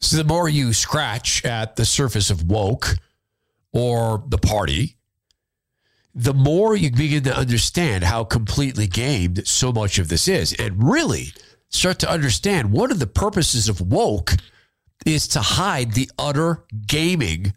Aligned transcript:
So 0.00 0.16
the 0.16 0.24
more 0.24 0.48
you 0.48 0.72
scratch 0.72 1.44
at 1.44 1.76
the 1.76 1.84
surface 1.84 2.30
of 2.30 2.48
woke 2.50 2.96
or 3.72 4.24
the 4.26 4.38
party, 4.38 4.96
the 6.14 6.34
more 6.34 6.74
you 6.74 6.90
begin 6.90 7.22
to 7.24 7.36
understand 7.36 8.04
how 8.04 8.24
completely 8.24 8.86
gamed 8.86 9.46
so 9.46 9.72
much 9.72 9.98
of 9.98 10.08
this 10.08 10.26
is. 10.26 10.54
And 10.54 10.82
really 10.82 11.32
start 11.68 11.98
to 12.00 12.10
understand 12.10 12.72
one 12.72 12.90
of 12.90 12.98
the 12.98 13.06
purposes 13.06 13.68
of 13.68 13.80
woke 13.80 14.32
is 15.06 15.28
to 15.28 15.40
hide 15.40 15.92
the 15.92 16.10
utter 16.18 16.64
gaming 16.86 17.52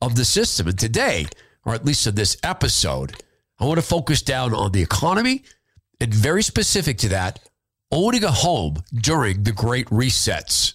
of 0.00 0.16
the 0.16 0.24
system. 0.24 0.68
And 0.68 0.78
today, 0.78 1.26
or 1.64 1.74
at 1.74 1.84
least 1.84 2.06
in 2.06 2.14
this 2.14 2.36
episode, 2.42 3.22
I 3.58 3.64
want 3.64 3.78
to 3.78 3.86
focus 3.86 4.22
down 4.22 4.54
on 4.54 4.72
the 4.72 4.82
economy 4.82 5.42
and 5.98 6.12
very 6.12 6.42
specific 6.42 6.98
to 6.98 7.08
that, 7.08 7.40
owning 7.90 8.22
a 8.22 8.30
home 8.30 8.82
during 8.94 9.42
the 9.42 9.52
great 9.52 9.86
resets 9.86 10.74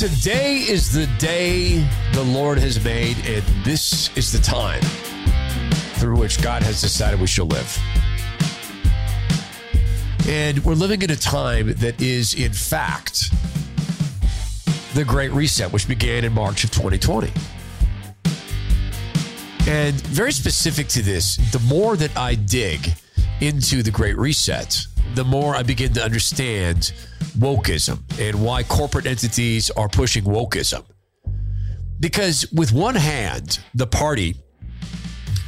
Today 0.00 0.60
is 0.60 0.90
the 0.94 1.06
day 1.18 1.86
the 2.14 2.22
Lord 2.22 2.56
has 2.56 2.82
made, 2.82 3.18
and 3.26 3.44
this 3.66 4.08
is 4.16 4.32
the 4.32 4.38
time 4.38 4.80
through 5.98 6.16
which 6.16 6.40
God 6.40 6.62
has 6.62 6.80
decided 6.80 7.20
we 7.20 7.26
shall 7.26 7.44
live. 7.44 7.78
And 10.26 10.64
we're 10.64 10.72
living 10.72 11.02
in 11.02 11.10
a 11.10 11.16
time 11.16 11.74
that 11.74 12.00
is, 12.00 12.32
in 12.32 12.54
fact, 12.54 13.30
the 14.94 15.04
Great 15.04 15.32
Reset, 15.32 15.70
which 15.70 15.86
began 15.86 16.24
in 16.24 16.32
March 16.32 16.64
of 16.64 16.70
2020. 16.70 17.30
And 19.68 20.00
very 20.06 20.32
specific 20.32 20.88
to 20.88 21.02
this, 21.02 21.36
the 21.52 21.60
more 21.68 21.98
that 21.98 22.16
I 22.16 22.36
dig 22.36 22.94
into 23.42 23.82
the 23.82 23.90
Great 23.90 24.16
Reset, 24.16 24.78
the 25.14 25.24
more 25.24 25.54
I 25.54 25.62
begin 25.62 25.92
to 25.92 26.02
understand 26.02 26.94
wokeism 27.30 28.00
and 28.20 28.42
why 28.42 28.62
corporate 28.62 29.06
entities 29.06 29.70
are 29.70 29.88
pushing 29.88 30.24
wokeism. 30.24 30.84
Because, 31.98 32.50
with 32.52 32.72
one 32.72 32.94
hand, 32.94 33.60
the 33.74 33.86
party 33.86 34.36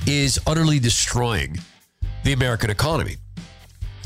is 0.07 0.39
utterly 0.47 0.79
destroying 0.79 1.59
the 2.25 2.33
American 2.33 2.71
economy. 2.71 3.17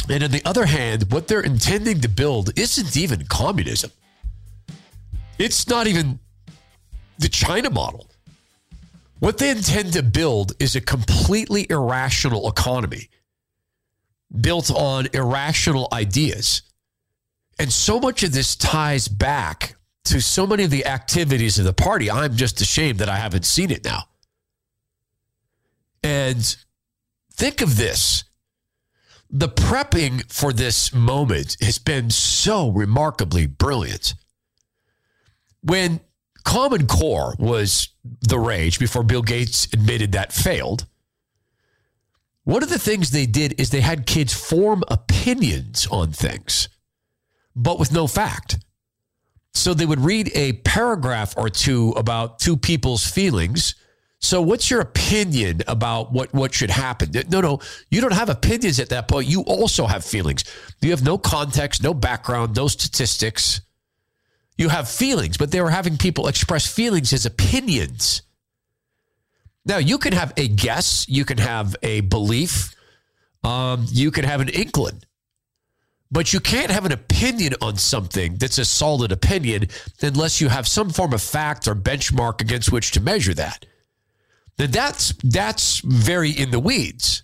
And 0.08 0.22
on 0.22 0.30
the 0.30 0.42
other 0.44 0.66
hand, 0.66 1.10
what 1.10 1.26
they're 1.26 1.40
intending 1.40 2.00
to 2.02 2.08
build 2.08 2.56
isn't 2.58 2.96
even 2.96 3.26
communism. 3.26 3.90
It's 5.38 5.68
not 5.68 5.86
even 5.86 6.20
the 7.18 7.28
China 7.28 7.70
model. 7.70 8.08
What 9.18 9.38
they 9.38 9.50
intend 9.50 9.94
to 9.94 10.02
build 10.02 10.52
is 10.60 10.76
a 10.76 10.80
completely 10.80 11.66
irrational 11.70 12.48
economy 12.48 13.08
built 14.40 14.70
on 14.70 15.08
irrational 15.12 15.88
ideas. 15.92 16.62
And 17.58 17.72
so 17.72 17.98
much 17.98 18.22
of 18.22 18.32
this 18.32 18.54
ties 18.54 19.08
back 19.08 19.76
to 20.04 20.20
so 20.20 20.46
many 20.46 20.64
of 20.64 20.70
the 20.70 20.86
activities 20.86 21.58
of 21.58 21.64
the 21.64 21.72
party. 21.72 22.10
I'm 22.10 22.36
just 22.36 22.60
ashamed 22.60 22.98
that 22.98 23.08
I 23.08 23.16
haven't 23.16 23.44
seen 23.44 23.70
it 23.70 23.84
now. 23.84 24.04
And 26.02 26.56
think 27.32 27.60
of 27.60 27.76
this 27.76 28.24
the 29.28 29.48
prepping 29.48 30.30
for 30.32 30.52
this 30.52 30.94
moment 30.94 31.56
has 31.60 31.78
been 31.78 32.10
so 32.10 32.70
remarkably 32.70 33.46
brilliant. 33.46 34.14
When 35.62 36.00
Common 36.44 36.86
Core 36.86 37.34
was 37.38 37.88
the 38.20 38.38
rage 38.38 38.78
before 38.78 39.02
Bill 39.02 39.22
Gates 39.22 39.64
admitted 39.72 40.12
that 40.12 40.32
failed, 40.32 40.86
one 42.44 42.62
of 42.62 42.68
the 42.68 42.78
things 42.78 43.10
they 43.10 43.26
did 43.26 43.60
is 43.60 43.70
they 43.70 43.80
had 43.80 44.06
kids 44.06 44.32
form 44.32 44.84
opinions 44.86 45.88
on 45.90 46.12
things, 46.12 46.68
but 47.56 47.78
with 47.78 47.92
no 47.92 48.06
fact. 48.06 48.58
So 49.54 49.72
they 49.72 49.86
would 49.86 50.00
read 50.00 50.30
a 50.34 50.52
paragraph 50.52 51.34
or 51.36 51.48
two 51.48 51.90
about 51.96 52.38
two 52.38 52.56
people's 52.56 53.06
feelings. 53.06 53.74
So 54.18 54.42
what's 54.42 54.70
your 54.70 54.80
opinion 54.80 55.62
about 55.66 56.12
what, 56.12 56.32
what 56.34 56.52
should 56.54 56.70
happen? 56.70 57.10
No, 57.28 57.40
no, 57.40 57.60
you 57.90 58.00
don't 58.00 58.12
have 58.12 58.28
opinions 58.28 58.78
at 58.78 58.90
that 58.90 59.08
point. 59.08 59.28
You 59.28 59.40
also 59.42 59.86
have 59.86 60.04
feelings. 60.04 60.44
You 60.82 60.90
have 60.90 61.02
no 61.02 61.16
context, 61.16 61.82
no 61.82 61.94
background, 61.94 62.54
no 62.54 62.68
statistics. 62.68 63.62
You 64.58 64.68
have 64.68 64.88
feelings, 64.88 65.36
but 65.36 65.50
they 65.50 65.60
were 65.60 65.70
having 65.70 65.96
people 65.96 66.28
express 66.28 66.66
feelings 66.66 67.12
as 67.12 67.26
opinions. 67.26 68.22
Now, 69.66 69.78
you 69.78 69.98
can 69.98 70.12
have 70.12 70.32
a 70.36 70.48
guess, 70.48 71.08
you 71.08 71.24
can 71.24 71.38
have 71.38 71.76
a 71.82 72.00
belief, 72.00 72.74
um, 73.42 73.86
you 73.88 74.10
can 74.10 74.24
have 74.24 74.40
an 74.40 74.48
inkling, 74.48 75.02
but 76.10 76.32
you 76.32 76.40
can't 76.40 76.70
have 76.70 76.86
an 76.86 76.92
opinion 76.92 77.54
on 77.60 77.76
something 77.76 78.36
that's 78.36 78.58
a 78.58 78.64
solid 78.64 79.12
opinion 79.12 79.68
unless 80.02 80.40
you 80.40 80.48
have 80.48 80.68
some 80.68 80.90
form 80.90 81.12
of 81.12 81.22
fact 81.22 81.66
or 81.66 81.74
benchmark 81.74 82.40
against 82.40 82.70
which 82.70 82.92
to 82.92 83.00
measure 83.00 83.34
that. 83.34 83.66
Now, 84.58 84.66
that's, 84.68 85.12
that's 85.22 85.80
very 85.80 86.30
in 86.30 86.50
the 86.50 86.60
weeds. 86.60 87.22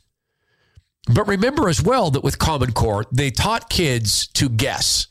But 1.12 1.26
remember 1.26 1.68
as 1.68 1.82
well 1.82 2.10
that 2.10 2.24
with 2.24 2.38
Common 2.38 2.72
Core, 2.72 3.06
they 3.12 3.30
taught 3.30 3.70
kids 3.70 4.26
to 4.34 4.48
guess. 4.48 5.08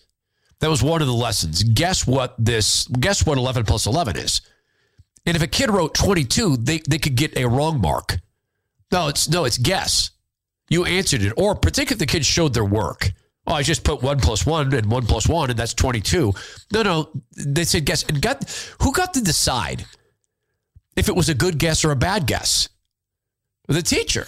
That 0.60 0.70
was 0.70 0.84
one 0.84 1.02
of 1.02 1.08
the 1.08 1.14
lessons. 1.14 1.64
Guess 1.64 2.06
what 2.06 2.36
this, 2.38 2.88
guess 2.88 3.26
what 3.26 3.38
11 3.38 3.66
plus 3.66 3.88
11 3.88 4.16
is. 4.16 4.42
And 5.26 5.36
if 5.36 5.42
a 5.42 5.48
kid 5.48 5.70
wrote 5.70 5.94
22, 5.94 6.58
they, 6.58 6.80
they 6.88 6.98
could 6.98 7.16
get 7.16 7.38
a 7.38 7.48
wrong 7.48 7.82
mark. 7.82 8.18
No, 8.92 9.08
it's 9.08 9.30
no, 9.30 9.46
it's 9.46 9.58
guess. 9.58 10.12
You 10.70 10.86
answered 10.86 11.22
it. 11.22 11.34
Or 11.38 11.56
particularly 11.56 11.96
if 11.96 12.00
the 12.00 12.06
kids 12.06 12.26
showed 12.26 12.54
their 12.54 12.66
work. 12.66 13.12
Oh, 13.48 13.54
I 13.54 13.64
just 13.64 13.84
put 13.84 14.02
one 14.02 14.20
plus 14.20 14.46
one 14.46 14.74
and 14.74 14.90
one 14.90 15.06
plus 15.06 15.28
one, 15.28 15.50
and 15.50 15.58
that's 15.58 15.74
22. 15.74 16.34
No, 16.74 16.84
no. 16.84 17.12
They 17.36 17.64
said 17.64 17.86
guess. 17.86 18.04
And 18.04 18.22
got 18.22 18.44
who 18.82 18.94
got 18.94 19.14
to 19.16 19.22
decide 19.22 19.86
if 20.96 21.10
it 21.10 21.16
was 21.16 21.30
a 21.30 21.34
good 21.34 21.58
guess 21.58 21.84
or 21.84 21.92
a 21.92 21.96
bad 21.96 22.28
guess? 22.28 22.70
The 23.68 23.82
teacher. 23.82 24.28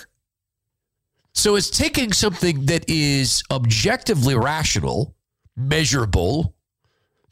So 1.34 1.56
it's 1.56 1.70
taking 1.70 2.14
something 2.14 2.66
that 2.68 2.90
is 2.90 3.44
objectively 3.52 4.36
rational, 4.36 5.16
measurable, 5.56 6.56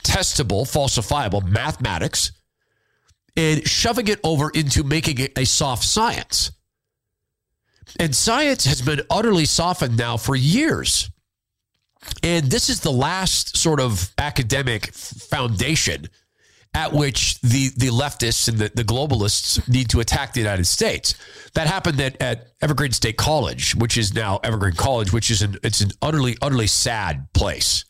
testable, 0.03 0.63
falsifiable, 0.63 1.44
mathematics 1.48 2.31
and 3.36 3.68
shoving 3.68 4.08
it 4.08 4.19
over 4.24 4.50
into 4.50 4.84
making 4.84 5.19
it 5.19 5.38
a 5.38 5.46
soft 5.46 5.84
science. 5.84 6.52
And 8.00 8.16
science 8.16 8.66
has 8.66 8.81
been 8.81 9.02
utterly 9.09 9.46
softened 9.46 9.98
now 9.98 10.18
for 10.18 10.36
years. 10.36 11.10
And 12.23 12.45
this 12.45 12.69
is 12.69 12.81
the 12.81 12.91
last 12.91 13.57
sort 13.57 13.79
of 13.79 14.12
academic 14.17 14.94
foundation 14.94 16.07
at 16.73 16.94
which 16.94 17.39
the, 17.41 17.69
the 17.78 17.88
leftists 17.88 18.47
and 18.47 18.57
the, 18.57 18.72
the 18.73 18.84
globalists 18.84 19.67
need 19.67 19.89
to 19.89 20.00
attack 20.00 20.34
the 20.34 20.39
United 20.39 20.66
States. 20.66 21.16
That 21.53 21.67
happened 21.67 22.00
at, 22.00 22.22
at 22.22 22.47
Evergreen 22.62 22.94
State 22.94 23.17
College, 23.17 23.75
which 23.75 23.97
is 23.97 24.13
now 24.13 24.39
Evergreen 24.44 24.75
College, 24.75 25.12
which 25.12 25.29
is 25.29 25.41
an 25.41 25.57
it's 25.63 25.81
an 25.81 25.91
utterly, 26.01 26.38
utterly 26.41 26.67
sad 26.67 27.28
place. 27.34 27.84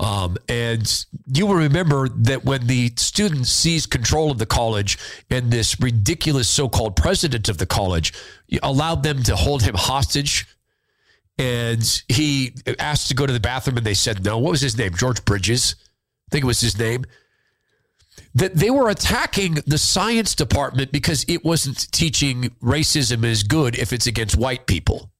Um, 0.00 0.36
and 0.48 1.04
you 1.26 1.46
will 1.46 1.56
remember 1.56 2.08
that 2.08 2.44
when 2.44 2.68
the 2.68 2.92
student 2.96 3.46
seized 3.46 3.90
control 3.90 4.30
of 4.30 4.38
the 4.38 4.46
college 4.46 4.96
and 5.28 5.50
this 5.50 5.78
ridiculous 5.80 6.48
so 6.48 6.68
called 6.68 6.94
president 6.94 7.48
of 7.48 7.58
the 7.58 7.66
college 7.66 8.12
allowed 8.62 9.02
them 9.02 9.22
to 9.24 9.34
hold 9.34 9.62
him 9.62 9.74
hostage. 9.74 10.46
And 11.38 12.02
he 12.08 12.54
asked 12.78 13.08
to 13.08 13.14
go 13.14 13.26
to 13.26 13.32
the 13.32 13.40
bathroom 13.40 13.76
and 13.76 13.86
they 13.86 13.94
said 13.94 14.24
no. 14.24 14.38
What 14.38 14.50
was 14.50 14.60
his 14.60 14.76
name? 14.76 14.94
George 14.94 15.24
Bridges. 15.24 15.76
I 15.78 16.30
think 16.32 16.44
it 16.44 16.46
was 16.46 16.60
his 16.60 16.78
name. 16.78 17.04
That 18.34 18.56
they 18.56 18.70
were 18.70 18.90
attacking 18.90 19.58
the 19.66 19.78
science 19.78 20.34
department 20.34 20.92
because 20.92 21.24
it 21.28 21.44
wasn't 21.44 21.90
teaching 21.92 22.50
racism 22.62 23.24
is 23.24 23.42
good 23.42 23.78
if 23.78 23.92
it's 23.92 24.06
against 24.06 24.36
white 24.36 24.66
people 24.66 25.12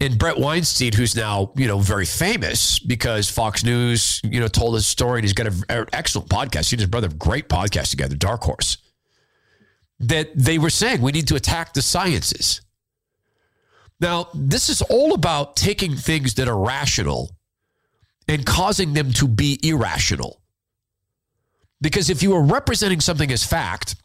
and 0.00 0.18
Brett 0.18 0.38
Weinstein, 0.38 0.92
who's 0.92 1.16
now 1.16 1.52
you 1.56 1.66
know 1.66 1.78
very 1.78 2.06
famous 2.06 2.78
because 2.78 3.28
Fox 3.28 3.64
News 3.64 4.20
you 4.24 4.40
know 4.40 4.48
told 4.48 4.74
his 4.74 4.86
story, 4.86 5.18
and 5.18 5.24
he's 5.24 5.32
got 5.32 5.46
an 5.46 5.86
excellent 5.92 6.28
podcast. 6.28 6.70
He 6.70 6.74
and 6.74 6.80
his 6.80 6.90
brother 6.90 7.08
have 7.08 7.18
great 7.18 7.48
podcast 7.48 7.90
together, 7.90 8.16
Dark 8.16 8.42
Horse. 8.42 8.78
That 9.98 10.30
they 10.34 10.58
were 10.58 10.70
saying 10.70 11.00
we 11.00 11.12
need 11.12 11.28
to 11.28 11.36
attack 11.36 11.72
the 11.72 11.82
sciences. 11.82 12.60
Now, 14.00 14.28
this 14.34 14.68
is 14.68 14.82
all 14.82 15.14
about 15.14 15.56
taking 15.56 15.96
things 15.96 16.34
that 16.34 16.48
are 16.48 16.58
rational 16.58 17.36
and 18.28 18.44
causing 18.44 18.92
them 18.92 19.12
to 19.14 19.28
be 19.28 19.58
irrational. 19.62 20.42
Because 21.80 22.10
if 22.10 22.22
you 22.22 22.34
are 22.34 22.42
representing 22.42 23.00
something 23.00 23.30
as 23.30 23.44
fact 23.44 23.96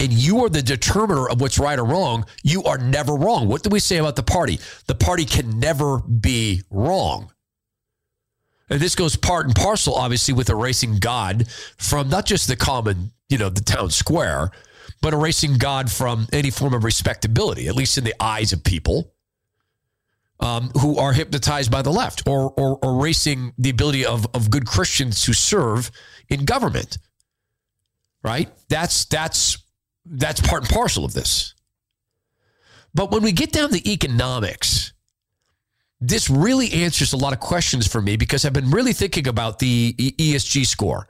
and 0.00 0.12
you 0.12 0.44
are 0.44 0.48
the 0.48 0.62
determiner 0.62 1.28
of 1.28 1.40
what's 1.40 1.58
right 1.58 1.78
or 1.78 1.84
wrong, 1.84 2.26
you 2.42 2.64
are 2.64 2.78
never 2.78 3.14
wrong. 3.14 3.48
What 3.48 3.62
do 3.62 3.70
we 3.70 3.80
say 3.80 3.98
about 3.98 4.16
the 4.16 4.22
party? 4.22 4.58
The 4.86 4.94
party 4.94 5.24
can 5.24 5.58
never 5.58 6.00
be 6.00 6.62
wrong. 6.70 7.32
And 8.68 8.80
this 8.80 8.96
goes 8.96 9.14
part 9.14 9.46
and 9.46 9.54
parcel, 9.54 9.94
obviously, 9.94 10.34
with 10.34 10.50
erasing 10.50 10.98
God 10.98 11.48
from 11.76 12.08
not 12.08 12.26
just 12.26 12.48
the 12.48 12.56
common, 12.56 13.12
you 13.28 13.38
know, 13.38 13.48
the 13.48 13.60
town 13.60 13.90
square, 13.90 14.50
but 15.06 15.14
erasing 15.14 15.56
God 15.56 15.88
from 15.88 16.26
any 16.32 16.50
form 16.50 16.74
of 16.74 16.82
respectability, 16.82 17.68
at 17.68 17.76
least 17.76 17.96
in 17.96 18.02
the 18.02 18.14
eyes 18.20 18.52
of 18.52 18.64
people 18.64 19.14
um, 20.40 20.68
who 20.80 20.98
are 20.98 21.12
hypnotized 21.12 21.70
by 21.70 21.80
the 21.80 21.92
left, 21.92 22.24
or, 22.26 22.50
or, 22.56 22.80
or 22.82 22.98
erasing 22.98 23.52
the 23.56 23.70
ability 23.70 24.04
of, 24.04 24.26
of 24.34 24.50
good 24.50 24.66
Christians 24.66 25.20
to 25.22 25.32
serve 25.32 25.92
in 26.28 26.44
government. 26.44 26.98
Right? 28.24 28.50
That's 28.68 29.04
that's 29.04 29.58
that's 30.04 30.40
part 30.40 30.62
and 30.64 30.70
parcel 30.72 31.04
of 31.04 31.14
this. 31.14 31.54
But 32.92 33.12
when 33.12 33.22
we 33.22 33.30
get 33.30 33.52
down 33.52 33.70
to 33.70 33.88
economics, 33.88 34.92
this 36.00 36.28
really 36.28 36.72
answers 36.72 37.12
a 37.12 37.16
lot 37.16 37.32
of 37.32 37.38
questions 37.38 37.86
for 37.86 38.02
me 38.02 38.16
because 38.16 38.44
I've 38.44 38.52
been 38.52 38.72
really 38.72 38.92
thinking 38.92 39.28
about 39.28 39.60
the 39.60 39.92
ESG 39.92 40.66
score. 40.66 41.06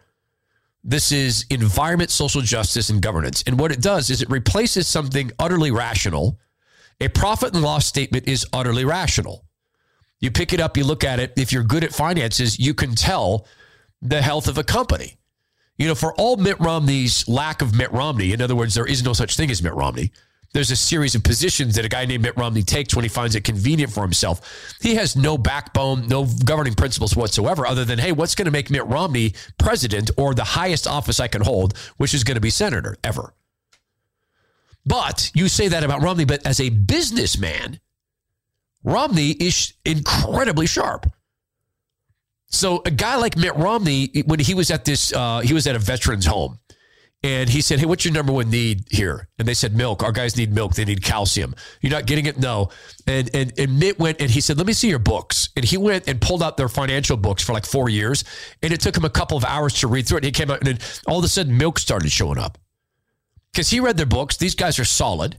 This 0.88 1.10
is 1.10 1.44
environment, 1.50 2.12
social 2.12 2.42
justice, 2.42 2.90
and 2.90 3.02
governance. 3.02 3.42
And 3.44 3.58
what 3.58 3.72
it 3.72 3.82
does 3.82 4.08
is 4.08 4.22
it 4.22 4.30
replaces 4.30 4.86
something 4.86 5.32
utterly 5.36 5.72
rational. 5.72 6.38
A 7.00 7.08
profit 7.08 7.54
and 7.54 7.62
loss 7.64 7.86
statement 7.86 8.28
is 8.28 8.46
utterly 8.52 8.84
rational. 8.84 9.44
You 10.20 10.30
pick 10.30 10.52
it 10.52 10.60
up, 10.60 10.76
you 10.76 10.84
look 10.84 11.02
at 11.02 11.18
it. 11.18 11.32
If 11.36 11.52
you're 11.52 11.64
good 11.64 11.82
at 11.82 11.92
finances, 11.92 12.60
you 12.60 12.72
can 12.72 12.94
tell 12.94 13.48
the 14.00 14.22
health 14.22 14.46
of 14.46 14.58
a 14.58 14.64
company. 14.64 15.16
You 15.76 15.88
know, 15.88 15.96
for 15.96 16.14
all 16.14 16.36
Mitt 16.36 16.60
Romney's 16.60 17.26
lack 17.26 17.62
of 17.62 17.74
Mitt 17.74 17.92
Romney, 17.92 18.32
in 18.32 18.40
other 18.40 18.54
words, 18.54 18.74
there 18.76 18.86
is 18.86 19.02
no 19.02 19.12
such 19.12 19.36
thing 19.36 19.50
as 19.50 19.60
Mitt 19.60 19.74
Romney. 19.74 20.12
There's 20.52 20.70
a 20.70 20.76
series 20.76 21.14
of 21.14 21.22
positions 21.22 21.74
that 21.74 21.84
a 21.84 21.88
guy 21.88 22.06
named 22.06 22.22
Mitt 22.22 22.36
Romney 22.36 22.62
takes 22.62 22.94
when 22.94 23.04
he 23.04 23.08
finds 23.08 23.34
it 23.34 23.44
convenient 23.44 23.92
for 23.92 24.02
himself. 24.02 24.76
He 24.80 24.94
has 24.94 25.16
no 25.16 25.36
backbone, 25.36 26.08
no 26.08 26.26
governing 26.44 26.74
principles 26.74 27.14
whatsoever, 27.14 27.66
other 27.66 27.84
than, 27.84 27.98
hey, 27.98 28.12
what's 28.12 28.34
going 28.34 28.46
to 28.46 28.50
make 28.50 28.70
Mitt 28.70 28.86
Romney 28.86 29.34
president 29.58 30.10
or 30.16 30.34
the 30.34 30.44
highest 30.44 30.86
office 30.86 31.20
I 31.20 31.28
can 31.28 31.42
hold, 31.42 31.76
which 31.98 32.14
is 32.14 32.24
going 32.24 32.36
to 32.36 32.40
be 32.40 32.50
senator 32.50 32.96
ever. 33.04 33.34
But 34.86 35.30
you 35.34 35.48
say 35.48 35.68
that 35.68 35.82
about 35.82 36.02
Romney, 36.02 36.24
but 36.24 36.46
as 36.46 36.60
a 36.60 36.68
businessman, 36.70 37.80
Romney 38.84 39.30
is 39.30 39.74
incredibly 39.84 40.66
sharp. 40.66 41.10
So 42.46 42.82
a 42.86 42.92
guy 42.92 43.16
like 43.16 43.36
Mitt 43.36 43.56
Romney, 43.56 44.22
when 44.26 44.38
he 44.38 44.54
was 44.54 44.70
at 44.70 44.84
this, 44.84 45.12
uh, 45.12 45.40
he 45.40 45.52
was 45.52 45.66
at 45.66 45.74
a 45.74 45.80
veterans 45.80 46.24
home, 46.24 46.60
and 47.26 47.50
he 47.50 47.60
said, 47.60 47.80
"Hey, 47.80 47.86
what's 47.86 48.04
your 48.04 48.14
number 48.14 48.32
one 48.32 48.50
need 48.50 48.84
here?" 48.88 49.28
And 49.36 49.48
they 49.48 49.54
said, 49.54 49.74
"Milk. 49.74 50.04
Our 50.04 50.12
guys 50.12 50.36
need 50.36 50.54
milk. 50.54 50.74
They 50.74 50.84
need 50.84 51.02
calcium. 51.02 51.56
You're 51.80 51.90
not 51.90 52.06
getting 52.06 52.26
it, 52.26 52.38
no." 52.38 52.70
And 53.08 53.28
and 53.34 53.52
and 53.58 53.80
Mitt 53.80 53.98
went 53.98 54.20
and 54.20 54.30
he 54.30 54.40
said, 54.40 54.58
"Let 54.58 54.66
me 54.68 54.72
see 54.72 54.88
your 54.88 55.00
books." 55.00 55.48
And 55.56 55.64
he 55.64 55.76
went 55.76 56.06
and 56.06 56.20
pulled 56.20 56.40
out 56.40 56.56
their 56.56 56.68
financial 56.68 57.16
books 57.16 57.42
for 57.42 57.52
like 57.52 57.66
four 57.66 57.88
years, 57.88 58.22
and 58.62 58.72
it 58.72 58.80
took 58.80 58.96
him 58.96 59.04
a 59.04 59.10
couple 59.10 59.36
of 59.36 59.44
hours 59.44 59.74
to 59.80 59.88
read 59.88 60.06
through 60.06 60.18
it. 60.18 60.24
And 60.24 60.26
he 60.26 60.30
came 60.30 60.52
out, 60.52 60.60
and 60.60 60.68
then 60.68 60.78
all 61.08 61.18
of 61.18 61.24
a 61.24 61.28
sudden, 61.28 61.58
milk 61.58 61.80
started 61.80 62.12
showing 62.12 62.38
up 62.38 62.58
because 63.52 63.70
he 63.70 63.80
read 63.80 63.96
their 63.96 64.06
books. 64.06 64.36
These 64.36 64.54
guys 64.54 64.78
are 64.78 64.84
solid. 64.84 65.36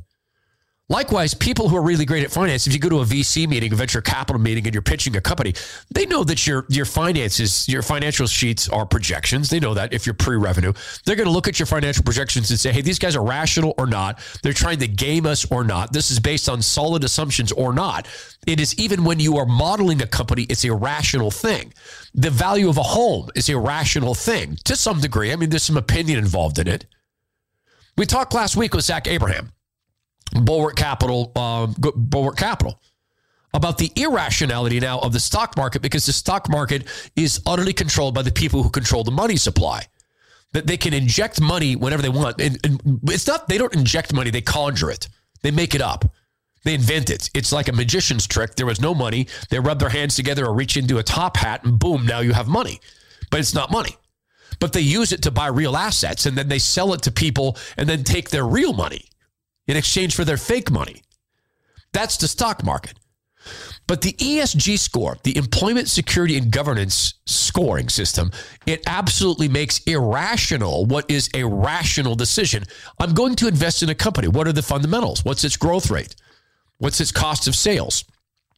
Likewise, 0.90 1.34
people 1.34 1.68
who 1.68 1.76
are 1.76 1.82
really 1.82 2.06
great 2.06 2.24
at 2.24 2.32
finance, 2.32 2.66
if 2.66 2.72
you 2.72 2.80
go 2.80 2.88
to 2.88 3.00
a 3.00 3.04
VC 3.04 3.46
meeting, 3.46 3.74
a 3.74 3.76
venture 3.76 4.00
capital 4.00 4.42
meeting, 4.42 4.66
and 4.66 4.74
you're 4.74 4.82
pitching 4.82 5.18
a 5.18 5.22
company, 5.22 5.54
they 5.94 6.06
know 6.06 6.24
that 6.24 6.48
your 6.48 6.66
your 6.70 6.86
finances, 6.86 7.68
your 7.68 7.82
financial 7.82 8.26
sheets 8.26 8.70
are 8.70 8.86
projections. 8.86 9.50
They 9.50 9.60
know 9.60 9.74
that 9.74 9.92
if 9.92 10.06
you're 10.06 10.14
pre-revenue, 10.14 10.72
they're 11.04 11.18
going 11.18 11.28
to 11.28 11.32
look 11.32 11.50
at 11.50 11.60
your 11.60 11.66
financial 11.66 12.06
projections 12.06 12.52
and 12.52 12.60
say, 12.60 12.72
"Hey, 12.72 12.80
these 12.80 13.00
guys 13.00 13.18
are 13.18 13.24
rational 13.24 13.74
or 13.78 13.86
not. 13.86 14.20
They're 14.44 14.54
trying 14.54 14.80
to 14.80 14.88
game 14.88 15.26
us 15.26 15.44
or 15.52 15.66
not. 15.66 15.92
This 15.92 16.10
is 16.10 16.22
based 16.22 16.48
on 16.48 16.62
solid 16.62 17.04
assumptions 17.04 17.52
or 17.52 17.74
not." 17.74 18.08
It 18.46 18.62
is 18.62 18.74
even 18.76 19.04
when 19.04 19.20
you 19.20 19.36
are 19.36 19.46
modeling 19.46 20.02
a 20.02 20.08
company, 20.08 20.44
it's 20.44 20.64
a 20.64 20.74
rational 20.74 21.32
thing. 21.32 21.74
The 22.14 22.30
value 22.30 22.70
of 22.70 22.78
a 22.78 22.84
home 22.84 23.30
is 23.36 23.50
a 23.50 23.60
rational 23.60 24.16
thing 24.16 24.58
to 24.64 24.78
some 24.78 25.02
degree. 25.02 25.34
I 25.34 25.36
mean, 25.36 25.50
there's 25.50 25.64
some 25.64 25.76
opinion 25.76 26.18
involved 26.18 26.60
in 26.60 26.70
it. 26.70 26.86
We 27.98 28.06
talked 28.06 28.34
last 28.34 28.56
week 28.56 28.74
with 28.74 28.86
Zach 28.86 29.06
Abraham 29.08 29.52
Bulwark 30.32 30.76
Capital, 30.76 31.32
uh, 31.36 31.68
Bulwark 31.68 32.38
Capital, 32.38 32.80
about 33.54 33.78
the 33.78 33.92
irrationality 33.96 34.80
now 34.80 35.00
of 35.00 35.14
the 35.14 35.20
stock 35.20 35.56
market 35.58 35.82
because 35.82 36.06
the 36.06 36.14
stock 36.14 36.50
market 36.50 36.86
is 37.16 37.42
utterly 37.46 37.74
controlled 37.74 38.14
by 38.14 38.22
the 38.22 38.32
people 38.32 38.64
who 38.64 38.70
control 38.70 39.04
the 39.04 39.12
money 39.12 39.38
supply. 39.38 39.84
That 40.54 40.66
they 40.66 40.78
can 40.78 40.94
inject 40.94 41.42
money 41.42 41.76
whenever 41.76 42.02
they 42.02 42.10
want, 42.10 42.40
and, 42.40 42.58
and 42.64 43.02
it's 43.04 43.28
not 43.28 43.50
they 43.50 43.58
don't 43.58 43.76
inject 43.76 44.14
money; 44.14 44.30
they 44.30 44.42
conjure 44.42 44.90
it, 44.90 45.10
they 45.42 45.52
make 45.52 45.76
it 45.76 45.82
up. 45.82 46.06
They 46.64 46.74
invent 46.74 47.10
it. 47.10 47.30
It's 47.34 47.52
like 47.52 47.68
a 47.68 47.74
magician's 47.74 48.26
trick. 48.26 48.56
There 48.56 48.66
was 48.66 48.82
no 48.82 48.96
money. 48.96 49.28
They 49.50 49.60
rub 49.60 49.80
their 49.80 49.90
hands 49.90 50.16
together 50.16 50.46
or 50.46 50.54
reach 50.54 50.78
into 50.78 50.98
a 50.98 51.04
top 51.04 51.38
hat, 51.38 51.64
and 51.66 51.78
boom, 51.78 52.06
now 52.06 52.22
you 52.22 52.34
have 52.34 52.48
money. 52.48 52.80
But 53.30 53.42
it's 53.42 53.54
not 53.54 53.72
money. 53.72 53.96
But 54.60 54.74
they 54.74 54.82
use 54.82 55.12
it 55.12 55.22
to 55.24 55.32
buy 55.32 55.48
real 55.48 55.76
assets, 55.76 56.26
and 56.26 56.38
then 56.38 56.48
they 56.48 56.60
sell 56.60 56.94
it 56.94 57.02
to 57.04 57.12
people 57.12 57.58
and 57.76 57.88
then 57.88 58.04
take 58.04 58.30
their 58.30 58.46
real 58.46 58.74
money 58.74 59.10
in 59.68 59.78
exchange 59.78 60.16
for 60.16 60.26
their 60.26 60.38
fake 60.38 60.72
money. 60.72 61.02
That's 61.94 62.18
the 62.18 62.28
stock 62.28 62.64
market. 62.64 62.94
But 63.88 64.02
the 64.02 64.14
ESG 64.14 64.78
score, 64.78 65.18
the 65.24 65.38
Employment 65.38 65.88
Security 65.88 66.38
and 66.38 66.52
Governance 66.52 67.14
scoring 67.26 67.88
system, 67.88 68.32
it 68.66 68.84
absolutely 68.86 69.48
makes 69.48 69.80
irrational 69.86 70.86
what 70.86 71.10
is 71.10 71.30
a 71.34 71.46
rational 71.46 72.16
decision. 72.16 72.66
I'm 73.00 73.14
going 73.14 73.36
to 73.38 73.48
invest 73.48 73.84
in 73.84 73.90
a 73.90 73.96
company. 73.96 74.28
What 74.28 74.48
are 74.48 74.52
the 74.54 74.62
fundamentals? 74.62 75.24
What's 75.24 75.46
its 75.46 75.56
growth 75.56 75.90
rate? 75.90 76.16
What's 76.80 77.00
its 77.00 77.14
cost 77.14 77.48
of 77.48 77.56
sales? 77.56 78.04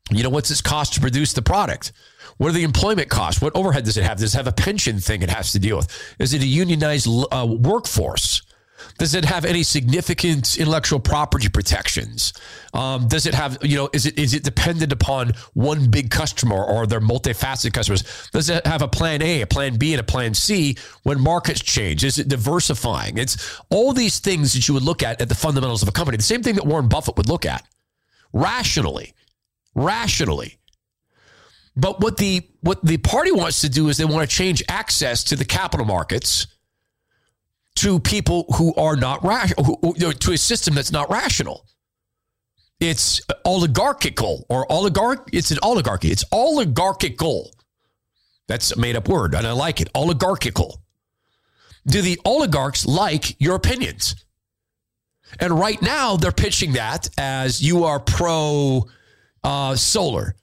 You 0.09 0.23
know, 0.23 0.29
what's 0.29 0.49
its 0.49 0.61
cost 0.61 0.93
to 0.95 1.01
produce 1.01 1.33
the 1.33 1.43
product? 1.43 1.91
What 2.37 2.49
are 2.49 2.53
the 2.53 2.63
employment 2.63 3.09
costs? 3.09 3.41
What 3.41 3.55
overhead 3.55 3.85
does 3.85 3.97
it 3.97 4.03
have? 4.03 4.17
Does 4.17 4.33
it 4.33 4.37
have 4.37 4.47
a 4.47 4.51
pension 4.51 4.99
thing 4.99 5.21
it 5.21 5.29
has 5.29 5.51
to 5.51 5.59
deal 5.59 5.77
with? 5.77 6.15
Is 6.17 6.33
it 6.33 6.41
a 6.41 6.47
unionized 6.47 7.07
uh, 7.31 7.45
workforce? 7.47 8.41
Does 8.97 9.15
it 9.15 9.25
have 9.25 9.45
any 9.45 9.63
significant 9.63 10.57
intellectual 10.57 10.99
property 10.99 11.49
protections? 11.49 12.33
Um, 12.73 13.07
does 13.07 13.25
it 13.25 13.33
have, 13.33 13.57
you 13.61 13.75
know, 13.75 13.89
is 13.93 14.05
it 14.05 14.17
is 14.17 14.33
it 14.33 14.43
dependent 14.43 14.91
upon 14.91 15.33
one 15.53 15.89
big 15.89 16.09
customer 16.11 16.63
or 16.63 16.85
their 16.85 17.01
multifaceted 17.01 17.73
customers? 17.73 18.29
Does 18.31 18.49
it 18.49 18.65
have 18.65 18.81
a 18.81 18.87
plan 18.87 19.21
A, 19.21 19.41
a 19.41 19.47
plan 19.47 19.77
B, 19.77 19.93
and 19.93 19.99
a 19.99 20.03
plan 20.03 20.33
C 20.33 20.77
when 21.03 21.19
markets 21.19 21.61
change? 21.61 22.03
Is 22.03 22.19
it 22.19 22.27
diversifying? 22.27 23.17
It's 23.17 23.59
all 23.69 23.93
these 23.93 24.19
things 24.19 24.53
that 24.53 24.67
you 24.67 24.73
would 24.73 24.83
look 24.83 25.03
at 25.03 25.21
at 25.21 25.29
the 25.29 25.35
fundamentals 25.35 25.81
of 25.81 25.89
a 25.89 25.93
company. 25.93 26.17
The 26.17 26.23
same 26.23 26.43
thing 26.43 26.55
that 26.55 26.65
Warren 26.65 26.87
Buffett 26.87 27.17
would 27.17 27.29
look 27.29 27.45
at 27.45 27.65
rationally, 28.33 29.13
rationally. 29.75 30.57
But 31.75 32.01
what 32.01 32.17
the 32.17 32.47
what 32.61 32.83
the 32.83 32.97
party 32.97 33.31
wants 33.31 33.61
to 33.61 33.69
do 33.69 33.87
is 33.89 33.97
they 33.97 34.05
want 34.05 34.29
to 34.29 34.35
change 34.35 34.61
access 34.67 35.23
to 35.25 35.35
the 35.35 35.45
capital 35.45 35.85
markets 35.85 36.47
to 37.79 37.97
people 37.97 38.45
who 38.55 38.73
are 38.75 38.97
not 38.97 39.23
rational, 39.23 39.77
to 39.93 40.31
a 40.33 40.37
system 40.37 40.75
that's 40.75 40.91
not 40.91 41.09
rational. 41.09 41.65
It's 42.81 43.21
oligarchical 43.45 44.45
or 44.49 44.69
oligarch. 44.69 45.29
It's 45.31 45.51
an 45.51 45.59
oligarchy. 45.63 46.11
It's 46.11 46.25
oligarchical. 46.33 47.51
That's 48.47 48.73
a 48.73 48.79
made 48.79 48.97
up 48.97 49.07
word, 49.07 49.33
and 49.33 49.47
I 49.47 49.53
like 49.53 49.79
it. 49.79 49.89
Oligarchical. 49.95 50.81
Do 51.87 52.01
the 52.01 52.19
oligarchs 52.25 52.85
like 52.85 53.39
your 53.39 53.55
opinions? 53.55 54.15
And 55.39 55.57
right 55.57 55.81
now, 55.81 56.17
they're 56.17 56.31
pitching 56.33 56.73
that 56.73 57.07
as 57.17 57.61
you 57.61 57.85
are 57.85 57.99
pro 57.99 58.87
uh, 59.43 59.75
solar, 59.75 60.35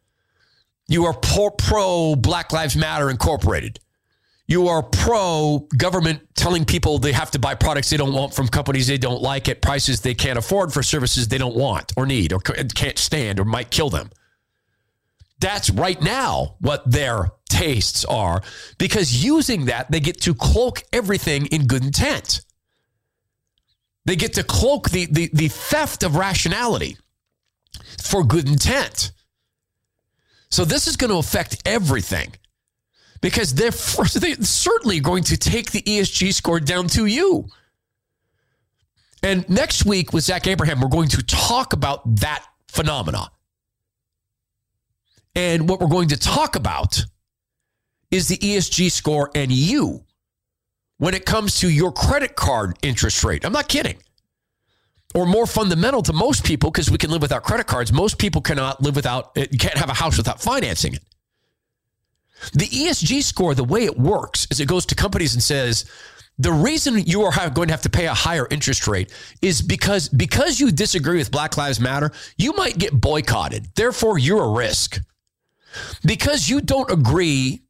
you 0.88 1.04
are 1.04 1.14
pro 1.14 2.16
Black 2.16 2.52
Lives 2.52 2.76
Matter 2.76 3.10
Incorporated 3.10 3.78
you 4.48 4.68
are 4.68 4.82
pro 4.82 5.66
government 5.76 6.20
telling 6.34 6.64
people 6.64 6.98
they 6.98 7.12
have 7.12 7.30
to 7.32 7.38
buy 7.38 7.54
products 7.54 7.90
they 7.90 7.96
don't 7.96 8.12
want 8.12 8.32
from 8.32 8.46
companies 8.46 8.86
they 8.86 8.98
don't 8.98 9.20
like 9.20 9.48
at 9.48 9.60
prices 9.60 10.00
they 10.00 10.14
can't 10.14 10.38
afford 10.38 10.72
for 10.72 10.82
services 10.82 11.28
they 11.28 11.38
don't 11.38 11.56
want 11.56 11.92
or 11.96 12.06
need 12.06 12.32
or 12.32 12.38
can't 12.40 12.98
stand 12.98 13.40
or 13.40 13.44
might 13.44 13.70
kill 13.70 13.90
them. 13.90 14.10
That's 15.40 15.68
right 15.70 16.00
now 16.00 16.56
what 16.60 16.90
their 16.90 17.30
tastes 17.48 18.04
are 18.04 18.42
because 18.78 19.24
using 19.24 19.66
that, 19.66 19.90
they 19.90 20.00
get 20.00 20.20
to 20.22 20.34
cloak 20.34 20.82
everything 20.92 21.46
in 21.46 21.66
good 21.66 21.84
intent. 21.84 22.40
They 24.06 24.16
get 24.16 24.34
to 24.34 24.44
cloak 24.44 24.90
the, 24.90 25.06
the, 25.06 25.28
the 25.32 25.48
theft 25.48 26.04
of 26.04 26.16
rationality 26.16 26.96
for 28.02 28.24
good 28.24 28.48
intent. 28.48 29.12
So 30.48 30.64
this 30.64 30.86
is 30.86 30.96
going 30.96 31.10
to 31.10 31.18
affect 31.18 31.60
everything 31.66 32.32
because 33.20 33.54
they're, 33.54 33.70
they're 34.14 34.36
certainly 34.42 35.00
going 35.00 35.24
to 35.24 35.36
take 35.36 35.70
the 35.72 35.82
ESG 35.82 36.34
score 36.34 36.60
down 36.60 36.88
to 36.88 37.06
you. 37.06 37.48
And 39.22 39.48
next 39.48 39.84
week 39.84 40.12
with 40.12 40.24
Zach 40.24 40.46
Abraham, 40.46 40.80
we're 40.80 40.88
going 40.88 41.08
to 41.08 41.22
talk 41.24 41.72
about 41.72 42.16
that 42.16 42.44
phenomena. 42.68 43.30
And 45.34 45.68
what 45.68 45.80
we're 45.80 45.88
going 45.88 46.08
to 46.08 46.16
talk 46.16 46.56
about 46.56 47.04
is 48.10 48.28
the 48.28 48.38
ESG 48.38 48.90
score 48.90 49.30
and 49.34 49.50
you. 49.50 50.02
when 50.98 51.12
it 51.12 51.26
comes 51.26 51.60
to 51.60 51.68
your 51.68 51.92
credit 51.92 52.36
card 52.36 52.78
interest 52.82 53.22
rate. 53.22 53.44
I'm 53.44 53.52
not 53.52 53.68
kidding. 53.68 53.98
Or 55.14 55.26
more 55.26 55.46
fundamental 55.46 56.02
to 56.02 56.12
most 56.12 56.44
people, 56.44 56.70
because 56.70 56.90
we 56.90 56.98
can 56.98 57.10
live 57.10 57.22
without 57.22 57.42
credit 57.42 57.66
cards, 57.66 57.92
most 57.92 58.18
people 58.18 58.40
cannot 58.40 58.82
live 58.82 58.96
without, 58.96 59.32
eh, 59.36 59.46
can't 59.58 59.76
have 59.76 59.90
a 59.90 59.94
house 59.94 60.16
without 60.16 60.40
financing 60.40 60.94
it. 60.94 61.02
The 62.52 62.66
ESG 62.66 63.22
score, 63.22 63.54
the 63.54 63.64
way 63.64 63.84
it 63.84 63.98
works 63.98 64.46
is 64.50 64.60
it 64.60 64.68
goes 64.68 64.86
to 64.86 64.94
companies 64.94 65.34
and 65.34 65.42
says, 65.42 65.84
the 66.38 66.52
reason 66.52 66.98
you 66.98 67.22
are 67.22 67.50
going 67.50 67.68
to 67.68 67.72
have 67.72 67.82
to 67.82 67.90
pay 67.90 68.06
a 68.06 68.14
higher 68.14 68.46
interest 68.50 68.86
rate 68.86 69.10
is 69.40 69.62
because 69.62 70.08
because 70.10 70.60
you 70.60 70.70
disagree 70.70 71.16
with 71.16 71.30
Black 71.30 71.56
Lives 71.56 71.80
Matter, 71.80 72.12
you 72.36 72.52
might 72.52 72.76
get 72.76 72.92
boycotted. 72.92 73.68
Therefore, 73.74 74.18
you're 74.18 74.44
a 74.44 74.50
risk. 74.50 75.00
Because 76.04 76.48
you 76.48 76.60
don't 76.60 76.90
agree 76.90 77.62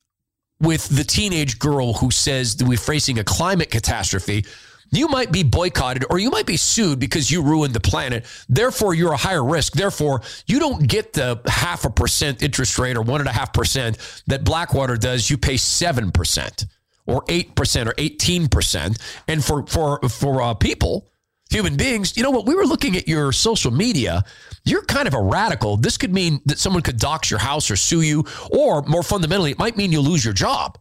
with 0.61 0.89
the 0.89 1.05
teenage 1.05 1.59
girl 1.59 1.93
who 1.95 2.11
says 2.11 2.57
that 2.57 2.67
we're 2.67 2.79
facing 2.79 3.19
a 3.19 3.25
climate 3.25 3.71
catastrophe, 3.71 4.45
you 4.91 5.09
might 5.09 5.33
be 5.33 5.43
boycotted 5.43 6.05
or 6.11 6.19
you 6.19 6.31
might 6.31 6.47
be 6.47 6.57
sued 6.57 6.99
because 6.99 7.31
you 7.31 7.43
ruined 7.43 7.75
the 7.75 7.81
planet. 7.81 8.25
Therefore, 8.49 8.95
you're 8.95 9.13
a 9.13 9.17
higher 9.17 9.45
risk. 9.45 9.75
Therefore, 9.75 10.23
you 10.47 10.59
don't 10.59 10.87
get 10.87 11.13
the 11.13 11.41
half 11.47 11.85
a 11.85 11.91
percent 11.91 12.43
interest 12.43 12.79
rate 12.79 12.97
or 12.97 13.03
one 13.03 13.21
and 13.21 13.29
a 13.29 13.33
half 13.33 13.53
percent 13.53 13.99
that 14.27 14.45
Blackwater 14.45 14.97
does. 14.97 15.29
You 15.29 15.39
pay 15.39 15.57
seven 15.57 16.13
percent 16.13 16.67
or 17.07 17.25
eight 17.29 17.55
percent 17.55 17.89
or 17.89 17.95
eighteen 17.99 18.49
percent. 18.49 18.99
And 19.29 19.45
for 19.45 19.67
for 19.67 20.01
for 20.09 20.43
uh, 20.43 20.55
people, 20.55 21.09
human 21.51 21.77
beings, 21.77 22.17
you 22.17 22.23
know 22.23 22.31
what? 22.31 22.47
We 22.47 22.55
were 22.55 22.67
looking 22.67 22.97
at 22.97 23.09
your 23.09 23.33
social 23.33 23.71
media. 23.71 24.25
You're 24.65 24.85
kind 24.85 25.09
of 25.09 25.15
a 25.15 25.23
radical. 25.23 25.77
This 25.77 25.97
could 25.97 26.13
mean 26.13 26.41
that 26.47 26.59
someone 26.59 26.83
could 26.83 26.99
dox 26.99 27.31
your 27.31 27.41
house 27.41 27.71
or 27.71 27.77
sue 27.77 28.03
you, 28.03 28.25
or 28.51 28.83
more 28.83 29.03
fundamentally, 29.03 29.51
it 29.51 29.59
might 29.59 29.77
mean 29.77 29.93
you'll 29.93 30.05
lose 30.05 30.25
your 30.25 30.35
job 30.35 30.79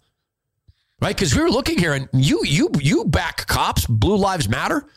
right? 1.05 1.15
Because 1.15 1.35
we 1.35 1.41
were 1.41 1.51
looking 1.51 1.77
here, 1.77 1.93
and 1.93 2.09
you 2.13 2.43
you 2.43 2.69
you 2.79 3.05
back 3.05 3.45
cops, 3.47 3.85
Blue 3.85 4.17
Lives 4.17 4.49
Matter. 4.49 4.87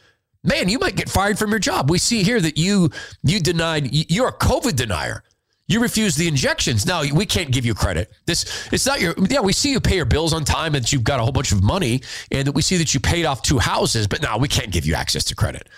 Man, 0.42 0.68
you 0.68 0.78
might 0.78 0.96
get 0.96 1.10
fired 1.10 1.38
from 1.38 1.50
your 1.50 1.58
job. 1.58 1.90
We 1.90 1.98
see 1.98 2.22
here 2.22 2.40
that 2.40 2.56
you 2.56 2.90
you 3.22 3.40
denied. 3.40 3.88
You're 3.92 4.28
a 4.28 4.32
COVID 4.32 4.76
denier. 4.76 5.22
You 5.66 5.80
refuse 5.80 6.16
the 6.16 6.26
injections. 6.26 6.86
Now 6.86 7.02
we 7.12 7.26
can't 7.26 7.50
give 7.50 7.66
you 7.66 7.74
credit. 7.74 8.10
This 8.24 8.68
it's 8.72 8.86
not 8.86 9.02
your. 9.02 9.14
Yeah, 9.28 9.40
we 9.40 9.52
see 9.52 9.70
you 9.70 9.80
pay 9.80 9.96
your 9.96 10.06
bills 10.06 10.32
on 10.32 10.44
time, 10.44 10.74
and 10.74 10.90
you've 10.90 11.04
got 11.04 11.20
a 11.20 11.22
whole 11.22 11.32
bunch 11.32 11.52
of 11.52 11.62
money, 11.62 12.00
and 12.30 12.46
that 12.46 12.52
we 12.52 12.62
see 12.62 12.78
that 12.78 12.94
you 12.94 13.00
paid 13.00 13.26
off 13.26 13.42
two 13.42 13.58
houses. 13.58 14.06
But 14.06 14.22
now 14.22 14.38
we 14.38 14.48
can't 14.48 14.70
give 14.70 14.86
you 14.86 14.94
access 14.94 15.24
to 15.24 15.34
credit 15.34 15.68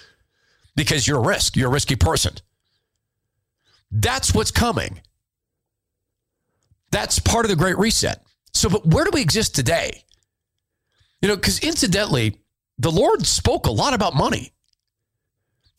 because 0.76 1.08
you're 1.08 1.18
a 1.18 1.26
risk. 1.26 1.56
You're 1.56 1.68
a 1.68 1.72
risky 1.72 1.96
person. 1.96 2.34
That's 3.90 4.32
what's 4.32 4.52
coming. 4.52 5.00
That's 6.92 7.18
part 7.18 7.44
of 7.44 7.48
the 7.48 7.56
Great 7.56 7.78
Reset. 7.78 8.22
So, 8.52 8.68
but 8.68 8.86
where 8.86 9.04
do 9.04 9.10
we 9.12 9.22
exist 9.22 9.56
today? 9.56 10.04
You 11.20 11.28
know, 11.28 11.36
because 11.36 11.58
incidentally, 11.60 12.38
the 12.78 12.90
Lord 12.90 13.26
spoke 13.26 13.66
a 13.66 13.72
lot 13.72 13.94
about 13.94 14.14
money. 14.14 14.52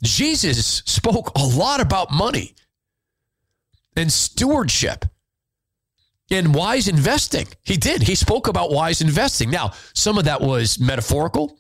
Jesus 0.04 0.84
spoke 0.86 1.32
a 1.36 1.44
lot 1.44 1.80
about 1.80 2.12
money 2.12 2.56
and 3.96 4.12
stewardship 4.12 5.06
and 6.30 6.56
wise 6.56 6.88
investing. 6.88 7.48
He 7.64 7.78
did. 7.78 8.04
He 8.04 8.16
spoke 8.16 8.48
about 8.48 8.72
wise 8.72 9.02
investing. 9.02 9.50
Now, 9.50 9.74
some 9.94 10.18
of 10.18 10.26
that 10.26 10.42
was 10.42 10.80
metaphorical. 10.80 11.58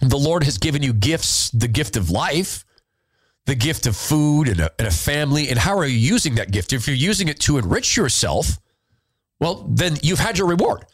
The 0.00 0.18
Lord 0.18 0.44
has 0.44 0.58
given 0.58 0.82
you 0.82 0.92
gifts, 0.92 1.50
the 1.50 1.68
gift 1.68 1.96
of 1.96 2.10
life, 2.10 2.64
the 3.46 3.54
gift 3.54 3.86
of 3.86 3.96
food 3.96 4.48
and 4.48 4.60
a, 4.60 4.70
and 4.78 4.88
a 4.88 4.92
family. 4.92 5.48
And 5.48 5.58
how 5.58 5.76
are 5.76 5.86
you 5.86 5.96
using 5.96 6.34
that 6.36 6.50
gift? 6.50 6.72
If 6.72 6.86
you're 6.86 6.96
using 6.96 7.28
it 7.28 7.40
to 7.40 7.58
enrich 7.58 7.96
yourself, 7.96 8.58
well, 9.40 9.66
then 9.68 9.96
you've 10.02 10.18
had 10.18 10.38
your 10.38 10.48
reward. 10.48 10.84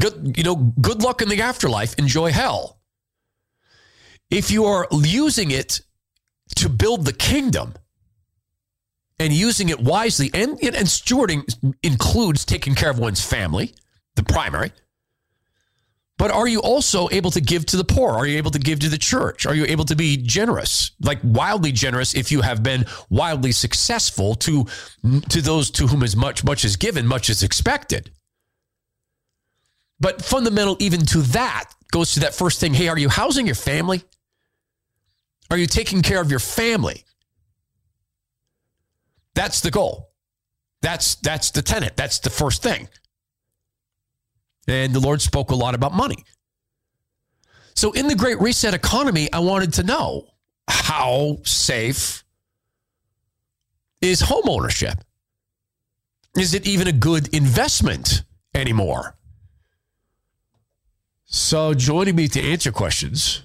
Good, 0.00 0.34
you 0.36 0.42
know, 0.42 0.56
good 0.56 1.02
luck 1.02 1.22
in 1.22 1.28
the 1.28 1.42
afterlife. 1.42 1.94
Enjoy 1.98 2.32
hell. 2.32 2.80
If 4.30 4.50
you 4.50 4.64
are 4.64 4.88
using 4.90 5.50
it 5.50 5.80
to 6.56 6.68
build 6.68 7.04
the 7.04 7.12
kingdom 7.12 7.74
and 9.18 9.32
using 9.32 9.68
it 9.68 9.80
wisely, 9.80 10.30
and, 10.34 10.50
and 10.62 10.88
stewarding 10.88 11.74
includes 11.82 12.44
taking 12.44 12.74
care 12.74 12.90
of 12.90 12.98
one's 12.98 13.24
family, 13.24 13.74
the 14.16 14.24
primary. 14.24 14.72
But 16.16 16.30
are 16.30 16.46
you 16.46 16.60
also 16.60 17.08
able 17.10 17.32
to 17.32 17.40
give 17.40 17.66
to 17.66 17.76
the 17.76 17.84
poor? 17.84 18.12
Are 18.12 18.26
you 18.26 18.38
able 18.38 18.52
to 18.52 18.58
give 18.58 18.78
to 18.80 18.88
the 18.88 18.98
church? 18.98 19.46
Are 19.46 19.54
you 19.54 19.64
able 19.66 19.84
to 19.86 19.96
be 19.96 20.16
generous, 20.16 20.92
like 21.00 21.18
wildly 21.24 21.72
generous 21.72 22.14
if 22.14 22.30
you 22.30 22.40
have 22.40 22.62
been 22.62 22.84
wildly 23.10 23.50
successful 23.50 24.36
to 24.36 24.64
to 25.28 25.42
those 25.42 25.70
to 25.72 25.88
whom 25.88 26.04
as 26.04 26.14
much 26.14 26.44
much 26.44 26.64
is 26.64 26.76
given, 26.76 27.06
much 27.06 27.28
is 27.28 27.42
expected? 27.42 28.12
But 30.04 30.20
fundamental 30.20 30.76
even 30.80 31.06
to 31.06 31.22
that 31.32 31.70
goes 31.90 32.12
to 32.12 32.20
that 32.20 32.34
first 32.34 32.60
thing. 32.60 32.74
Hey, 32.74 32.88
are 32.88 32.98
you 32.98 33.08
housing 33.08 33.46
your 33.46 33.54
family? 33.54 34.02
Are 35.50 35.56
you 35.56 35.66
taking 35.66 36.02
care 36.02 36.20
of 36.20 36.28
your 36.28 36.40
family? 36.40 37.06
That's 39.34 39.62
the 39.62 39.70
goal. 39.70 40.12
That's 40.82 41.14
that's 41.14 41.52
the 41.52 41.62
tenet. 41.62 41.96
That's 41.96 42.18
the 42.18 42.28
first 42.28 42.62
thing. 42.62 42.90
And 44.68 44.92
the 44.92 45.00
Lord 45.00 45.22
spoke 45.22 45.50
a 45.52 45.54
lot 45.54 45.74
about 45.74 45.94
money. 45.94 46.26
So 47.74 47.92
in 47.92 48.06
the 48.06 48.14
great 48.14 48.38
reset 48.42 48.74
economy, 48.74 49.32
I 49.32 49.38
wanted 49.38 49.72
to 49.74 49.84
know 49.84 50.26
how 50.68 51.38
safe 51.44 52.24
is 54.02 54.20
home 54.20 54.50
ownership? 54.50 55.02
Is 56.36 56.52
it 56.52 56.66
even 56.66 56.88
a 56.88 56.92
good 56.92 57.34
investment 57.34 58.22
anymore? 58.54 59.16
So, 61.34 61.74
joining 61.74 62.14
me 62.14 62.28
to 62.28 62.40
answer 62.40 62.70
questions 62.70 63.42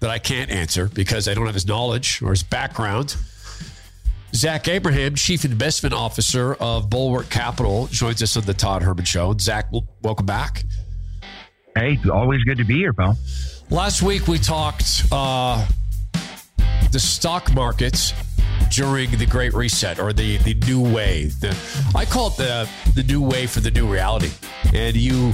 that 0.00 0.10
I 0.10 0.18
can't 0.18 0.50
answer 0.50 0.88
because 0.88 1.28
I 1.28 1.34
don't 1.34 1.46
have 1.46 1.54
his 1.54 1.68
knowledge 1.68 2.20
or 2.20 2.30
his 2.30 2.42
background, 2.42 3.14
Zach 4.34 4.66
Abraham, 4.66 5.14
Chief 5.14 5.44
Investment 5.44 5.94
Officer 5.94 6.54
of 6.54 6.90
Bulwark 6.90 7.30
Capital, 7.30 7.86
joins 7.92 8.24
us 8.24 8.36
on 8.36 8.42
the 8.42 8.54
Todd 8.54 8.82
Herman 8.82 9.04
Show. 9.04 9.36
Zach, 9.38 9.70
welcome 10.02 10.26
back. 10.26 10.64
Hey, 11.76 11.96
always 12.12 12.42
good 12.42 12.58
to 12.58 12.64
be 12.64 12.78
here, 12.78 12.92
pal. 12.92 13.16
Last 13.70 14.02
week 14.02 14.26
we 14.26 14.40
talked 14.40 15.04
uh, 15.12 15.64
the 16.90 16.98
stock 16.98 17.54
markets 17.54 18.14
during 18.72 19.12
the 19.12 19.26
Great 19.26 19.54
Reset 19.54 20.00
or 20.00 20.12
the 20.12 20.38
the 20.38 20.54
new 20.54 20.80
way. 20.80 21.26
The, 21.26 21.56
I 21.94 22.04
call 22.04 22.30
it 22.30 22.36
the 22.36 22.68
the 22.96 23.04
new 23.04 23.22
way 23.22 23.46
for 23.46 23.60
the 23.60 23.70
new 23.70 23.86
reality, 23.86 24.30
and 24.74 24.96
you 24.96 25.32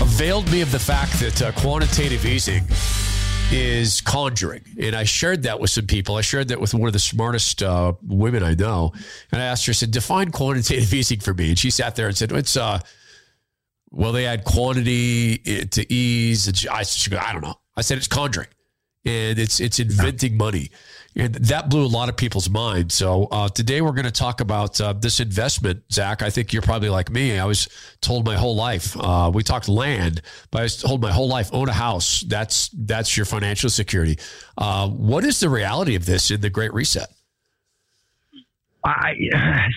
availed 0.00 0.50
me 0.50 0.60
of 0.60 0.70
the 0.72 0.78
fact 0.78 1.12
that 1.20 1.42
uh, 1.42 1.52
quantitative 1.52 2.24
easing 2.24 2.64
is 3.50 4.00
conjuring. 4.00 4.62
And 4.80 4.94
I 4.94 5.04
shared 5.04 5.44
that 5.44 5.60
with 5.60 5.70
some 5.70 5.86
people. 5.86 6.16
I 6.16 6.20
shared 6.20 6.48
that 6.48 6.60
with 6.60 6.74
one 6.74 6.88
of 6.88 6.92
the 6.92 6.98
smartest 6.98 7.62
uh, 7.62 7.92
women 8.02 8.42
I 8.42 8.54
know. 8.54 8.92
And 9.32 9.40
I 9.40 9.44
asked 9.44 9.66
her, 9.66 9.70
I 9.70 9.74
said, 9.74 9.90
define 9.90 10.30
quantitative 10.30 10.92
easing 10.94 11.20
for 11.20 11.34
me. 11.34 11.50
And 11.50 11.58
she 11.58 11.70
sat 11.70 11.96
there 11.96 12.08
and 12.08 12.16
said, 12.16 12.32
it's, 12.32 12.56
uh, 12.56 12.80
well, 13.90 14.12
they 14.12 14.26
add 14.26 14.44
quantity 14.44 15.38
to 15.38 15.92
ease. 15.92 16.66
I, 16.66 16.84
I 17.18 17.32
don't 17.32 17.42
know. 17.42 17.54
I 17.76 17.82
said, 17.82 17.98
it's 17.98 18.08
conjuring 18.08 18.48
and 19.04 19.38
it's, 19.38 19.60
it's 19.60 19.78
inventing 19.78 20.36
money. 20.36 20.70
And 21.18 21.34
that 21.34 21.70
blew 21.70 21.82
a 21.82 21.88
lot 21.88 22.10
of 22.10 22.16
people's 22.16 22.50
minds. 22.50 22.94
So 22.94 23.24
uh, 23.32 23.48
today 23.48 23.80
we're 23.80 23.92
going 23.92 24.04
to 24.04 24.10
talk 24.10 24.42
about 24.42 24.78
uh, 24.78 24.92
this 24.92 25.18
investment, 25.18 25.82
Zach. 25.90 26.20
I 26.20 26.28
think 26.28 26.52
you're 26.52 26.60
probably 26.60 26.90
like 26.90 27.10
me. 27.10 27.38
I 27.38 27.46
was 27.46 27.68
told 28.02 28.26
my 28.26 28.36
whole 28.36 28.54
life. 28.54 28.94
Uh, 29.00 29.30
we 29.32 29.42
talked 29.42 29.66
land, 29.66 30.20
but 30.50 30.58
I 30.58 30.62
was 30.64 30.76
told 30.76 31.00
my 31.00 31.10
whole 31.10 31.28
life 31.28 31.48
own 31.54 31.70
a 31.70 31.72
house. 31.72 32.20
That's 32.28 32.68
that's 32.74 33.16
your 33.16 33.24
financial 33.24 33.70
security. 33.70 34.18
Uh, 34.58 34.88
what 34.90 35.24
is 35.24 35.40
the 35.40 35.48
reality 35.48 35.94
of 35.94 36.04
this 36.04 36.30
in 36.30 36.42
the 36.42 36.50
Great 36.50 36.74
Reset? 36.74 37.08
I 38.84 39.14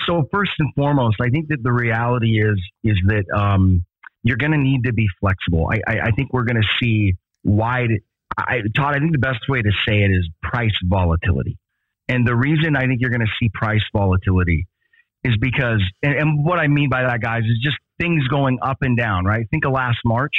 so 0.06 0.28
first 0.32 0.52
and 0.60 0.74
foremost, 0.76 1.18
I 1.22 1.30
think 1.30 1.48
that 1.48 1.64
the 1.64 1.72
reality 1.72 2.44
is 2.44 2.60
is 2.84 2.98
that 3.08 3.24
um, 3.34 3.86
you're 4.24 4.38
going 4.38 4.52
to 4.52 4.58
need 4.58 4.84
to 4.84 4.94
be 4.94 5.08
flexible. 5.22 5.72
I, 5.72 5.80
I, 5.88 6.00
I 6.08 6.12
think 6.12 6.34
we're 6.34 6.44
going 6.44 6.62
to 6.62 6.68
see 6.80 7.16
wide 7.46 8.02
I, 8.48 8.62
Todd, 8.76 8.96
I 8.96 9.00
think 9.00 9.12
the 9.12 9.20
best 9.20 9.48
way 9.48 9.62
to 9.62 9.72
say 9.88 10.04
it 10.04 10.12
is 10.12 10.28
price 10.42 10.76
volatility. 10.84 11.58
And 12.08 12.28
the 12.28 12.36
reason 12.36 12.76
I 12.76 12.88
think 12.88 13.02
you're 13.02 13.12
going 13.12 13.26
to 13.26 13.32
see 13.40 13.50
price 13.54 13.84
volatility 13.94 14.68
is 15.24 15.36
because, 15.40 15.82
and, 16.02 16.14
and, 16.14 16.46
what 16.46 16.60
I 16.60 16.68
mean 16.68 16.90
by 16.90 17.04
that, 17.04 17.22
guys, 17.22 17.44
is 17.44 17.60
just 17.62 17.78
things 18.00 18.28
going 18.28 18.58
up 18.62 18.78
and 18.82 18.98
down, 18.98 19.26
right? 19.26 19.46
Think 19.52 19.66
of 19.66 19.74
last 19.74 20.00
March. 20.06 20.34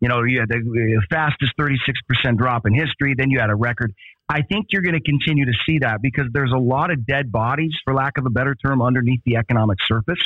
You 0.00 0.08
know, 0.08 0.24
you 0.24 0.40
had 0.40 0.48
the 0.50 1.02
fastest 1.08 1.52
36% 1.58 2.36
drop 2.36 2.66
in 2.66 2.74
history. 2.74 3.14
Then 3.16 3.30
you 3.30 3.38
had 3.38 3.48
a 3.48 3.54
record. 3.54 3.94
I 4.28 4.42
think 4.42 4.66
you're 4.70 4.82
going 4.82 4.94
to 4.94 5.00
continue 5.00 5.46
to 5.46 5.54
see 5.64 5.78
that 5.78 6.02
because 6.02 6.26
there's 6.32 6.52
a 6.52 6.58
lot 6.58 6.90
of 6.90 7.06
dead 7.06 7.32
bodies, 7.32 7.72
for 7.84 7.94
lack 7.94 8.18
of 8.18 8.26
a 8.26 8.30
better 8.30 8.54
term, 8.54 8.82
underneath 8.82 9.20
the 9.24 9.36
economic 9.36 9.78
surface. 9.86 10.22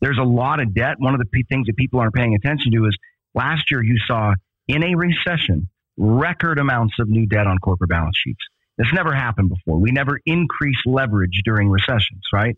There's 0.00 0.18
a 0.18 0.24
lot 0.24 0.60
of 0.60 0.74
debt. 0.74 0.96
One 0.98 1.14
of 1.14 1.20
the 1.20 1.26
p- 1.26 1.44
things 1.48 1.66
that 1.66 1.76
people 1.76 2.00
aren't 2.00 2.14
paying 2.14 2.34
attention 2.34 2.72
to 2.72 2.86
is 2.86 2.96
last 3.34 3.70
year 3.70 3.82
you 3.82 3.98
saw 4.06 4.34
in 4.66 4.82
a 4.82 4.94
recession, 4.96 5.68
record 5.96 6.58
amounts 6.58 6.94
of 6.98 7.08
new 7.08 7.26
debt 7.26 7.46
on 7.46 7.58
corporate 7.58 7.90
balance 7.90 8.16
sheets. 8.22 8.40
This 8.78 8.88
never 8.92 9.14
happened 9.14 9.50
before. 9.50 9.78
We 9.78 9.92
never 9.92 10.18
increase 10.26 10.78
leverage 10.84 11.40
during 11.44 11.70
recessions, 11.70 12.22
right? 12.32 12.56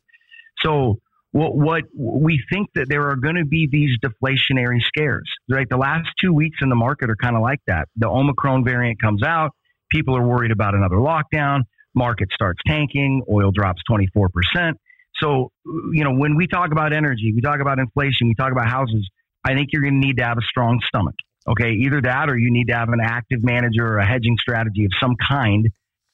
So 0.62 0.98
what, 1.32 1.54
what 1.54 1.84
we 1.94 2.40
think 2.50 2.68
that 2.74 2.86
there 2.88 3.10
are 3.10 3.16
going 3.16 3.34
to 3.34 3.44
be 3.44 3.68
these 3.70 3.90
deflationary 3.98 4.80
scares, 4.82 5.30
right? 5.50 5.68
The 5.68 5.76
last 5.76 6.08
two 6.18 6.32
weeks 6.32 6.58
in 6.62 6.70
the 6.70 6.74
market 6.74 7.10
are 7.10 7.16
kind 7.16 7.36
of 7.36 7.42
like 7.42 7.60
that. 7.66 7.88
The 7.96 8.08
Omicron 8.08 8.64
variant 8.64 9.00
comes 9.02 9.22
out, 9.22 9.50
people 9.90 10.16
are 10.16 10.26
worried 10.26 10.50
about 10.50 10.74
another 10.74 10.96
lockdown, 10.96 11.60
market 11.94 12.28
starts 12.32 12.60
tanking, 12.66 13.22
oil 13.30 13.50
drops 13.52 13.82
24%. 13.90 14.72
So, 15.20 15.50
you 15.92 16.04
know, 16.04 16.14
when 16.14 16.36
we 16.36 16.46
talk 16.46 16.72
about 16.72 16.94
energy, 16.94 17.32
we 17.34 17.40
talk 17.42 17.60
about 17.60 17.78
inflation, 17.78 18.28
we 18.28 18.34
talk 18.34 18.52
about 18.52 18.68
houses, 18.68 19.06
I 19.44 19.54
think 19.54 19.68
you're 19.72 19.82
going 19.82 20.00
to 20.00 20.06
need 20.06 20.18
to 20.18 20.24
have 20.24 20.38
a 20.38 20.46
strong 20.48 20.80
stomach. 20.86 21.14
Okay. 21.48 21.72
Either 21.84 22.00
that 22.02 22.28
or 22.28 22.36
you 22.36 22.50
need 22.50 22.68
to 22.68 22.74
have 22.74 22.88
an 22.88 23.00
active 23.02 23.42
manager 23.42 23.86
or 23.86 23.98
a 23.98 24.06
hedging 24.06 24.36
strategy 24.40 24.84
of 24.84 24.90
some 25.00 25.14
kind 25.28 25.68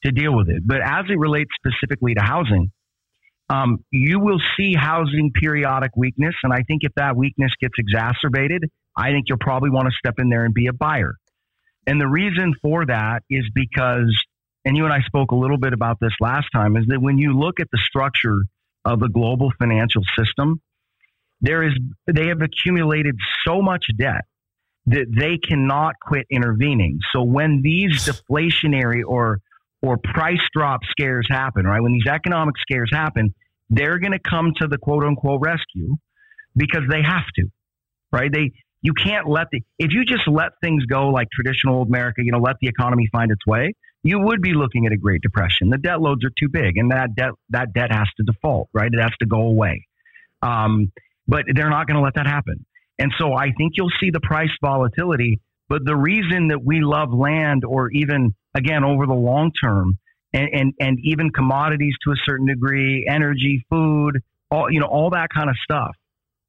to 0.05 0.12
deal 0.12 0.37
with 0.37 0.49
it. 0.49 0.62
But 0.65 0.81
as 0.83 1.05
it 1.09 1.19
relates 1.19 1.51
specifically 1.55 2.15
to 2.15 2.23
housing, 2.23 2.71
um, 3.49 3.85
you 3.91 4.19
will 4.19 4.41
see 4.57 4.75
housing 4.75 5.31
periodic 5.35 5.93
weakness. 5.97 6.35
And 6.43 6.53
I 6.53 6.62
think 6.62 6.83
if 6.85 6.93
that 6.97 7.17
weakness 7.17 7.53
gets 7.61 7.75
exacerbated, 7.79 8.65
I 8.97 9.11
think 9.11 9.27
you'll 9.29 9.39
probably 9.39 9.71
want 9.71 9.89
to 9.89 9.95
step 9.97 10.15
in 10.19 10.29
there 10.29 10.45
and 10.45 10.55
be 10.55 10.67
a 10.67 10.73
buyer. 10.73 11.17
And 11.87 12.01
the 12.01 12.07
reason 12.07 12.55
for 12.62 12.87
that 12.87 13.23
is 13.29 13.45
because, 13.55 14.15
and 14.65 14.77
you 14.77 14.85
and 14.85 14.93
I 14.93 15.01
spoke 15.01 15.33
a 15.33 15.35
little 15.35 15.59
bit 15.59 15.73
about 15.73 15.99
this 16.01 16.12
last 16.21 16.47
time, 16.53 16.77
is 16.77 16.85
that 16.89 17.01
when 17.01 17.19
you 17.19 17.39
look 17.39 17.61
at 17.61 17.69
the 17.73 17.79
structure 17.79 18.43
of 18.85 19.01
the 19.01 19.09
global 19.09 19.51
financial 19.59 20.03
system, 20.17 20.61
there 21.41 21.65
is 21.65 21.73
they 22.07 22.29
have 22.29 22.41
accumulated 22.41 23.17
so 23.47 23.61
much 23.61 23.85
debt 23.99 24.25
that 24.87 25.07
they 25.17 25.39
cannot 25.39 25.95
quit 26.01 26.27
intervening. 26.31 26.99
So 27.12 27.23
when 27.23 27.62
these 27.62 28.07
deflationary 28.07 29.03
or 29.07 29.39
or 29.83 29.99
price 29.99 30.41
drop 30.55 30.81
scares 30.91 31.27
happen, 31.29 31.67
right? 31.67 31.81
When 31.81 31.93
these 31.93 32.07
economic 32.07 32.55
scares 32.59 32.89
happen, 32.93 33.35
they're 33.69 33.99
going 33.99 34.12
to 34.12 34.21
come 34.21 34.53
to 34.61 34.69
the 34.69 34.79
quote 34.79 35.05
unquote 35.05 35.41
rescue 35.43 35.97
because 36.57 36.83
they 36.89 37.03
have 37.03 37.27
to, 37.37 37.47
right? 38.12 38.33
They, 38.33 38.53
you 38.81 38.93
can't 38.93 39.29
let 39.29 39.49
the, 39.51 39.62
if 39.79 39.93
you 39.93 40.05
just 40.05 40.29
let 40.29 40.53
things 40.62 40.85
go 40.87 41.09
like 41.09 41.29
traditional 41.33 41.77
old 41.77 41.89
America, 41.89 42.23
you 42.23 42.33
know, 42.33 42.39
let 42.39 42.57
the 42.61 42.69
economy 42.69 43.09
find 43.11 43.31
its 43.33 43.45
way, 43.47 43.75
you 44.05 44.21
would 44.21 44.41
be 44.41 44.55
looking 44.55 44.87
at 44.87 44.93
a 44.93 44.97
Great 44.97 45.21
Depression. 45.21 45.71
The 45.71 45.79
debt 45.79 46.01
loads 46.01 46.25
are 46.25 46.33
too 46.39 46.49
big 46.49 46.77
and 46.77 46.91
that 46.91 47.15
debt, 47.17 47.31
that 47.51 47.73
debt 47.73 47.93
has 47.93 48.09
to 48.19 48.25
default, 48.25 48.69
right? 48.73 48.93
It 48.93 49.01
has 49.01 49.12
to 49.21 49.27
go 49.27 49.43
away. 49.43 49.87
Um, 50.43 50.93
but 51.27 51.45
they're 51.55 51.71
not 51.71 51.87
going 51.87 51.97
to 51.97 52.03
let 52.03 52.15
that 52.15 52.27
happen. 52.27 52.67
And 52.99 53.12
so 53.18 53.34
I 53.34 53.52
think 53.56 53.72
you'll 53.76 53.92
see 54.00 54.11
the 54.11 54.20
price 54.20 54.50
volatility. 54.61 55.40
But 55.68 55.84
the 55.84 55.96
reason 55.96 56.49
that 56.49 56.62
we 56.62 56.80
love 56.80 57.12
land 57.12 57.64
or 57.64 57.90
even 57.90 58.34
again 58.54 58.84
over 58.84 59.06
the 59.06 59.14
long 59.14 59.52
term 59.52 59.99
and, 60.32 60.49
and, 60.52 60.75
and 60.80 60.99
even 61.02 61.30
commodities 61.30 61.94
to 62.04 62.12
a 62.12 62.16
certain 62.25 62.46
degree, 62.46 63.06
energy, 63.08 63.64
food, 63.70 64.20
all, 64.50 64.70
you 64.70 64.80
know, 64.80 64.87
all 64.87 65.11
that 65.11 65.28
kind 65.34 65.49
of 65.49 65.56
stuff. 65.62 65.94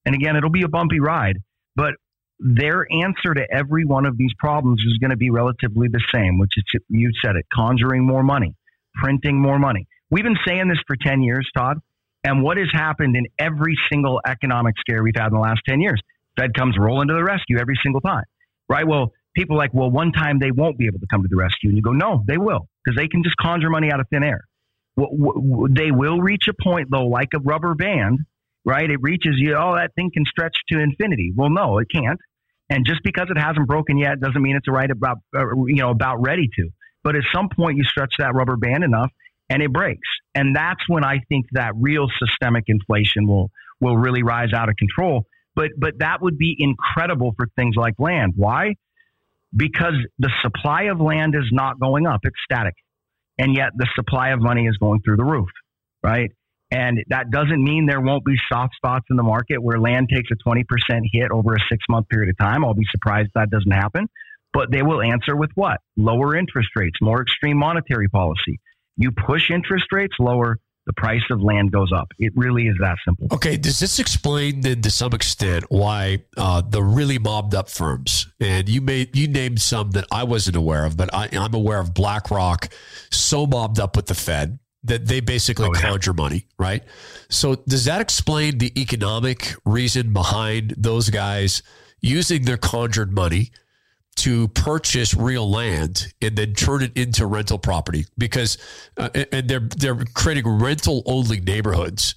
And 0.06 0.16
again, 0.16 0.36
it'll 0.36 0.50
be 0.50 0.64
a 0.64 0.70
bumpy 0.70 1.00
ride, 1.00 1.38
but 1.76 1.94
their 2.40 2.86
answer 2.92 3.34
to 3.34 3.48
every 3.52 3.86
one 3.86 4.06
of 4.06 4.18
these 4.18 4.32
problems 4.38 4.82
is 4.86 4.98
going 4.98 5.12
to 5.12 5.18
be 5.18 5.30
relatively 5.30 5.88
the 5.88 6.02
same, 6.14 6.38
which 6.40 6.52
is, 6.58 6.64
you 6.90 7.12
said 7.24 7.36
it, 7.36 7.46
conjuring 7.54 8.06
more 8.06 8.24
money, 8.24 8.56
printing 8.96 9.42
more 9.42 9.58
money. 9.60 9.88
We've 10.10 10.24
been 10.24 10.38
saying 10.46 10.68
this 10.68 10.80
for 10.86 10.98
10 11.02 11.22
years, 11.22 11.50
Todd. 11.56 11.78
And 12.26 12.42
what 12.42 12.58
has 12.58 12.68
happened 12.72 13.16
in 13.16 13.28
every 13.40 13.76
single 13.92 14.22
economic 14.26 14.76
scare 14.80 15.04
we've 15.04 15.16
had 15.16 15.28
in 15.28 15.34
the 15.34 15.40
last 15.40 15.62
10 15.68 15.82
years? 15.82 16.02
Fed 16.38 16.54
comes 16.54 16.76
rolling 16.78 17.08
to 17.08 17.14
the 17.14 17.24
rescue 17.24 17.60
every 17.60 17.76
single 17.84 18.02
time, 18.02 18.24
right? 18.70 18.88
Well, 18.88 19.12
people 19.36 19.58
like, 19.58 19.74
well, 19.74 19.90
one 19.90 20.12
time 20.12 20.40
they 20.40 20.52
won't 20.52 20.78
be 20.78 20.88
able 20.88 21.00
to 21.00 21.08
come 21.12 21.22
to 21.22 21.28
the 21.30 21.36
rescue. 21.36 21.70
And 21.70 21.78
you 21.78 21.84
go, 21.84 21.92
no, 21.92 22.24
they 22.28 22.38
will, 22.38 22.68
because 22.84 22.98
they 22.98 23.08
can 23.08 23.24
just 23.24 23.38
conjure 23.38 23.70
money 23.70 23.92
out 23.92 24.00
of 24.00 24.08
thin 24.10 24.24
air. 24.24 24.46
They 24.96 25.92
will 25.92 26.20
reach 26.20 26.44
a 26.48 26.54
point, 26.64 26.90
though, 26.92 27.08
like 27.08 27.30
a 27.34 27.40
rubber 27.40 27.74
band, 27.74 28.20
right? 28.64 28.90
It 28.90 29.00
reaches 29.02 29.34
you, 29.38 29.56
oh, 29.56 29.76
that 29.76 29.92
thing 29.96 30.12
can 30.14 30.24
stretch 30.26 30.56
to 30.72 30.80
infinity. 30.80 31.34
Well, 31.36 31.50
no, 31.50 31.80
it 31.80 31.88
can't. 31.94 32.20
And 32.70 32.86
just 32.86 33.02
because 33.04 33.28
it 33.30 33.38
hasn't 33.38 33.68
broken 33.68 33.98
yet 33.98 34.20
doesn't 34.20 34.42
mean 34.42 34.56
it's 34.56 34.68
right 34.70 34.90
about, 34.90 35.18
uh, 35.36 35.56
you 35.66 35.76
know, 35.76 35.90
about 35.90 36.18
ready 36.22 36.48
to. 36.58 36.70
But 37.04 37.16
at 37.16 37.24
some 37.34 37.50
point, 37.54 37.78
you 37.78 37.84
stretch 37.84 38.14
that 38.20 38.34
rubber 38.34 38.56
band 38.56 38.84
enough 38.84 39.12
and 39.50 39.62
it 39.62 39.74
breaks. 39.74 40.08
And 40.34 40.56
that's 40.56 40.80
when 40.88 41.04
I 41.04 41.20
think 41.28 41.48
that 41.52 41.74
real 41.76 42.08
systemic 42.20 42.64
inflation 42.68 43.28
will, 43.28 43.52
will 43.82 43.98
really 43.98 44.24
rise 44.24 44.54
out 44.56 44.70
of 44.70 44.76
control. 44.78 45.26
But, 45.56 45.72
but 45.78 46.00
that 46.00 46.22
would 46.22 46.38
be 46.38 46.56
incredible 46.58 47.34
for 47.38 47.48
things 47.56 47.76
like 47.76 47.94
land. 48.00 48.34
Why? 48.36 48.74
because 49.56 49.94
the 50.20 50.32
supply 50.42 50.84
of 50.84 51.00
land 51.00 51.36
is 51.36 51.50
not 51.52 51.80
going 51.80 52.08
up, 52.08 52.22
it's 52.24 52.36
static. 52.44 52.74
And 53.38 53.56
yet 53.56 53.70
the 53.76 53.88
supply 53.96 54.30
of 54.30 54.42
money 54.42 54.66
is 54.66 54.78
going 54.78 55.02
through 55.02 55.18
the 55.18 55.24
roof, 55.24 55.50
right? 56.04 56.32
And 56.72 57.04
that 57.10 57.30
doesn't 57.30 57.64
mean 57.64 57.86
there 57.86 58.02
won't 58.02 58.26
be 58.26 58.36
soft 58.52 58.76
spots 58.76 59.06
in 59.10 59.16
the 59.16 59.24
market 59.24 59.62
where 59.62 59.80
land 59.80 60.10
takes 60.12 60.30
a 60.32 60.50
20% 60.50 60.64
hit 61.12 61.30
over 61.32 61.54
a 61.54 61.60
six 61.70 61.84
month 61.88 62.10
period 62.10 62.30
of 62.30 62.38
time. 62.38 62.66
I'll 62.66 62.74
be 62.74 62.88
surprised 62.92 63.30
that 63.36 63.50
doesn't 63.50 63.72
happen. 63.72 64.08
But 64.54 64.72
they 64.72 64.84
will 64.84 65.02
answer 65.02 65.36
with 65.36 65.50
what? 65.56 65.78
Lower 65.98 66.36
interest 66.36 66.70
rates, 66.76 66.98
more 67.02 67.22
extreme 67.22 67.58
monetary 67.58 68.08
policy. 68.08 68.60
You 68.98 69.12
push 69.12 69.50
interest 69.50 69.86
rates 69.92 70.14
lower, 70.20 70.60
the 70.86 70.94
price 70.94 71.22
of 71.32 71.42
land 71.42 71.72
goes 71.72 71.92
up. 71.96 72.10
It 72.20 72.34
really 72.36 72.64
is 72.64 72.76
that 72.80 72.98
simple. 73.06 73.28
Okay, 73.32 73.56
does 73.56 73.80
this 73.80 74.00
explain 74.00 74.62
then 74.62 74.82
to 74.82 74.92
some 74.92 75.14
extent 75.14 75.66
why 75.70 76.24
uh, 76.36 76.62
the 76.62 76.84
really 76.84 77.20
mobbed 77.20 77.56
up 77.56 77.70
firms 77.70 78.28
and 78.40 78.68
you 78.68 78.82
made 78.82 79.16
you 79.16 79.28
named 79.28 79.62
some 79.62 79.92
that 79.92 80.06
I 80.12 80.24
wasn't 80.24 80.58
aware 80.58 80.86
of, 80.86 80.98
but 80.98 81.14
I, 81.14 81.30
am 81.32 81.54
aware 81.54 81.80
of 81.80 81.94
BlackRock, 81.94 82.70
so 83.12 83.46
mobbed 83.46 83.80
up 83.80 83.96
with 83.96 84.08
the 84.08 84.16
Fed 84.16 84.60
that 84.84 85.06
they 85.06 85.22
basically 85.22 85.68
oh, 85.68 85.72
yeah. 85.74 85.82
conjure 85.82 86.14
money, 86.14 86.48
right? 86.60 86.84
So 87.30 87.56
does 87.56 87.86
that 87.86 88.02
explain 88.02 88.58
the 88.58 88.80
economic 88.80 89.56
reason 89.66 90.12
behind 90.12 90.76
those 90.78 91.10
guys 91.10 91.64
using 92.02 92.44
their 92.44 92.58
conjured 92.58 93.14
money? 93.14 93.52
To 94.16 94.48
purchase 94.50 95.14
real 95.14 95.50
land 95.50 96.14
and 96.22 96.36
then 96.36 96.54
turn 96.54 96.84
it 96.84 96.96
into 96.96 97.26
rental 97.26 97.58
property 97.58 98.06
because 98.18 98.58
uh, 98.98 99.10
and 99.32 99.48
they're 99.50 99.68
they're 99.78 100.06
creating 100.14 100.48
rental 100.48 101.02
only 101.06 101.40
neighborhoods 101.40 102.16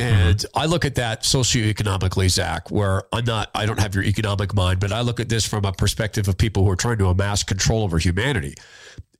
and 0.00 0.38
mm-hmm. 0.38 0.58
I 0.58 0.66
look 0.66 0.84
at 0.84 0.94
that 0.94 1.22
socioeconomically, 1.22 2.28
Zach, 2.30 2.70
where 2.70 3.02
I'm 3.12 3.24
not, 3.24 3.50
I 3.54 3.66
don't 3.66 3.80
have 3.80 3.94
your 3.94 4.04
economic 4.04 4.54
mind, 4.54 4.78
but 4.78 4.92
I 4.92 5.00
look 5.00 5.18
at 5.18 5.28
this 5.28 5.46
from 5.46 5.64
a 5.64 5.72
perspective 5.72 6.28
of 6.28 6.38
people 6.38 6.64
who 6.64 6.70
are 6.70 6.76
trying 6.76 6.98
to 6.98 7.08
amass 7.08 7.42
control 7.42 7.82
over 7.82 7.98
humanity. 7.98 8.54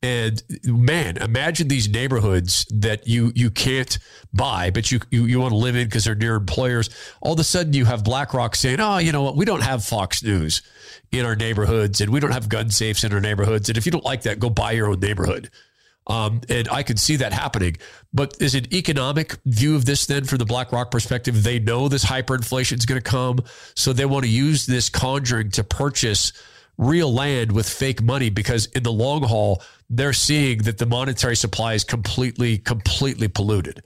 And 0.00 0.40
man, 0.64 1.16
imagine 1.16 1.66
these 1.66 1.88
neighborhoods 1.88 2.64
that 2.70 3.08
you 3.08 3.32
you 3.34 3.50
can't 3.50 3.98
buy, 4.32 4.70
but 4.70 4.92
you 4.92 5.00
you, 5.10 5.24
you 5.24 5.40
want 5.40 5.50
to 5.50 5.56
live 5.56 5.74
in 5.74 5.86
because 5.86 6.04
they're 6.04 6.14
near 6.14 6.36
employers. 6.36 6.88
All 7.20 7.32
of 7.32 7.40
a 7.40 7.44
sudden, 7.44 7.72
you 7.72 7.84
have 7.84 8.04
BlackRock 8.04 8.54
saying, 8.54 8.78
"Oh, 8.78 8.98
you 8.98 9.10
know 9.10 9.24
what? 9.24 9.34
We 9.34 9.44
don't 9.44 9.62
have 9.62 9.84
Fox 9.84 10.22
News 10.22 10.62
in 11.10 11.26
our 11.26 11.34
neighborhoods, 11.34 12.00
and 12.00 12.12
we 12.12 12.20
don't 12.20 12.30
have 12.30 12.48
gun 12.48 12.70
safes 12.70 13.02
in 13.02 13.12
our 13.12 13.20
neighborhoods. 13.20 13.68
And 13.68 13.76
if 13.76 13.86
you 13.86 13.92
don't 13.92 14.04
like 14.04 14.22
that, 14.22 14.38
go 14.38 14.50
buy 14.50 14.72
your 14.72 14.88
own 14.88 15.00
neighborhood." 15.00 15.50
Um, 16.06 16.40
and 16.48 16.68
I 16.70 16.84
could 16.84 16.98
see 16.98 17.16
that 17.16 17.32
happening. 17.32 17.76
But 18.14 18.36
is 18.40 18.54
an 18.54 18.72
economic 18.72 19.36
view 19.44 19.76
of 19.76 19.84
this 19.84 20.06
then 20.06 20.24
from 20.24 20.38
the 20.38 20.46
BlackRock 20.46 20.90
perspective? 20.90 21.42
They 21.42 21.58
know 21.58 21.88
this 21.88 22.04
hyperinflation 22.04 22.78
is 22.78 22.86
going 22.86 23.00
to 23.00 23.10
come, 23.10 23.40
so 23.74 23.92
they 23.92 24.06
want 24.06 24.24
to 24.24 24.30
use 24.30 24.64
this 24.64 24.88
conjuring 24.88 25.50
to 25.52 25.64
purchase 25.64 26.32
real 26.78 27.12
land 27.12 27.52
with 27.52 27.68
fake 27.68 28.00
money 28.00 28.30
because 28.30 28.66
in 28.66 28.84
the 28.84 28.92
long 28.92 29.22
haul, 29.22 29.62
they're 29.90 30.12
seeing 30.12 30.58
that 30.62 30.78
the 30.78 30.86
monetary 30.86 31.36
supply 31.36 31.74
is 31.74 31.84
completely, 31.84 32.56
completely 32.56 33.28
polluted. 33.28 33.82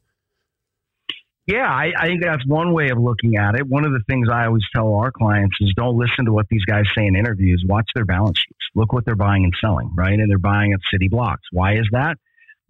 Yeah, 1.46 1.68
I, 1.68 1.92
I, 1.98 2.06
think 2.06 2.22
that's 2.22 2.46
one 2.46 2.72
way 2.72 2.90
of 2.90 2.98
looking 2.98 3.36
at 3.36 3.56
it. 3.56 3.66
One 3.66 3.84
of 3.84 3.90
the 3.90 4.00
things 4.08 4.28
I 4.30 4.46
always 4.46 4.62
tell 4.72 4.94
our 4.94 5.10
clients 5.10 5.56
is 5.60 5.72
don't 5.76 5.96
listen 5.96 6.26
to 6.26 6.32
what 6.32 6.46
these 6.48 6.64
guys 6.64 6.84
say 6.96 7.04
in 7.04 7.16
interviews. 7.16 7.64
Watch 7.66 7.90
their 7.96 8.04
balance 8.04 8.38
sheets. 8.38 8.60
Look 8.76 8.92
what 8.92 9.04
they're 9.04 9.16
buying 9.16 9.42
and 9.42 9.52
selling, 9.60 9.90
right? 9.96 10.12
And 10.12 10.30
they're 10.30 10.38
buying 10.38 10.72
at 10.72 10.78
city 10.92 11.08
blocks. 11.08 11.42
Why 11.50 11.74
is 11.74 11.88
that? 11.90 12.16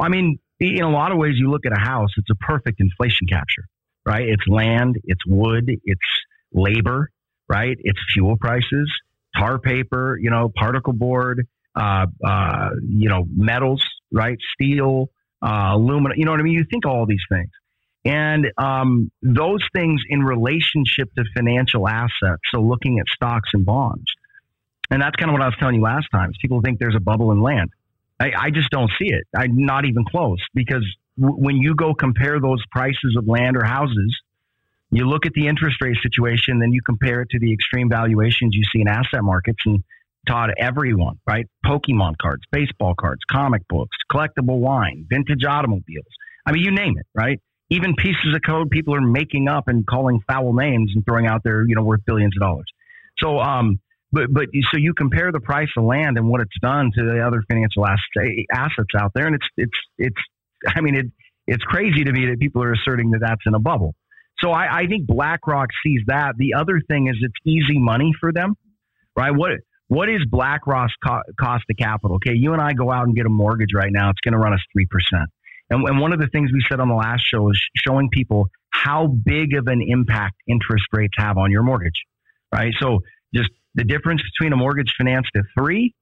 I 0.00 0.08
mean, 0.08 0.38
in 0.58 0.82
a 0.82 0.90
lot 0.90 1.12
of 1.12 1.18
ways, 1.18 1.35
you 1.37 1.50
look 1.50 1.66
at 1.66 1.76
a 1.76 1.80
house, 1.80 2.11
it's 2.16 2.30
a 2.30 2.35
perfect 2.37 2.80
inflation 2.80 3.26
capture, 3.26 3.66
right? 4.06 4.26
It's 4.26 4.46
land, 4.46 4.96
it's 5.04 5.20
wood, 5.26 5.68
it's 5.68 6.00
labor, 6.54 7.11
right? 7.48 7.76
It's 7.78 8.00
fuel 8.14 8.38
prices, 8.38 8.90
tar 9.37 9.59
paper, 9.59 10.18
you 10.21 10.31
know, 10.31 10.51
particle 10.55 10.92
board, 10.92 11.47
uh, 11.75 12.07
uh, 12.25 12.71
you 12.88 13.09
know, 13.09 13.25
metals, 13.35 13.85
right? 14.12 14.38
Steel, 14.55 15.09
uh, 15.42 15.71
aluminum, 15.73 16.18
you 16.18 16.25
know 16.25 16.31
what 16.31 16.40
I 16.40 16.42
mean? 16.42 16.55
You 16.55 16.64
think 16.71 16.87
all 16.87 17.07
these 17.07 17.25
things. 17.29 17.51
And 18.05 18.47
um, 18.59 19.11
those 19.23 19.61
things 19.75 20.03
in 20.09 20.23
relationship 20.23 21.14
to 21.16 21.25
financial 21.37 21.88
assets, 21.88 22.42
so 22.53 22.61
looking 22.61 22.99
at 22.99 23.07
stocks 23.09 23.51
and 23.53 23.64
bonds. 23.64 24.05
And 24.90 25.01
that's 25.01 25.16
kind 25.16 25.31
of 25.31 25.33
what 25.33 25.42
I 25.42 25.47
was 25.47 25.55
telling 25.59 25.77
you 25.77 25.83
last 25.83 26.09
time. 26.12 26.31
Is 26.31 26.37
people 26.42 26.61
think 26.62 26.79
there's 26.79 26.97
a 26.97 27.01
bubble 27.01 27.31
in 27.33 27.40
land. 27.40 27.71
I, 28.21 28.33
I 28.37 28.51
just 28.51 28.71
don't 28.71 28.90
see 28.99 29.09
it. 29.09 29.25
I'm 29.37 29.64
not 29.64 29.85
even 29.85 30.05
close 30.05 30.38
because 30.53 30.85
w- 31.18 31.37
when 31.37 31.57
you 31.57 31.75
go 31.75 31.95
compare 31.95 32.40
those 32.40 32.62
prices 32.71 33.16
of 33.16 33.27
land 33.27 33.57
or 33.57 33.64
houses, 33.64 34.14
you 34.92 35.09
look 35.09 35.26
at 35.26 35.33
the 35.35 35.48
interest 35.48 35.76
rate 35.83 35.96
situation, 36.02 36.59
then 36.59 36.72
you 36.72 36.81
compare 36.83 37.22
it 37.22 37.28
to 37.31 37.38
the 37.38 37.52
extreme 37.52 37.88
valuations 37.88 38.55
you 38.55 38.62
see 38.72 38.81
in 38.81 38.88
asset 38.88 39.22
markets 39.22 39.59
and 39.66 39.83
Todd, 40.28 40.50
everyone, 40.57 41.18
right? 41.26 41.46
Pokemon 41.66 42.14
cards, 42.22 42.44
baseball 42.52 42.94
cards, 42.94 43.22
comic 43.28 43.66
books, 43.68 43.96
collectible 44.12 44.59
wine, 44.61 45.05
vintage 45.11 45.44
automobiles. 45.44 46.07
I 46.46 46.52
mean, 46.52 46.62
you 46.62 46.70
name 46.70 46.94
it, 46.96 47.07
right? 47.12 47.40
even 47.72 47.94
pieces 47.94 48.35
of 48.35 48.40
code 48.46 48.68
people 48.68 48.94
are 48.94 49.00
making 49.00 49.48
up 49.48 49.64
and 49.66 49.87
calling 49.87 50.20
foul 50.31 50.52
names 50.52 50.92
and 50.94 51.02
throwing 51.07 51.26
out 51.26 51.40
there, 51.42 51.64
you 51.66 51.74
know, 51.74 51.83
worth 51.83 52.02
billions 52.07 52.35
of 52.37 52.40
dollars. 52.46 52.66
So, 53.18 53.38
um, 53.38 53.81
but 54.12 54.24
but 54.31 54.48
so 54.70 54.76
you 54.76 54.92
compare 54.92 55.33
the 55.33 55.40
price 55.40 55.70
of 55.78 55.85
land 55.85 56.18
and 56.18 56.28
what 56.28 56.42
it's 56.42 56.59
done 56.61 56.90
to 56.94 57.02
the 57.02 57.26
other 57.26 57.42
financial 57.48 57.87
assets 57.87 58.90
out 58.98 59.12
there, 59.14 59.26
and 59.26 59.35
it's 59.35 59.46
it's 59.57 59.78
it's. 59.96 60.20
I 60.76 60.83
mean, 60.83 60.96
it 60.96 61.07
it's 61.46 61.64
crazy 61.64 62.05
to 62.05 62.12
me 62.12 62.26
that 62.26 62.38
people 62.38 62.62
are 62.62 62.72
asserting 62.72 63.11
that 63.12 63.20
that's 63.22 63.40
in 63.46 63.55
a 63.55 63.59
bubble. 63.59 63.94
So 64.42 64.50
I, 64.50 64.81
I 64.81 64.87
think 64.87 65.07
BlackRock 65.07 65.68
sees 65.85 66.00
that. 66.07 66.35
The 66.37 66.55
other 66.55 66.81
thing 66.88 67.09
is 67.09 67.16
it's 67.20 67.35
easy 67.44 67.78
money 67.78 68.12
for 68.18 68.33
them, 68.33 68.55
right? 69.16 69.31
What 69.31 69.52
what 69.88 70.09
is 70.09 70.20
BlackRock's 70.28 70.94
co- 71.07 71.22
cost 71.38 71.64
of 71.70 71.76
capital? 71.76 72.16
Okay, 72.16 72.35
you 72.35 72.52
and 72.52 72.62
I 72.62 72.72
go 72.72 72.90
out 72.90 73.05
and 73.07 73.14
get 73.14 73.26
a 73.26 73.31
mortgage 73.31 73.74
right 73.74 73.92
now. 73.92 74.11
It's 74.11 74.20
going 74.20 74.33
to 74.33 74.38
run 74.38 74.52
us 74.52 74.61
three 74.72 74.87
percent. 74.87 75.28
And, 75.70 75.87
and 75.87 76.00
one 76.00 76.12
of 76.12 76.18
the 76.18 76.28
things 76.28 76.50
we 76.52 76.62
said 76.68 76.81
on 76.81 76.88
the 76.88 76.94
last 76.94 77.22
show 77.24 77.48
is 77.50 77.61
showing 77.87 78.09
people 78.11 78.48
how 78.70 79.07
big 79.07 79.55
of 79.55 79.68
an 79.68 79.81
impact 79.87 80.35
interest 80.48 80.85
rates 80.92 81.14
have 81.16 81.38
on 81.38 81.50
your 81.50 81.62
mortgage, 81.62 82.02
right? 82.52 82.74
So 82.81 83.00
just 83.35 83.50
the 83.74 83.85
difference 83.85 84.22
between 84.22 84.52
a 84.52 84.57
mortgage 84.57 84.92
financed 84.98 85.31
at 85.37 85.44
three, 85.59 85.94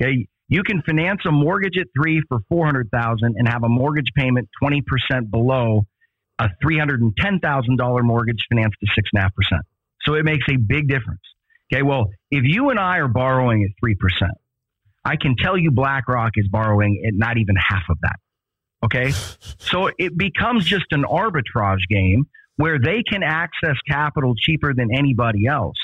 okay, 0.00 0.28
you 0.48 0.62
can 0.62 0.82
finance 0.82 1.20
a 1.26 1.32
mortgage 1.32 1.76
at 1.78 1.88
three 2.00 2.22
for 2.28 2.38
four 2.48 2.64
hundred 2.64 2.90
thousand 2.90 3.34
and 3.36 3.48
have 3.48 3.64
a 3.64 3.68
mortgage 3.68 4.10
payment 4.16 4.48
twenty 4.60 4.82
percent 4.82 5.30
below 5.30 5.86
a 6.38 6.48
three 6.62 6.78
hundred 6.78 7.00
and 7.00 7.16
ten 7.16 7.40
thousand 7.40 7.76
dollar 7.76 8.02
mortgage 8.02 8.38
financed 8.48 8.76
at 8.82 8.88
six 8.94 9.10
and 9.12 9.20
a 9.20 9.22
half 9.22 9.34
percent. 9.34 9.62
So 10.02 10.14
it 10.14 10.24
makes 10.24 10.44
a 10.50 10.56
big 10.56 10.88
difference. 10.88 11.20
Okay, 11.72 11.82
well, 11.82 12.06
if 12.30 12.44
you 12.44 12.70
and 12.70 12.78
I 12.78 12.98
are 12.98 13.08
borrowing 13.08 13.64
at 13.64 13.70
three 13.80 13.94
percent, 13.94 14.32
I 15.04 15.16
can 15.16 15.34
tell 15.36 15.56
you 15.56 15.70
BlackRock 15.70 16.32
is 16.36 16.48
borrowing 16.48 17.02
at 17.06 17.14
not 17.14 17.38
even 17.38 17.56
half 17.56 17.84
of 17.90 17.98
that. 18.02 18.16
Okay. 18.84 19.12
So 19.60 19.90
it 19.98 20.16
becomes 20.16 20.64
just 20.64 20.86
an 20.92 21.02
arbitrage 21.02 21.82
game 21.90 22.26
where 22.56 22.78
they 22.78 23.02
can 23.02 23.22
access 23.22 23.76
capital 23.86 24.34
cheaper 24.34 24.72
than 24.72 24.88
anybody 24.96 25.46
else. 25.46 25.76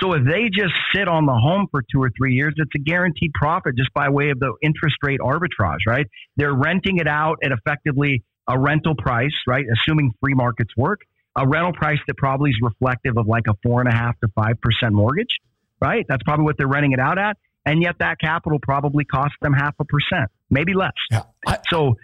So 0.00 0.12
if 0.12 0.24
they 0.24 0.50
just 0.52 0.74
sit 0.94 1.08
on 1.08 1.26
the 1.26 1.32
home 1.32 1.66
for 1.70 1.82
two 1.92 2.02
or 2.02 2.10
three 2.16 2.34
years, 2.34 2.54
it's 2.56 2.70
a 2.76 2.78
guaranteed 2.78 3.32
profit 3.34 3.76
just 3.76 3.92
by 3.92 4.08
way 4.08 4.30
of 4.30 4.38
the 4.38 4.52
interest 4.62 4.96
rate 5.02 5.20
arbitrage, 5.20 5.78
right? 5.86 6.06
They're 6.36 6.54
renting 6.54 6.98
it 6.98 7.08
out 7.08 7.38
at 7.42 7.50
effectively 7.50 8.22
a 8.48 8.58
rental 8.58 8.94
price, 8.94 9.34
right? 9.46 9.64
Assuming 9.72 10.12
free 10.20 10.34
markets 10.34 10.76
work, 10.76 11.00
a 11.36 11.46
rental 11.46 11.72
price 11.72 11.98
that 12.06 12.16
probably 12.16 12.50
is 12.50 12.58
reflective 12.62 13.16
of 13.16 13.26
like 13.26 13.44
a 13.48 13.54
four 13.62 13.80
and 13.80 13.88
a 13.88 13.94
half 13.94 14.18
to 14.20 14.28
five 14.34 14.60
percent 14.60 14.92
mortgage, 14.92 15.40
right? 15.80 16.04
That's 16.08 16.22
probably 16.22 16.44
what 16.44 16.56
they're 16.58 16.68
renting 16.68 16.92
it 16.92 17.00
out 17.00 17.18
at. 17.18 17.36
And 17.66 17.82
yet 17.82 17.96
that 18.00 18.18
capital 18.20 18.58
probably 18.60 19.04
costs 19.04 19.36
them 19.40 19.54
half 19.54 19.74
a 19.80 19.84
percent, 19.84 20.30
maybe 20.50 20.74
less. 20.74 20.92
Yeah, 21.10 21.22
I, 21.46 21.58
so 21.70 21.96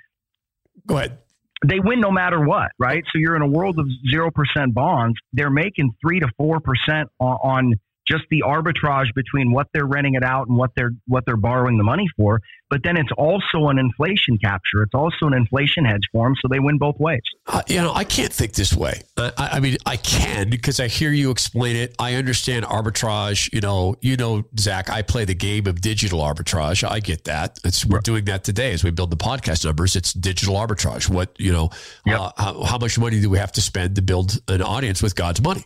Go 0.86 0.98
ahead. 0.98 1.18
They 1.66 1.78
win 1.78 2.00
no 2.00 2.10
matter 2.10 2.40
what, 2.40 2.70
right? 2.78 3.04
So 3.12 3.18
you're 3.18 3.36
in 3.36 3.42
a 3.42 3.46
world 3.46 3.78
of 3.78 3.86
0% 4.12 4.32
bonds. 4.72 5.18
They're 5.32 5.50
making 5.50 5.94
3 6.00 6.20
to 6.20 6.28
4% 6.40 6.58
on, 6.88 7.04
on 7.20 7.74
just 8.10 8.24
the 8.30 8.42
arbitrage 8.46 9.14
between 9.14 9.52
what 9.52 9.68
they're 9.72 9.86
renting 9.86 10.14
it 10.14 10.24
out 10.24 10.48
and 10.48 10.56
what 10.56 10.70
they're 10.76 10.92
what 11.06 11.24
they're 11.26 11.36
borrowing 11.36 11.78
the 11.78 11.84
money 11.84 12.08
for. 12.16 12.40
But 12.70 12.82
then 12.84 12.96
it's 12.96 13.10
also 13.18 13.66
an 13.68 13.78
inflation 13.78 14.38
capture. 14.38 14.84
It's 14.84 14.94
also 14.94 15.26
an 15.26 15.34
inflation 15.34 15.84
hedge 15.84 16.04
for 16.12 16.26
them, 16.26 16.36
so 16.40 16.46
they 16.48 16.60
win 16.60 16.78
both 16.78 16.98
ways. 17.00 17.20
Uh, 17.48 17.62
you 17.66 17.78
know, 17.78 17.92
I 17.92 18.04
can't 18.04 18.32
think 18.32 18.52
this 18.52 18.72
way. 18.72 19.02
Uh, 19.16 19.32
I, 19.36 19.48
I, 19.56 19.60
mean, 19.60 19.76
I 19.86 19.96
can 19.96 20.48
because 20.50 20.78
I 20.78 20.86
hear 20.86 21.10
you 21.10 21.32
explain 21.32 21.74
it. 21.74 21.96
I 21.98 22.14
understand 22.14 22.64
arbitrage. 22.64 23.52
You 23.52 23.60
know, 23.60 23.96
you 24.00 24.16
know, 24.16 24.44
Zach. 24.58 24.88
I 24.88 25.02
play 25.02 25.24
the 25.24 25.34
game 25.34 25.66
of 25.66 25.80
digital 25.80 26.20
arbitrage. 26.20 26.88
I 26.88 27.00
get 27.00 27.24
that. 27.24 27.58
It's 27.64 27.84
we're 27.84 28.00
doing 28.00 28.24
that 28.26 28.44
today 28.44 28.72
as 28.72 28.84
we 28.84 28.92
build 28.92 29.10
the 29.10 29.16
podcast 29.16 29.64
numbers. 29.64 29.96
It's 29.96 30.12
digital 30.12 30.54
arbitrage. 30.54 31.10
What 31.10 31.34
you 31.40 31.52
know, 31.52 31.70
yep. 32.06 32.20
uh, 32.20 32.32
how, 32.36 32.62
how, 32.62 32.78
much 32.78 32.96
money 33.00 33.20
do 33.20 33.28
we 33.28 33.38
have 33.38 33.50
to 33.52 33.60
spend 33.60 33.96
to 33.96 34.02
build 34.02 34.38
an 34.46 34.62
audience 34.62 35.02
with 35.02 35.16
God's 35.16 35.42
money, 35.42 35.64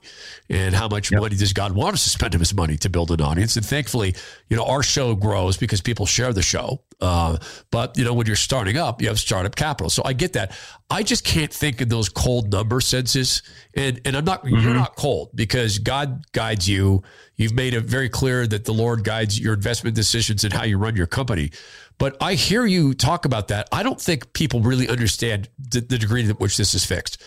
and 0.49 0.75
how 0.75 0.89
much 0.89 1.13
yep. 1.13 1.21
money 1.21 1.37
does 1.37 1.53
God 1.53 1.73
want 1.73 1.93
us 1.93 2.05
to 2.05 2.11
spend 2.11 2.34
his 2.41 2.55
money 2.55 2.77
to 2.79 2.89
build 2.89 3.11
an 3.11 3.21
audience? 3.21 3.57
And 3.57 3.65
thankfully, 3.65 4.15
you 4.49 4.57
know, 4.57 4.65
our 4.65 4.83
show 4.83 5.15
grows 5.15 5.57
because 5.57 5.81
people 5.81 6.07
share 6.07 6.33
the 6.33 6.43
show. 6.43 6.83
Uh, 7.01 7.39
but 7.71 7.97
you 7.99 8.05
know, 8.05 8.15
when 8.15 8.27
you're 8.27 8.37
starting 8.37 8.77
up, 8.77 9.03
you 9.03 9.09
have 9.09 9.19
startup 9.19 9.57
capital. 9.57 9.91
So 9.91 10.03
I 10.05 10.13
get 10.13 10.35
that. 10.35 10.57
I 10.91 11.03
just 11.03 11.25
can't 11.25 11.53
think 11.53 11.81
in 11.81 11.89
those 11.89 12.09
cold 12.09 12.53
number 12.53 12.81
senses. 12.81 13.43
And 13.75 14.01
and 14.05 14.17
I'm 14.17 14.25
not 14.25 14.45
mm-hmm. 14.45 14.57
you're 14.57 14.75
not 14.75 14.97
cold 14.97 15.31
because 15.35 15.79
God 15.79 16.25
guides 16.33 16.69
you. 16.69 17.03
You've 17.37 17.55
made 17.55 17.75
it 17.75 17.83
very 17.83 18.09
clear 18.09 18.47
that 18.47 18.65
the 18.65 18.73
Lord 18.73 19.05
guides 19.05 19.39
your 19.39 19.55
investment 19.55 19.97
decisions 19.97 20.45
and 20.45 20.53
how 20.53 20.65
you 20.65 20.79
run 20.79 20.97
your 20.97 21.07
company. 21.07 21.51
But 21.99 22.17
I 22.21 22.35
hear 22.35 22.65
you 22.65 22.95
talk 22.95 23.25
about 23.25 23.49
that. 23.49 23.69
I 23.73 23.83
don't 23.83 24.01
think 24.01 24.33
people 24.33 24.61
really 24.61 24.89
understand 24.89 25.49
the, 25.59 25.81
the 25.81 25.99
degree 25.99 26.27
to 26.27 26.33
which 26.35 26.57
this 26.57 26.75
is 26.75 26.85
fixed. 26.85 27.23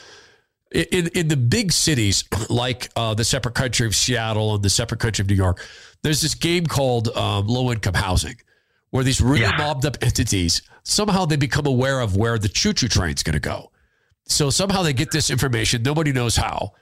In 0.72 1.08
in 1.08 1.28
the 1.30 1.38
big 1.38 1.72
cities 1.72 2.24
like 2.50 2.90
uh, 2.96 3.14
the 3.14 3.24
separate 3.24 3.56
country 3.56 3.88
of 3.88 3.96
Seattle 3.96 4.56
and 4.56 4.64
the 4.64 4.70
separate 4.70 5.00
country 5.00 5.24
of 5.24 5.30
New 5.30 5.36
York, 5.36 5.66
there's 6.04 6.22
this 6.22 6.36
game 6.36 6.66
called 6.66 7.10
um, 7.10 7.48
low 7.48 7.72
income 7.72 7.94
housing 7.94 8.36
where 8.90 9.04
these 9.04 9.22
really 9.22 9.42
yeah. 9.42 9.58
mobbed 9.58 9.86
up 9.86 9.98
entities 10.02 10.62
somehow 10.84 11.26
they 11.26 11.36
become 11.36 11.66
aware 11.66 12.00
of 12.00 12.16
where 12.16 12.38
the 12.40 12.48
choo 12.48 12.74
choo 12.74 12.88
train's 12.88 13.24
going 13.24 13.34
to 13.34 13.40
go. 13.40 13.72
So 14.26 14.50
somehow 14.50 14.84
they 14.84 14.94
get 14.94 15.12
this 15.12 15.30
information. 15.30 15.84
Nobody 15.84 16.12
knows 16.12 16.36
how. 16.36 16.74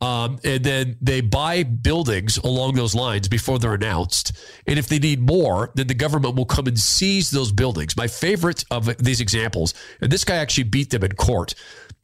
Um, 0.00 0.38
and 0.44 0.62
then 0.62 0.96
they 1.00 1.20
buy 1.20 1.62
buildings 1.62 2.36
along 2.38 2.74
those 2.74 2.94
lines 2.94 3.28
before 3.28 3.58
they're 3.58 3.74
announced. 3.74 4.32
And 4.66 4.78
if 4.78 4.88
they 4.88 4.98
need 4.98 5.20
more, 5.20 5.70
then 5.76 5.86
the 5.86 5.94
government 5.94 6.34
will 6.34 6.44
come 6.44 6.66
and 6.66 6.78
seize 6.78 7.30
those 7.30 7.52
buildings. 7.52 7.96
My 7.96 8.06
favorite 8.06 8.64
of 8.70 8.96
these 8.98 9.20
examples, 9.20 9.72
and 10.00 10.10
this 10.10 10.24
guy 10.24 10.36
actually 10.36 10.64
beat 10.64 10.90
them 10.90 11.04
in 11.04 11.12
court 11.12 11.54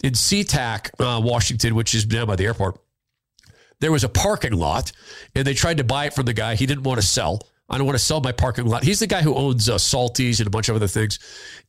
in 0.02 0.14
SeaTac, 0.14 0.90
uh, 0.98 1.20
Washington, 1.20 1.74
which 1.74 1.94
is 1.94 2.04
down 2.04 2.26
by 2.26 2.36
the 2.36 2.46
airport. 2.46 2.80
There 3.80 3.92
was 3.92 4.04
a 4.04 4.08
parking 4.08 4.52
lot, 4.52 4.92
and 5.34 5.46
they 5.46 5.54
tried 5.54 5.78
to 5.78 5.84
buy 5.84 6.06
it 6.06 6.14
from 6.14 6.26
the 6.26 6.34
guy. 6.34 6.54
He 6.54 6.66
didn't 6.66 6.84
want 6.84 7.00
to 7.00 7.06
sell. 7.06 7.40
I 7.68 7.78
don't 7.78 7.86
want 7.86 7.98
to 7.98 8.04
sell 8.04 8.20
my 8.20 8.32
parking 8.32 8.66
lot. 8.66 8.82
He's 8.82 8.98
the 8.98 9.06
guy 9.06 9.22
who 9.22 9.34
owns 9.34 9.68
uh, 9.68 9.76
Salties 9.76 10.38
and 10.40 10.46
a 10.46 10.50
bunch 10.50 10.68
of 10.68 10.76
other 10.76 10.88
things. 10.88 11.18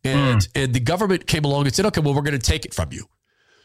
And, 0.04 0.42
mm. 0.42 0.48
and 0.56 0.74
the 0.74 0.80
government 0.80 1.28
came 1.28 1.46
along 1.46 1.66
and 1.66 1.76
said, 1.76 1.86
okay, 1.86 2.02
well, 2.02 2.14
we're 2.16 2.24
going 2.24 2.38
to 2.38 2.40
take 2.40 2.66
it 2.66 2.74
from 2.74 2.92
you. 2.92 3.06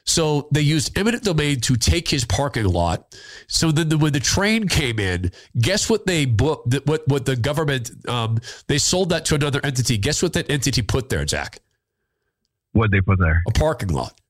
So 0.04 0.46
they 0.52 0.60
used 0.60 0.96
eminent 0.96 1.24
domain 1.24 1.60
to 1.62 1.76
take 1.76 2.08
his 2.08 2.24
parking 2.24 2.66
lot. 2.66 3.18
So 3.48 3.72
then 3.72 3.88
the, 3.88 3.98
when 3.98 4.12
the 4.12 4.20
train 4.20 4.68
came 4.68 5.00
in, 5.00 5.32
guess 5.58 5.90
what 5.90 6.06
they 6.06 6.26
booked, 6.26 6.86
what, 6.86 7.08
what 7.08 7.24
the 7.24 7.34
government, 7.34 7.90
um, 8.08 8.38
they 8.68 8.78
sold 8.78 9.08
that 9.08 9.24
to 9.26 9.34
another 9.34 9.60
entity. 9.64 9.98
Guess 9.98 10.22
what 10.22 10.34
that 10.34 10.48
entity 10.48 10.82
put 10.82 11.08
there, 11.08 11.26
Zach? 11.26 11.58
What'd 12.72 12.92
they 12.92 13.00
put 13.00 13.18
there? 13.18 13.42
A 13.48 13.50
parking 13.52 13.88
lot. 13.88 14.20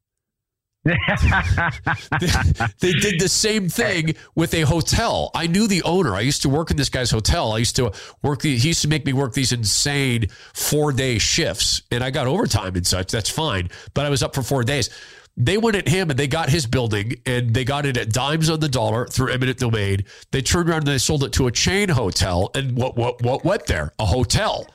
they 2.81 2.92
did 2.92 3.20
the 3.20 3.29
same 3.29 3.68
thing 3.68 4.14
with 4.35 4.55
a 4.55 4.61
hotel. 4.62 5.31
I 5.35 5.46
knew 5.46 5.66
the 5.66 5.83
owner. 5.83 6.14
I 6.14 6.20
used 6.20 6.42
to 6.42 6.49
work 6.49 6.70
in 6.70 6.77
this 6.77 6.88
guy's 6.88 7.11
hotel. 7.11 7.53
I 7.53 7.59
used 7.59 7.77
to 7.77 7.92
work. 8.22 8.42
he 8.42 8.55
used 8.55 8.83
to 8.83 8.88
make 8.88 9.05
me 9.05 9.12
work 9.12 9.33
these 9.33 9.53
insane 9.53 10.29
four 10.55 10.92
day 10.92 11.18
shifts, 11.18 11.83
and 11.90 12.05
I 12.05 12.11
got 12.11 12.27
overtime 12.27 12.77
and 12.77 12.87
such. 12.87 13.11
That's 13.11 13.31
fine, 13.31 13.70
but 13.94 14.07
I 14.07 14.11
was 14.11 14.22
up 14.22 14.35
for 14.35 14.42
four 14.42 14.62
days. 14.62 14.90
They 15.37 15.59
went 15.59 15.77
at 15.77 15.88
him 15.88 16.09
and 16.09 16.18
they 16.18 16.29
got 16.29 16.49
his 16.49 16.66
building 16.66 17.16
and 17.27 17.53
they 17.53 17.64
got 17.64 17.85
it 17.85 17.99
at 17.99 18.11
dimes 18.11 18.49
on 18.49 18.61
the 18.61 18.70
dollar 18.70 19.07
through 19.07 19.33
eminent 19.33 19.59
domain. 19.59 20.07
They 20.31 20.40
turned 20.40 20.70
around 20.70 20.79
and 20.79 20.87
they 20.87 20.99
sold 20.99 21.25
it 21.25 21.33
to 21.35 21.46
a 21.46 21.53
chain 21.53 21.90
hotel. 21.90 22.51
And 22.55 22.75
what 22.75 22.96
what 22.96 23.20
what 23.22 23.44
went 23.44 23.66
there? 23.66 23.92
A 23.99 24.07
hotel. 24.07 24.66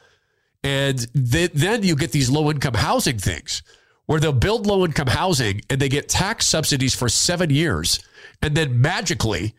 And 0.64 1.00
then 1.16 1.82
you 1.82 1.96
get 1.96 2.12
these 2.12 2.30
low 2.30 2.52
income 2.52 2.76
housing 2.76 3.18
things 3.18 3.64
where 4.12 4.20
they'll 4.20 4.34
build 4.34 4.68
low 4.68 4.84
income 4.84 5.08
housing 5.08 5.62
and 5.70 5.80
they 5.80 5.88
get 5.88 6.10
tax 6.10 6.46
subsidies 6.46 6.94
for 6.94 7.08
seven 7.08 7.50
years. 7.50 8.04
And 8.42 8.56
then 8.56 8.82
magically, 8.82 9.56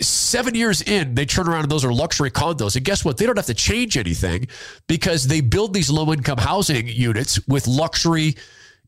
seven 0.00 0.54
years 0.54 0.80
in, 0.80 1.16
they 1.16 1.26
turn 1.26 1.48
around 1.48 1.62
and 1.62 1.72
those 1.72 1.84
are 1.84 1.92
luxury 1.92 2.30
condos. 2.30 2.76
And 2.76 2.84
guess 2.84 3.04
what? 3.04 3.16
They 3.16 3.26
don't 3.26 3.36
have 3.36 3.46
to 3.46 3.54
change 3.54 3.96
anything 3.96 4.46
because 4.86 5.26
they 5.26 5.40
build 5.40 5.74
these 5.74 5.90
low 5.90 6.12
income 6.12 6.38
housing 6.38 6.86
units 6.86 7.44
with 7.48 7.66
luxury 7.66 8.36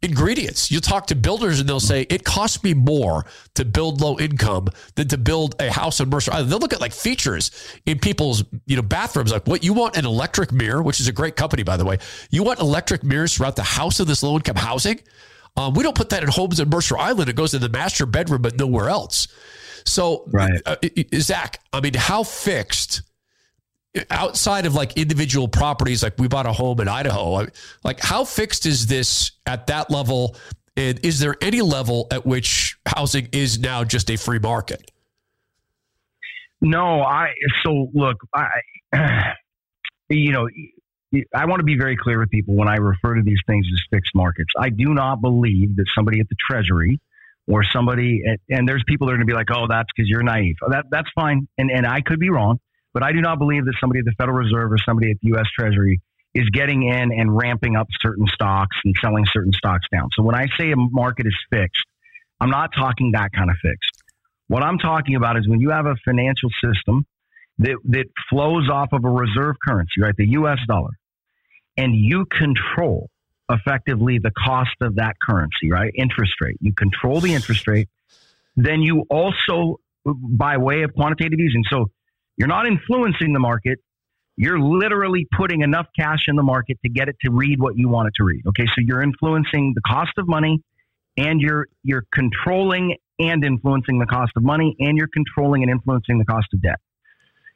ingredients. 0.03 0.71
You 0.71 0.81
talk 0.81 1.07
to 1.09 1.15
builders 1.15 1.61
and 1.61 1.69
they'll 1.69 1.81
say 1.81 2.07
it 2.09 2.25
costs 2.25 2.63
me 2.63 2.75
more 2.75 3.25
to 3.55 3.65
build 3.65 4.01
low 4.01 4.19
income 4.19 4.69
than 4.95 5.09
to 5.09 5.19
build 5.19 5.55
a 5.61 5.71
house 5.71 6.01
in 6.01 6.09
Mercer 6.09 6.33
Island. 6.33 6.51
They'll 6.51 6.59
look 6.59 6.73
at 6.73 6.81
like 6.81 6.93
features 6.93 7.51
in 7.87 7.99
people's 7.99 8.45
you 8.67 8.77
know 8.77 8.83
bathrooms, 8.83 9.33
like 9.33 9.47
what 9.47 9.65
you 9.65 9.73
want 9.73 9.97
an 9.97 10.05
electric 10.05 10.53
mirror, 10.53 10.83
which 10.83 11.01
is 11.01 11.09
a 11.09 11.13
great 11.13 11.37
company 11.37 11.63
by 11.63 11.77
the 11.77 11.85
way. 11.85 11.99
You 12.31 12.43
want 12.43 12.61
electric 12.61 13.03
mirrors 13.05 13.35
throughout 13.35 13.57
the 13.57 13.63
house 13.63 14.01
of 14.01 14.07
this 14.07 14.23
low 14.23 14.37
income 14.37 14.57
housing. 14.57 15.01
Um, 15.57 15.75
we 15.75 15.83
don't 15.83 15.97
put 15.97 16.11
that 16.11 16.23
in 16.23 16.29
homes 16.29 16.61
in 16.61 16.69
Mercer 16.69 16.99
Island. 16.99 17.31
It 17.31 17.37
goes 17.37 17.55
in 17.55 17.63
the 17.63 17.69
master 17.69 18.05
bedroom, 18.05 18.43
but 18.43 18.59
nowhere 18.59 18.89
else. 18.91 19.29
So, 19.87 20.25
right. 20.27 20.61
Uh, 20.67 20.77
Zach, 21.15 21.61
I 21.73 21.81
mean, 21.81 21.95
how 21.95 22.25
fixed 22.25 23.03
outside 24.11 24.67
of 24.67 24.75
like 24.75 24.97
individual 24.97 25.49
properties, 25.49 26.03
like 26.03 26.15
we 26.19 26.29
bought 26.29 26.47
a 26.47 26.53
home 26.53 26.81
in 26.81 26.89
Idaho, 26.89 27.47
like 27.85 28.01
how 28.01 28.25
fixed 28.25 28.67
is 28.67 28.87
this 28.87 29.33
at 29.47 29.67
that 29.69 29.91
level? 29.91 30.37
And 30.77 30.99
is 31.05 31.21
there 31.21 31.37
any 31.41 31.63
level 31.63 32.07
at 32.11 32.27
which 32.27 32.77
housing 32.87 33.29
is 33.33 33.59
now 33.59 33.85
just 33.85 34.11
a 34.11 34.17
free 34.17 34.39
market? 34.39 34.91
No, 36.61 37.03
I, 37.03 37.29
so 37.65 37.89
look, 37.95 38.17
I, 38.35 38.49
you 40.09 40.33
know, 40.33 40.49
I 41.35 41.47
want 41.47 41.61
to 41.61 41.65
be 41.65 41.79
very 41.79 41.97
clear 41.97 42.19
with 42.19 42.31
people 42.31 42.55
when 42.55 42.69
I 42.69 42.77
refer 42.77 43.15
to 43.15 43.23
these 43.23 43.41
things 43.47 43.67
as 43.73 43.81
fixed 43.91 44.15
markets. 44.15 44.51
I 44.59 44.71
do 44.71 44.93
not 44.93 45.21
believe 45.21 45.77
that 45.77 45.87
somebody 45.95 46.21
at 46.21 46.29
the 46.29 46.37
Treasury 46.51 47.01
or 47.47 47.65
somebody, 47.65 48.23
at, 48.29 48.41
and 48.51 48.69
there's 48.69 48.83
people 48.87 49.07
that 49.07 49.13
are 49.13 49.17
going 49.17 49.27
to 49.27 49.31
be 49.31 49.37
like, 49.37 49.51
oh, 49.51 49.67
that's 49.69 49.89
because 49.95 50.09
you're 50.09 50.23
naive. 50.23 50.57
Oh, 50.63 50.71
that, 50.71 50.87
that's 50.91 51.09
fine. 51.15 51.47
And, 51.59 51.71
and 51.71 51.87
I 51.87 52.01
could 52.01 52.19
be 52.19 52.31
wrong, 52.31 52.59
but 52.97 53.03
I 53.03 53.13
do 53.13 53.21
not 53.21 53.39
believe 53.39 53.67
that 53.67 53.75
somebody 53.79 53.99
at 53.99 54.07
the 54.07 54.15
Federal 54.17 54.39
Reserve 54.39 54.73
or 54.73 54.79
somebody 54.79 55.11
at 55.11 55.19
the 55.21 55.29
U.S. 55.35 55.45
Treasury 55.55 56.01
is 56.33 56.49
getting 56.49 56.85
in 56.85 57.13
and 57.13 57.37
ramping 57.37 57.77
up 57.77 57.89
certain 58.01 58.27
stocks 58.33 58.75
and 58.87 58.95
selling 59.03 59.27
certain 59.31 59.53
stocks 59.53 59.85
down. 59.93 60.09
So 60.17 60.23
when 60.23 60.35
I 60.35 60.47
say 60.59 60.71
a 60.71 60.77
market 60.77 61.27
is 61.27 61.37
fixed, 61.53 61.85
I'm 62.41 62.49
not 62.49 62.71
talking 62.75 63.13
that 63.13 63.33
kind 63.37 63.51
of 63.51 63.57
fixed. 63.61 64.03
What 64.49 64.63
I'm 64.63 64.79
talking 64.79 65.15
about 65.15 65.37
is 65.37 65.47
when 65.47 65.61
you 65.61 65.73
have 65.73 65.85
a 65.85 65.95
financial 66.07 66.49
system 66.65 67.05
that, 67.59 67.77
that 67.85 68.07
flows 68.31 68.71
off 68.73 68.89
of 68.93 69.05
a 69.05 69.11
reserve 69.11 69.57
currency, 69.63 70.01
right? 70.01 70.17
The 70.17 70.29
US 70.29 70.61
dollar, 70.67 70.93
and 71.77 71.95
you 71.95 72.25
control 72.25 73.11
effectively 73.51 74.21
the 74.23 74.31
cost 74.31 74.75
of 74.81 74.95
that 74.95 75.17
currency, 75.21 75.71
right? 75.71 75.93
Interest 75.95 76.33
rate. 76.41 76.57
You 76.63 76.73
control 76.73 77.21
the 77.21 77.35
interest 77.35 77.69
rate. 77.69 77.91
Then 78.57 78.81
you 78.81 79.05
also, 79.11 79.81
by 80.07 80.57
way 80.57 80.81
of 80.85 80.95
quantitative 80.95 81.39
easing, 81.39 81.63
so 81.69 81.91
you're 82.37 82.49
not 82.49 82.67
influencing 82.67 83.33
the 83.33 83.39
market. 83.39 83.79
You're 84.37 84.61
literally 84.61 85.27
putting 85.35 85.63
enough 85.63 85.87
cash 85.99 86.25
in 86.29 86.37
the 86.37 86.43
market 86.43 86.79
to 86.85 86.91
get 86.91 87.09
it 87.09 87.17
to 87.25 87.31
read 87.31 87.59
what 87.59 87.77
you 87.77 87.89
want 87.89 88.09
it 88.09 88.15
to 88.17 88.25
read. 88.25 88.43
Okay, 88.47 88.67
so 88.67 88.75
you're 88.79 89.03
influencing 89.03 89.73
the 89.75 89.81
cost 89.87 90.13
of 90.19 90.29
money, 90.29 90.61
and 91.17 91.41
you're 91.41 91.69
you're 91.83 92.05
controlling 92.13 92.97
and 93.19 93.43
influencing 93.43 93.99
the 93.99 94.07
cost 94.07 94.33
of 94.37 94.43
money, 94.43 94.77
and 94.79 94.99
you're 94.99 95.09
controlling 95.09 95.63
and 95.63 95.71
influencing 95.71 96.19
the 96.19 96.27
cost 96.27 96.49
of 96.53 96.61
debt. 96.61 96.79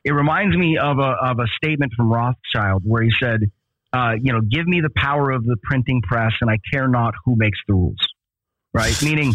It 0.05 0.13
reminds 0.13 0.57
me 0.57 0.79
of 0.79 0.99
a 0.99 1.15
of 1.23 1.39
a 1.39 1.47
statement 1.57 1.93
from 1.95 2.11
Rothschild 2.11 2.83
where 2.87 3.03
he 3.03 3.11
said, 3.21 3.41
uh, 3.93 4.15
"You 4.19 4.33
know, 4.33 4.41
give 4.41 4.67
me 4.67 4.81
the 4.81 4.91
power 4.97 5.31
of 5.31 5.45
the 5.45 5.57
printing 5.63 6.01
press, 6.01 6.33
and 6.41 6.51
I 6.51 6.57
care 6.73 6.89
not 6.89 7.13
who 7.27 7.37
makes 7.37 7.59
the 7.69 7.75
rules." 7.75 7.99
Right? 8.73 8.97
Meaning, 9.03 9.35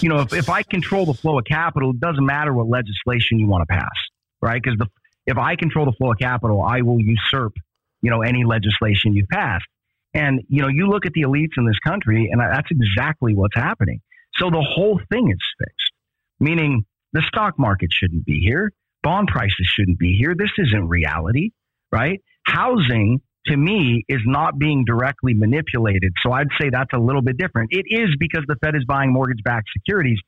you 0.00 0.08
know, 0.08 0.20
if, 0.20 0.32
if 0.32 0.48
I 0.48 0.64
control 0.64 1.06
the 1.06 1.14
flow 1.14 1.38
of 1.38 1.44
capital, 1.44 1.90
it 1.90 2.00
doesn't 2.00 2.24
matter 2.24 2.52
what 2.52 2.66
legislation 2.66 3.38
you 3.38 3.46
want 3.46 3.68
to 3.68 3.72
pass, 3.72 3.96
right? 4.42 4.60
Because 4.62 4.78
if 5.26 5.38
I 5.38 5.56
control 5.56 5.86
the 5.86 5.92
flow 5.92 6.12
of 6.12 6.18
capital, 6.18 6.62
I 6.62 6.82
will 6.82 7.00
usurp, 7.00 7.54
you 8.02 8.10
know, 8.10 8.22
any 8.22 8.44
legislation 8.44 9.12
you've 9.12 9.28
passed. 9.28 9.66
And 10.14 10.42
you 10.48 10.62
know, 10.62 10.68
you 10.68 10.88
look 10.88 11.04
at 11.04 11.12
the 11.12 11.22
elites 11.22 11.58
in 11.58 11.66
this 11.66 11.78
country, 11.80 12.30
and 12.30 12.40
that's 12.40 12.70
exactly 12.70 13.34
what's 13.34 13.56
happening. 13.56 14.00
So 14.36 14.50
the 14.50 14.62
whole 14.62 15.00
thing 15.10 15.30
is 15.30 15.38
fixed, 15.58 15.92
meaning 16.40 16.86
the 17.12 17.22
stock 17.22 17.58
market 17.58 17.90
shouldn't 17.92 18.24
be 18.24 18.40
here 18.40 18.72
bond 19.06 19.28
prices 19.28 19.68
shouldn't 19.72 20.00
be 20.00 20.16
here. 20.18 20.34
This 20.36 20.50
isn't 20.58 20.88
reality, 20.88 21.50
right? 21.92 22.20
Housing 22.44 23.20
to 23.46 23.56
me 23.56 24.04
is 24.08 24.20
not 24.26 24.58
being 24.58 24.84
directly 24.84 25.32
manipulated. 25.32 26.12
So 26.24 26.32
I'd 26.32 26.48
say 26.60 26.70
that's 26.70 26.92
a 26.92 26.98
little 26.98 27.22
bit 27.22 27.38
different. 27.38 27.68
It 27.70 27.84
is 27.88 28.16
because 28.18 28.42
the 28.48 28.56
Fed 28.56 28.74
is 28.74 28.84
buying 28.84 29.12
mortgage 29.12 29.44
backed 29.44 29.68
securities, 29.72 30.18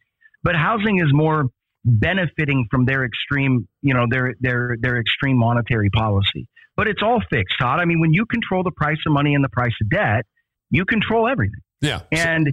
but 0.44 0.54
housing 0.54 1.00
is 1.00 1.08
more 1.12 1.46
benefiting 1.84 2.66
from 2.70 2.84
their 2.84 3.04
extreme, 3.04 3.68
you 3.82 3.94
know, 3.94 4.06
their 4.10 4.34
their 4.40 4.76
their 4.80 4.98
extreme 4.98 5.38
monetary 5.38 5.90
policy. 5.90 6.48
But 6.76 6.86
it's 6.86 7.02
all 7.02 7.20
fixed, 7.30 7.56
Todd. 7.60 7.80
I 7.80 7.84
mean, 7.84 8.00
when 8.00 8.12
you 8.12 8.24
control 8.26 8.62
the 8.62 8.70
price 8.70 8.98
of 9.06 9.12
money 9.12 9.34
and 9.34 9.42
the 9.42 9.48
price 9.48 9.74
of 9.82 9.90
debt, 9.90 10.26
you 10.70 10.84
control 10.84 11.28
everything. 11.28 11.60
Yeah. 11.80 12.00
And 12.12 12.52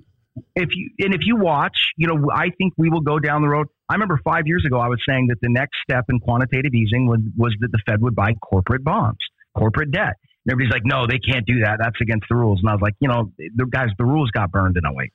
if 0.55 0.69
you 0.73 0.89
and 0.99 1.13
if 1.13 1.21
you 1.23 1.37
watch, 1.37 1.77
you 1.97 2.07
know, 2.07 2.29
I 2.33 2.49
think 2.57 2.73
we 2.77 2.89
will 2.89 3.01
go 3.01 3.19
down 3.19 3.41
the 3.41 3.47
road. 3.47 3.67
I 3.89 3.93
remember 3.93 4.19
five 4.23 4.47
years 4.47 4.63
ago, 4.65 4.79
I 4.79 4.87
was 4.87 4.99
saying 5.07 5.27
that 5.27 5.37
the 5.41 5.49
next 5.49 5.77
step 5.87 6.05
in 6.09 6.19
quantitative 6.19 6.73
easing 6.73 7.07
was, 7.07 7.19
was 7.37 7.55
that 7.59 7.71
the 7.71 7.79
Fed 7.85 8.01
would 8.01 8.15
buy 8.15 8.33
corporate 8.33 8.83
bonds, 8.83 9.19
corporate 9.55 9.91
debt. 9.91 10.15
And 10.45 10.51
everybody's 10.51 10.73
like, 10.73 10.85
no, 10.85 11.07
they 11.07 11.19
can't 11.19 11.45
do 11.45 11.61
that. 11.63 11.77
That's 11.79 11.99
against 12.01 12.25
the 12.29 12.35
rules. 12.35 12.59
And 12.61 12.69
I 12.69 12.73
was 12.73 12.81
like, 12.81 12.95
you 12.99 13.07
know, 13.07 13.31
the 13.37 13.65
guys, 13.65 13.89
the 13.97 14.05
rules 14.05 14.31
got 14.31 14.51
burned 14.51 14.77
in 14.77 14.83
08. 14.85 15.11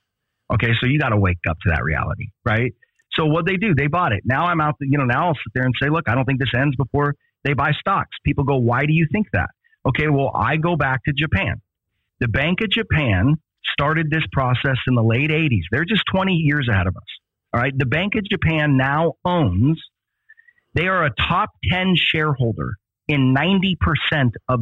Okay, 0.53 0.71
so 0.79 0.87
you 0.87 0.99
got 0.99 1.09
to 1.09 1.17
wake 1.17 1.37
up 1.49 1.57
to 1.63 1.69
that 1.69 1.83
reality, 1.83 2.27
right? 2.45 2.73
So 3.13 3.25
what 3.25 3.45
they 3.45 3.57
do, 3.57 3.75
they 3.75 3.87
bought 3.87 4.13
it. 4.13 4.21
Now 4.25 4.45
I'm 4.45 4.61
out, 4.61 4.75
you 4.79 4.97
know, 4.97 5.05
now 5.05 5.27
I'll 5.27 5.35
sit 5.35 5.53
there 5.53 5.63
and 5.63 5.73
say, 5.81 5.89
look, 5.89 6.05
I 6.07 6.15
don't 6.15 6.25
think 6.25 6.39
this 6.39 6.51
ends 6.55 6.75
before 6.75 7.15
they 7.43 7.53
buy 7.53 7.71
stocks. 7.79 8.15
People 8.25 8.43
go, 8.43 8.57
why 8.57 8.85
do 8.85 8.93
you 8.93 9.07
think 9.11 9.27
that? 9.33 9.49
Okay, 9.85 10.07
well, 10.07 10.31
I 10.33 10.57
go 10.57 10.75
back 10.75 11.03
to 11.05 11.13
Japan. 11.13 11.61
The 12.19 12.27
Bank 12.27 12.59
of 12.61 12.69
Japan 12.69 13.35
started 13.73 14.09
this 14.09 14.23
process 14.31 14.77
in 14.87 14.95
the 14.95 15.03
late 15.03 15.31
80s. 15.31 15.63
They're 15.71 15.85
just 15.85 16.03
20 16.13 16.33
years 16.33 16.67
ahead 16.69 16.87
of 16.87 16.95
us. 16.95 17.03
All 17.53 17.59
right. 17.59 17.73
The 17.75 17.85
Bank 17.85 18.13
of 18.15 18.23
Japan 18.23 18.77
now 18.77 19.13
owns, 19.25 19.81
they 20.73 20.87
are 20.87 21.05
a 21.05 21.11
top 21.27 21.49
10 21.69 21.95
shareholder 21.95 22.75
in 23.07 23.35
90% 23.35 24.31
of 24.47 24.61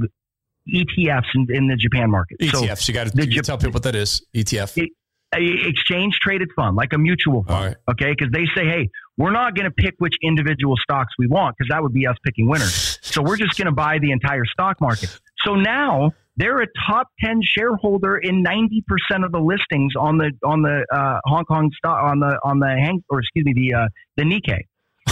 ETFs 0.74 1.24
in, 1.36 1.48
in 1.50 1.68
the 1.68 1.76
Japan 1.76 2.10
market. 2.10 2.40
ETFs, 2.40 2.82
so 2.82 2.92
you 2.92 2.94
got 2.94 3.08
to 3.12 3.42
tell 3.42 3.58
people 3.58 3.74
what 3.74 3.84
that 3.84 3.96
is. 3.96 4.26
ETF. 4.34 4.78
It, 4.82 4.90
exchange 5.34 6.18
traded 6.22 6.50
fund, 6.56 6.76
like 6.76 6.94
a 6.94 6.98
mutual 6.98 7.44
fund. 7.44 7.66
Right. 7.66 7.76
Okay. 7.90 8.16
Because 8.18 8.32
they 8.32 8.46
say, 8.56 8.66
hey, 8.68 8.90
we're 9.18 9.32
not 9.32 9.56
going 9.56 9.66
to 9.66 9.72
pick 9.72 9.96
which 10.00 10.16
individual 10.24 10.76
stocks 10.78 11.14
we 11.20 11.28
want 11.28 11.56
because 11.58 11.70
that 11.70 11.84
would 11.84 11.94
be 11.94 12.08
us 12.08 12.16
picking 12.24 12.48
winners. 12.48 13.00
so 13.02 13.22
we're 13.22 13.38
just 13.38 13.58
going 13.58 13.68
to 13.68 13.72
buy 13.72 14.00
the 14.00 14.12
entire 14.12 14.46
stock 14.46 14.82
market. 14.82 15.20
So 15.46 15.56
now 15.56 16.12
they're 16.38 16.62
a 16.62 16.68
top 16.88 17.08
10 17.24 17.42
shareholder 17.44 18.18
in 18.18 18.44
90% 18.44 19.26
of 19.26 19.32
the 19.32 19.40
listings 19.40 19.94
on 19.98 20.18
the 20.18 20.32
on 20.44 20.62
the 20.62 20.86
uh, 20.92 21.20
Hong 21.26 21.44
Kong 21.46 21.70
stock 21.78 22.02
on 22.04 22.20
the 22.20 22.40
on 22.44 22.60
the 22.60 22.68
Hang 22.68 23.04
or 23.10 23.20
excuse 23.20 23.46
me 23.46 23.54
the 23.54 23.74
uh, 23.74 23.88
the 24.16 24.24
Nikkei, 24.24 24.62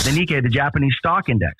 the 0.06 0.12
Nikkei, 0.12 0.42
the 0.42 0.50
Japanese 0.50 0.96
stock 0.98 1.30
index. 1.30 1.56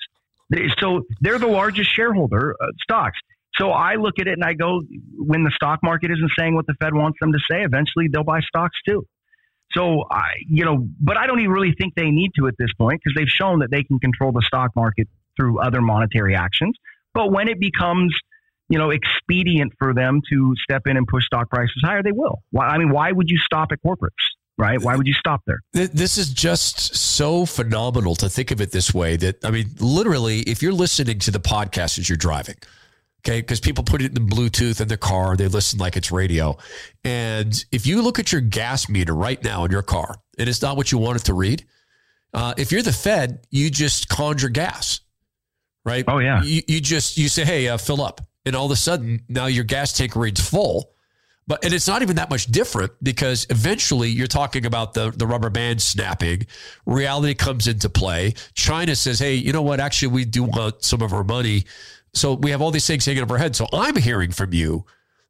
So 0.78 1.02
they're 1.20 1.38
the 1.38 1.46
largest 1.46 1.94
shareholder 1.94 2.56
uh, 2.58 2.66
stocks. 2.82 3.18
So 3.60 3.70
I 3.70 3.94
look 3.94 4.14
at 4.20 4.26
it 4.26 4.34
and 4.34 4.44
I 4.44 4.54
go, 4.54 4.82
when 5.16 5.44
the 5.44 5.50
stock 5.54 5.80
market 5.82 6.10
isn't 6.10 6.30
saying 6.38 6.54
what 6.54 6.66
the 6.66 6.74
Fed 6.80 6.94
wants 6.94 7.18
them 7.20 7.32
to 7.32 7.38
say, 7.50 7.62
eventually 7.62 8.08
they'll 8.12 8.24
buy 8.24 8.40
stocks 8.40 8.78
too. 8.88 9.06
So 9.72 10.04
I, 10.10 10.30
you 10.46 10.64
know, 10.64 10.86
but 11.00 11.16
I 11.16 11.26
don't 11.26 11.40
even 11.40 11.50
really 11.50 11.74
think 11.78 11.94
they 11.94 12.10
need 12.10 12.30
to 12.38 12.46
at 12.46 12.54
this 12.58 12.72
point 12.78 13.00
because 13.02 13.16
they've 13.16 13.28
shown 13.28 13.58
that 13.60 13.70
they 13.70 13.82
can 13.82 13.98
control 13.98 14.32
the 14.32 14.42
stock 14.46 14.70
market 14.76 15.08
through 15.36 15.60
other 15.60 15.80
monetary 15.80 16.34
actions. 16.34 16.76
But 17.14 17.32
when 17.32 17.48
it 17.48 17.60
becomes 17.60 18.14
you 18.68 18.78
know, 18.78 18.90
expedient 18.90 19.72
for 19.78 19.94
them 19.94 20.20
to 20.30 20.54
step 20.62 20.82
in 20.86 20.96
and 20.96 21.06
push 21.06 21.24
stock 21.24 21.48
prices 21.48 21.80
higher, 21.82 22.02
they 22.02 22.12
will. 22.12 22.42
Why, 22.50 22.66
I 22.66 22.78
mean, 22.78 22.90
why 22.90 23.12
would 23.12 23.30
you 23.30 23.38
stop 23.38 23.72
at 23.72 23.78
corporates? 23.84 24.10
Right? 24.58 24.80
Why 24.82 24.96
would 24.96 25.06
you 25.06 25.14
stop 25.14 25.42
there? 25.46 25.60
This 25.72 26.18
is 26.18 26.30
just 26.30 26.96
so 26.96 27.46
phenomenal 27.46 28.16
to 28.16 28.28
think 28.28 28.50
of 28.50 28.60
it 28.60 28.72
this 28.72 28.92
way 28.92 29.16
that, 29.16 29.44
I 29.44 29.52
mean, 29.52 29.70
literally, 29.78 30.40
if 30.40 30.62
you're 30.62 30.72
listening 30.72 31.20
to 31.20 31.30
the 31.30 31.38
podcast 31.38 31.96
as 31.96 32.08
you're 32.08 32.18
driving, 32.18 32.56
okay, 33.20 33.40
because 33.40 33.60
people 33.60 33.84
put 33.84 34.02
it 34.02 34.16
in 34.16 34.28
Bluetooth 34.28 34.80
in 34.80 34.88
their 34.88 34.96
car, 34.96 35.36
they 35.36 35.48
listen 35.48 35.78
like 35.78 35.96
it's 35.96 36.10
radio. 36.10 36.56
And 37.04 37.54
if 37.72 37.86
you 37.86 38.02
look 38.02 38.18
at 38.18 38.32
your 38.32 38.40
gas 38.40 38.88
meter 38.88 39.14
right 39.14 39.42
now 39.42 39.64
in 39.64 39.70
your 39.70 39.82
car 39.82 40.16
and 40.38 40.48
it's 40.48 40.62
not 40.62 40.76
what 40.76 40.92
you 40.92 40.98
want 40.98 41.16
it 41.20 41.24
to 41.24 41.34
read, 41.34 41.64
uh, 42.34 42.54
if 42.56 42.72
you're 42.72 42.82
the 42.82 42.92
Fed, 42.92 43.46
you 43.50 43.70
just 43.70 44.08
conjure 44.08 44.48
gas, 44.48 45.00
right? 45.84 46.04
Oh, 46.06 46.18
yeah. 46.18 46.42
You, 46.42 46.62
you 46.68 46.80
just, 46.80 47.16
you 47.16 47.28
say, 47.28 47.44
hey, 47.44 47.68
uh, 47.68 47.76
fill 47.76 48.02
up 48.02 48.20
and 48.48 48.56
all 48.56 48.64
of 48.66 48.72
a 48.72 48.76
sudden 48.76 49.22
now 49.28 49.46
your 49.46 49.64
gas 49.64 49.92
tank 49.92 50.16
reads 50.16 50.40
full. 50.46 50.92
But 51.46 51.64
and 51.64 51.72
it's 51.72 51.88
not 51.88 52.02
even 52.02 52.16
that 52.16 52.28
much 52.28 52.46
different 52.46 52.92
because 53.02 53.46
eventually 53.48 54.10
you're 54.10 54.26
talking 54.26 54.66
about 54.66 54.92
the, 54.92 55.10
the 55.10 55.26
rubber 55.26 55.48
band 55.48 55.80
snapping. 55.80 56.46
Reality 56.84 57.34
comes 57.34 57.66
into 57.66 57.88
play. 57.88 58.34
China 58.52 58.94
says, 58.94 59.18
hey, 59.18 59.34
you 59.34 59.52
know 59.52 59.62
what? 59.62 59.80
Actually, 59.80 60.08
we 60.08 60.24
do 60.26 60.42
want 60.44 60.84
some 60.84 61.00
of 61.00 61.14
our 61.14 61.24
money. 61.24 61.64
So 62.14 62.34
we 62.34 62.50
have 62.50 62.60
all 62.60 62.70
these 62.70 62.86
things 62.86 63.04
hanging 63.04 63.22
over 63.22 63.34
our 63.34 63.38
head. 63.38 63.56
So 63.56 63.66
I'm 63.72 63.96
hearing 63.96 64.32
from 64.32 64.52
you 64.52 64.84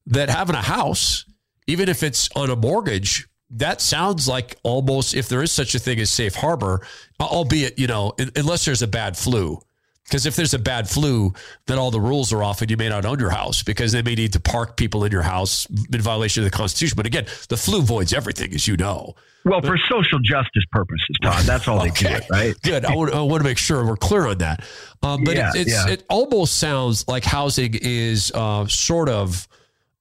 that 0.07 0.29
having 0.31 0.57
a 0.57 0.63
house, 0.63 1.25
even 1.67 1.89
if 1.89 2.03
it's 2.03 2.29
on 2.35 2.51
a 2.51 2.57
mortgage, 2.57 3.29
that 3.51 3.81
sounds 3.81 4.29
like 4.29 4.57
almost 4.63 5.15
if 5.15 5.29
there 5.29 5.43
is 5.43 5.53
such 5.53 5.75
a 5.75 5.79
thing 5.79 5.99
as 6.01 6.11
safe 6.11 6.35
harbor, 6.35 6.87
albeit, 7.21 7.79
you 7.79 7.87
know, 7.87 8.13
unless 8.37 8.65
there's 8.65 8.83
a 8.83 8.87
bad 8.87 9.17
flu 9.17 9.61
because 10.09 10.25
if 10.25 10.37
there's 10.37 10.55
a 10.55 10.59
bad 10.59 10.89
flu, 10.89 11.35
then 11.67 11.79
all 11.79 11.91
the 11.91 12.01
rules 12.01 12.33
are 12.33 12.43
off 12.43 12.63
and 12.63 12.71
you 12.71 12.77
may 12.77 12.89
not 12.89 13.05
own 13.05 13.19
your 13.19 13.31
house 13.31 13.63
because 13.63 13.93
they 13.93 14.03
may 14.03 14.15
need 14.15 14.33
to 14.33 14.41
park 14.41 14.77
people 14.77 15.05
in 15.05 15.13
your 15.13 15.23
house 15.23 15.67
in 15.93 16.01
violation 16.01 16.43
of 16.43 16.51
the 16.51 16.57
Constitution. 16.57 16.97
But 16.97 17.07
again, 17.07 17.27
the 17.49 17.57
flu 17.57 17.83
voids 17.83 18.15
everything, 18.15 18.55
as 18.55 18.67
you 18.67 18.77
know. 18.77 19.15
Well, 19.45 19.61
but, 19.61 19.69
for 19.69 19.79
social 19.89 20.19
justice 20.21 20.65
purposes, 20.73 21.17
Todd, 21.23 21.43
that's 21.45 21.69
all 21.69 21.81
okay. 21.81 22.15
they 22.15 22.19
do, 22.19 22.25
right? 22.31 22.63
Good. 22.63 22.85
I 22.85 22.95
want, 22.95 23.13
I 23.13 23.21
want, 23.21 23.43
to 23.43 23.45
make 23.45 23.59
sure 23.59 23.85
we're 23.85 23.97
clear 23.97 24.27
on 24.27 24.39
that. 24.39 24.65
Um, 25.03 25.25
but 25.25 25.37
yeah, 25.37 25.53
it, 25.55 25.69
yeah. 25.69 25.89
it 25.89 26.05
almost 26.09 26.59
sounds 26.59 27.07
like 27.07 27.25
housing 27.25 27.75
is 27.75 28.33
uh, 28.35 28.67
sort 28.67 29.09
of 29.09 29.47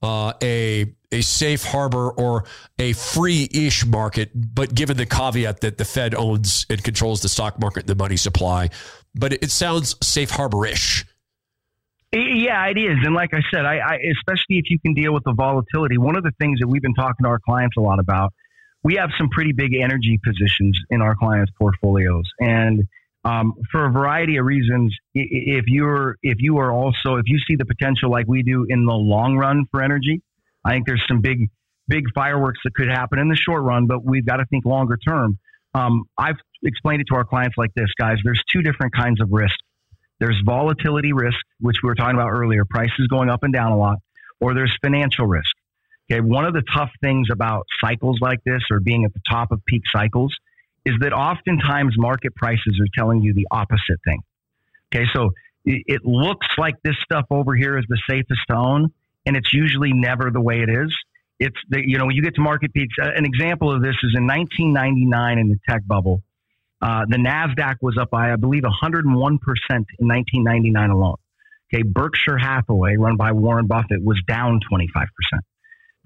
uh, 0.01 0.33
a 0.41 0.93
a 1.11 1.21
safe 1.21 1.63
harbor 1.63 2.09
or 2.11 2.43
a 2.79 2.93
free-ish 2.93 3.85
market, 3.85 4.29
but 4.33 4.73
given 4.75 4.97
the 4.97 5.05
caveat 5.05 5.61
that 5.61 5.77
the 5.77 5.85
Fed 5.85 6.13
owns 6.13 6.65
and 6.69 6.83
controls 6.83 7.21
the 7.21 7.29
stock 7.29 7.59
market 7.59 7.81
and 7.81 7.89
the 7.89 7.95
money 7.95 8.17
supply, 8.17 8.69
but 9.19 9.33
it 9.33 9.51
sounds 9.51 9.95
safe 10.01 10.31
harbor-ish. 10.31 11.05
Yeah, 12.11 12.65
it 12.67 12.77
is. 12.77 12.97
And 13.03 13.13
like 13.13 13.33
I 13.33 13.41
said, 13.53 13.65
I, 13.65 13.77
I, 13.79 13.95
especially 14.17 14.57
if 14.57 14.69
you 14.69 14.79
can 14.79 14.93
deal 14.93 15.13
with 15.13 15.23
the 15.23 15.33
volatility, 15.33 15.97
one 15.97 16.15
of 16.15 16.23
the 16.23 16.31
things 16.39 16.59
that 16.59 16.67
we've 16.67 16.81
been 16.81 16.93
talking 16.93 17.23
to 17.23 17.29
our 17.29 17.39
clients 17.39 17.75
a 17.77 17.81
lot 17.81 17.99
about, 17.99 18.33
we 18.83 18.95
have 18.95 19.09
some 19.17 19.27
pretty 19.29 19.51
big 19.51 19.73
energy 19.73 20.19
positions 20.23 20.79
in 20.89 21.01
our 21.01 21.15
clients' 21.15 21.51
portfolios. 21.59 22.23
And 22.39 22.87
um, 23.27 23.55
for 23.71 23.85
a 23.85 23.91
variety 23.91 24.37
of 24.37 24.45
reasons. 24.45 24.95
If 25.13 25.65
you're 25.67 26.17
if 26.23 26.37
you 26.39 26.59
are 26.59 26.71
also 26.71 27.15
if 27.15 27.23
you 27.25 27.39
see 27.39 27.55
the 27.55 27.65
potential 27.65 28.09
like 28.09 28.25
we 28.27 28.41
do 28.43 28.65
in 28.69 28.85
the 28.85 28.93
long 28.93 29.35
run 29.35 29.65
for 29.69 29.81
energy, 29.81 30.21
I 30.63 30.71
think 30.71 30.87
there's 30.87 31.03
some 31.07 31.21
big 31.21 31.49
big 31.87 32.05
fireworks 32.13 32.59
that 32.63 32.73
could 32.73 32.89
happen 32.89 33.19
in 33.19 33.27
the 33.27 33.35
short 33.35 33.63
run, 33.63 33.87
but 33.87 34.03
we've 34.03 34.25
got 34.25 34.37
to 34.37 34.45
think 34.45 34.65
longer 34.65 34.97
term. 34.97 35.39
Um, 35.77 36.05
I've 36.17 36.37
explained 36.63 37.01
it 37.01 37.07
to 37.11 37.15
our 37.15 37.23
clients 37.23 37.55
like 37.57 37.71
this, 37.75 37.89
guys. 37.99 38.17
There's 38.23 38.41
two 38.51 38.61
different 38.63 38.95
kinds 38.95 39.21
of 39.21 39.29
risk. 39.31 39.55
There's 40.19 40.41
volatility 40.43 41.13
risk, 41.13 41.37
which 41.59 41.77
we 41.83 41.87
were 41.87 41.95
talking 41.95 42.15
about 42.15 42.29
earlier, 42.29 42.65
prices 42.65 43.07
going 43.09 43.29
up 43.29 43.43
and 43.43 43.53
down 43.53 43.71
a 43.71 43.77
lot, 43.77 43.97
or 44.41 44.55
there's 44.55 44.75
financial 44.83 45.27
risk. 45.27 45.51
Okay, 46.09 46.21
one 46.21 46.45
of 46.45 46.53
the 46.53 46.63
tough 46.73 46.89
things 47.01 47.27
about 47.31 47.67
cycles 47.79 48.17
like 48.21 48.39
this 48.43 48.61
or 48.71 48.79
being 48.79 49.03
at 49.05 49.13
the 49.13 49.19
top 49.29 49.51
of 49.51 49.63
peak 49.65 49.83
cycles 49.95 50.33
is 50.85 50.95
that 51.01 51.13
oftentimes 51.13 51.95
market 51.97 52.33
prices 52.33 52.79
are 52.81 52.87
telling 52.97 53.21
you 53.21 53.33
the 53.33 53.45
opposite 53.51 53.99
thing. 54.05 54.21
Okay, 54.91 55.05
so 55.13 55.31
it 55.65 56.05
looks 56.05 56.47
like 56.57 56.75
this 56.83 56.95
stuff 57.03 57.25
over 57.29 57.53
here 57.53 57.77
is 57.77 57.85
the 57.89 57.99
safest 58.09 58.39
to 58.49 58.55
own, 58.55 58.87
and 59.25 59.35
it's 59.35 59.53
usually 59.53 59.91
never 59.93 60.31
the 60.31 60.41
way 60.41 60.61
it 60.61 60.69
is. 60.69 60.95
It's 61.39 61.55
the, 61.69 61.81
you 61.85 61.97
know, 61.97 62.05
when 62.05 62.15
you 62.15 62.23
get 62.23 62.35
to 62.35 62.41
market 62.41 62.73
peaks, 62.73 62.95
an 62.97 63.25
example 63.25 63.73
of 63.73 63.81
this 63.81 63.95
is 64.03 64.15
in 64.17 64.25
1999 64.25 65.37
in 65.39 65.49
the 65.49 65.57
tech 65.69 65.85
bubble. 65.85 66.23
Uh, 66.81 67.05
the 67.07 67.17
NASDAQ 67.17 67.75
was 67.81 67.97
up 67.99 68.09
by, 68.11 68.31
I 68.31 68.35
believe, 68.35 68.63
101% 68.63 69.03
in 69.05 69.17
1999 69.17 70.89
alone. 70.89 71.15
Okay, 71.73 71.83
Berkshire 71.83 72.37
Hathaway, 72.37 72.95
run 72.97 73.17
by 73.17 73.33
Warren 73.33 73.67
Buffett, 73.67 74.03
was 74.03 74.21
down 74.27 74.59
25%. 74.71 74.85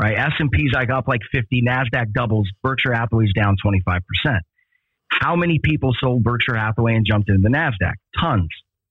Right, 0.02 0.17
S&P's 0.17 0.72
like 0.74 0.89
up 0.89 1.08
like 1.08 1.22
50, 1.32 1.62
NASDAQ 1.62 2.13
doubles, 2.13 2.50
Berkshire 2.63 2.94
Hathaway's 2.94 3.34
down 3.34 3.56
25%. 3.63 4.02
How 5.12 5.36
many 5.36 5.60
people 5.60 5.91
sold 6.00 6.24
Berkshire 6.24 6.56
Hathaway 6.56 6.96
and 6.96 7.06
jumped 7.06 7.30
into 7.30 7.41
the 7.41 7.56
NASDAQ? 7.56 7.94
Tons. 8.20 8.48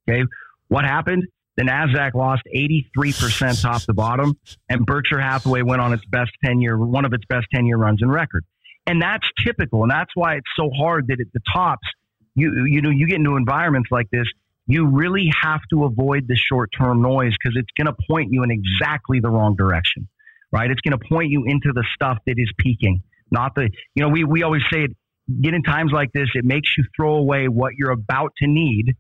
Okay, 0.09 0.23
what 0.69 0.85
happened? 0.85 1.25
The 1.57 1.65
NASDAQ 1.65 2.15
lost 2.15 2.43
83% 2.55 3.63
top 3.63 3.83
to 3.83 3.93
bottom, 3.93 4.37
and 4.69 4.87
Berkshire 4.87 5.21
Hathaway 5.21 5.63
went 5.63 5.81
on 5.81 5.93
its 5.93 6.05
best 6.07 6.31
10 6.45 6.61
year, 6.61 6.77
one 6.79 7.05
of 7.05 7.13
its 7.13 7.25
best 7.29 7.47
10 7.55 7.67
year 7.67 7.77
runs 7.77 8.01
in 8.03 8.11
record. 8.11 8.45
And 8.87 9.01
that's 9.01 9.27
typical. 9.45 9.83
And 9.83 9.91
that's 9.91 10.11
why 10.15 10.37
it's 10.37 10.51
so 10.57 10.71
hard 10.71 11.09
that 11.09 11.21
at 11.21 11.27
the 11.33 11.41
tops, 11.53 11.87
you, 12.35 12.65
you 12.67 12.81
know, 12.81 12.91
you 12.91 13.07
get 13.07 13.17
into 13.17 13.37
environments 13.37 13.91
like 13.91 14.09
this, 14.11 14.27
you 14.67 14.87
really 14.87 15.31
have 15.43 15.61
to 15.71 15.85
avoid 15.85 16.29
the 16.29 16.37
short 16.37 16.71
term 16.79 17.03
noise 17.03 17.33
because 17.33 17.57
it's 17.57 17.71
going 17.77 17.87
to 17.87 17.97
point 18.09 18.33
you 18.33 18.43
in 18.43 18.51
exactly 18.51 19.21
the 19.21 19.29
wrong 19.29 19.57
direction, 19.57 20.09
right? 20.53 20.71
It's 20.71 20.81
going 20.81 20.99
to 20.99 21.09
point 21.09 21.31
you 21.31 21.45
into 21.45 21.73
the 21.75 21.85
stuff 21.95 22.19
that 22.27 22.37
is 22.39 22.51
peaking, 22.57 23.03
not 23.31 23.55
the, 23.55 23.71
you 23.95 24.03
know, 24.03 24.09
we, 24.09 24.25
we 24.25 24.43
always 24.43 24.63
say 24.73 24.85
it, 24.85 24.97
get 25.41 25.55
in 25.55 25.63
times 25.63 25.93
like 25.93 26.13
this, 26.13 26.29
it 26.35 26.45
makes 26.45 26.71
you 26.79 26.85
throw 26.97 27.17
away 27.17 27.49
what 27.49 27.73
you're 27.77 27.91
about 27.91 28.33
to 28.39 28.47
need 28.49 28.97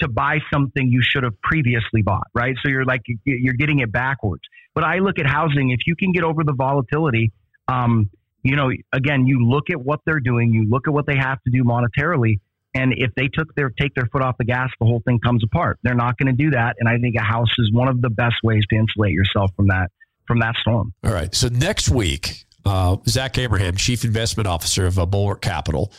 to 0.00 0.08
buy 0.08 0.38
something 0.52 0.88
you 0.90 1.00
should 1.02 1.22
have 1.24 1.40
previously 1.42 2.02
bought, 2.02 2.26
right? 2.34 2.54
So 2.62 2.70
you're 2.70 2.84
like, 2.84 3.02
you're 3.24 3.54
getting 3.54 3.80
it 3.80 3.92
backwards. 3.92 4.42
But 4.74 4.84
I 4.84 4.98
look 4.98 5.18
at 5.18 5.26
housing, 5.26 5.70
if 5.70 5.80
you 5.86 5.96
can 5.96 6.12
get 6.12 6.22
over 6.22 6.44
the 6.44 6.52
volatility, 6.52 7.32
um, 7.68 8.10
you 8.42 8.56
know, 8.56 8.70
again, 8.92 9.26
you 9.26 9.44
look 9.44 9.70
at 9.70 9.80
what 9.80 10.00
they're 10.06 10.20
doing, 10.20 10.52
you 10.52 10.68
look 10.68 10.86
at 10.86 10.94
what 10.94 11.06
they 11.06 11.16
have 11.16 11.42
to 11.42 11.50
do 11.50 11.64
monetarily, 11.64 12.40
and 12.74 12.92
if 12.96 13.10
they 13.16 13.28
took 13.28 13.54
their 13.54 13.70
take 13.70 13.94
their 13.94 14.06
foot 14.12 14.22
off 14.22 14.36
the 14.38 14.44
gas, 14.44 14.70
the 14.78 14.86
whole 14.86 15.02
thing 15.04 15.18
comes 15.18 15.42
apart. 15.42 15.78
They're 15.82 15.94
not 15.94 16.18
going 16.18 16.26
to 16.26 16.44
do 16.44 16.50
that, 16.50 16.76
and 16.78 16.88
I 16.88 16.98
think 16.98 17.16
a 17.18 17.24
house 17.24 17.52
is 17.58 17.72
one 17.72 17.88
of 17.88 18.02
the 18.02 18.10
best 18.10 18.36
ways 18.44 18.62
to 18.70 18.76
insulate 18.76 19.12
yourself 19.12 19.50
from 19.56 19.68
that 19.68 19.90
from 20.26 20.40
that 20.40 20.54
storm. 20.60 20.92
All 21.04 21.12
right. 21.12 21.34
So 21.34 21.48
next 21.48 21.88
week, 21.88 22.44
uh, 22.64 22.96
Zach 23.08 23.38
Abraham, 23.38 23.76
Chief 23.76 24.04
Investment 24.04 24.46
Officer 24.46 24.86
of 24.86 24.98
uh, 24.98 25.06
Bulwark 25.06 25.40
Capital, 25.40 25.92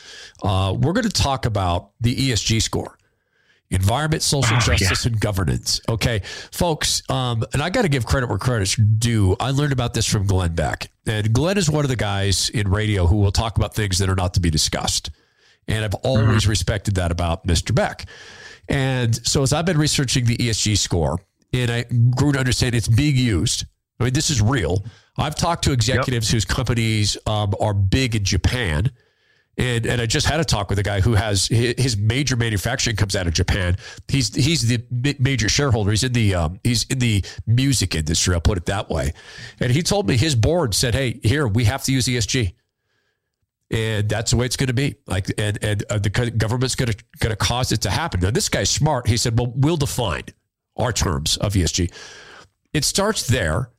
uh, 0.43 0.75
we're 0.77 0.93
going 0.93 1.05
to 1.05 1.09
talk 1.09 1.45
about 1.45 1.91
the 2.01 2.15
ESG 2.15 2.61
score 2.61 2.96
environment, 3.69 4.23
social 4.23 4.57
oh, 4.57 4.59
justice, 4.59 5.05
yeah. 5.05 5.11
and 5.11 5.19
governance. 5.19 5.81
Okay, 5.89 6.21
folks, 6.51 7.01
um, 7.09 7.43
and 7.53 7.61
I 7.61 7.69
got 7.69 7.83
to 7.83 7.89
give 7.89 8.05
credit 8.05 8.29
where 8.29 8.37
credit's 8.37 8.75
due. 8.75 9.35
I 9.39 9.51
learned 9.51 9.73
about 9.73 9.93
this 9.93 10.05
from 10.05 10.25
Glenn 10.25 10.55
Beck. 10.55 10.89
And 11.05 11.33
Glenn 11.33 11.57
is 11.57 11.69
one 11.69 11.85
of 11.85 11.89
the 11.89 11.95
guys 11.95 12.49
in 12.49 12.69
radio 12.69 13.07
who 13.07 13.17
will 13.17 13.31
talk 13.31 13.57
about 13.57 13.73
things 13.73 13.97
that 13.99 14.09
are 14.09 14.15
not 14.15 14.33
to 14.35 14.39
be 14.39 14.49
discussed. 14.49 15.09
And 15.67 15.83
I've 15.83 15.95
always 15.95 16.43
mm-hmm. 16.43 16.49
respected 16.49 16.95
that 16.95 17.11
about 17.11 17.45
Mr. 17.45 17.75
Beck. 17.75 18.05
And 18.69 19.15
so 19.27 19.43
as 19.43 19.53
I've 19.53 19.65
been 19.65 19.77
researching 19.77 20.25
the 20.25 20.37
ESG 20.37 20.77
score, 20.77 21.19
and 21.53 21.71
I 21.71 21.83
grew 22.15 22.33
to 22.33 22.39
understand 22.39 22.75
it's 22.75 22.87
being 22.87 23.15
used. 23.15 23.65
I 23.99 24.05
mean, 24.05 24.13
this 24.13 24.29
is 24.29 24.41
real. 24.41 24.85
I've 25.17 25.35
talked 25.35 25.63
to 25.63 25.71
executives 25.71 26.29
yep. 26.29 26.33
whose 26.33 26.45
companies 26.45 27.17
um, 27.25 27.53
are 27.59 27.73
big 27.73 28.15
in 28.15 28.23
Japan 28.23 28.91
and 29.57 29.85
and 29.85 30.01
I 30.01 30.05
just 30.05 30.27
had 30.27 30.39
a 30.39 30.45
talk 30.45 30.69
with 30.69 30.79
a 30.79 30.83
guy 30.83 31.01
who 31.01 31.15
has 31.15 31.47
his 31.47 31.97
major 31.97 32.35
manufacturing 32.35 32.95
comes 32.95 33.15
out 33.15 33.27
of 33.27 33.33
Japan. 33.33 33.77
He's 34.07 34.33
he's 34.33 34.67
the 34.67 34.83
major 35.19 35.49
shareholder. 35.49 35.91
He's 35.91 36.03
in 36.03 36.13
the 36.13 36.35
um, 36.35 36.59
he's 36.63 36.83
in 36.85 36.99
the 36.99 37.25
music 37.45 37.95
industry. 37.95 38.35
I'll 38.35 38.41
put 38.41 38.57
it 38.57 38.65
that 38.67 38.89
way. 38.89 39.13
And 39.59 39.71
he 39.71 39.81
told 39.81 40.07
me 40.07 40.17
his 40.17 40.35
board 40.35 40.75
said, 40.75 40.93
"Hey, 40.93 41.19
here 41.23 41.47
we 41.47 41.65
have 41.65 41.83
to 41.85 41.91
use 41.91 42.05
ESG." 42.05 42.53
and 43.69 44.07
that's 44.07 44.31
the 44.31 44.37
way 44.37 44.45
it's 44.45 44.55
going 44.55 44.67
to 44.67 44.73
be. 44.73 44.95
Like, 45.07 45.27
and 45.37 45.57
and 45.63 45.83
uh, 45.89 45.97
the 45.97 46.09
government's 46.09 46.75
going 46.75 46.91
to 46.91 46.97
going 47.19 47.31
to 47.31 47.35
cause 47.35 47.71
it 47.71 47.81
to 47.81 47.89
happen. 47.89 48.21
Now, 48.21 48.31
this 48.31 48.49
guy's 48.49 48.69
smart. 48.69 49.07
He 49.07 49.17
said, 49.17 49.37
"Well, 49.37 49.51
we'll 49.55 49.77
define 49.77 50.25
our 50.77 50.93
terms 50.93 51.37
of 51.37 51.53
ESG." 51.53 51.91
It 52.73 52.85
starts 52.85 53.27
there, 53.27 53.71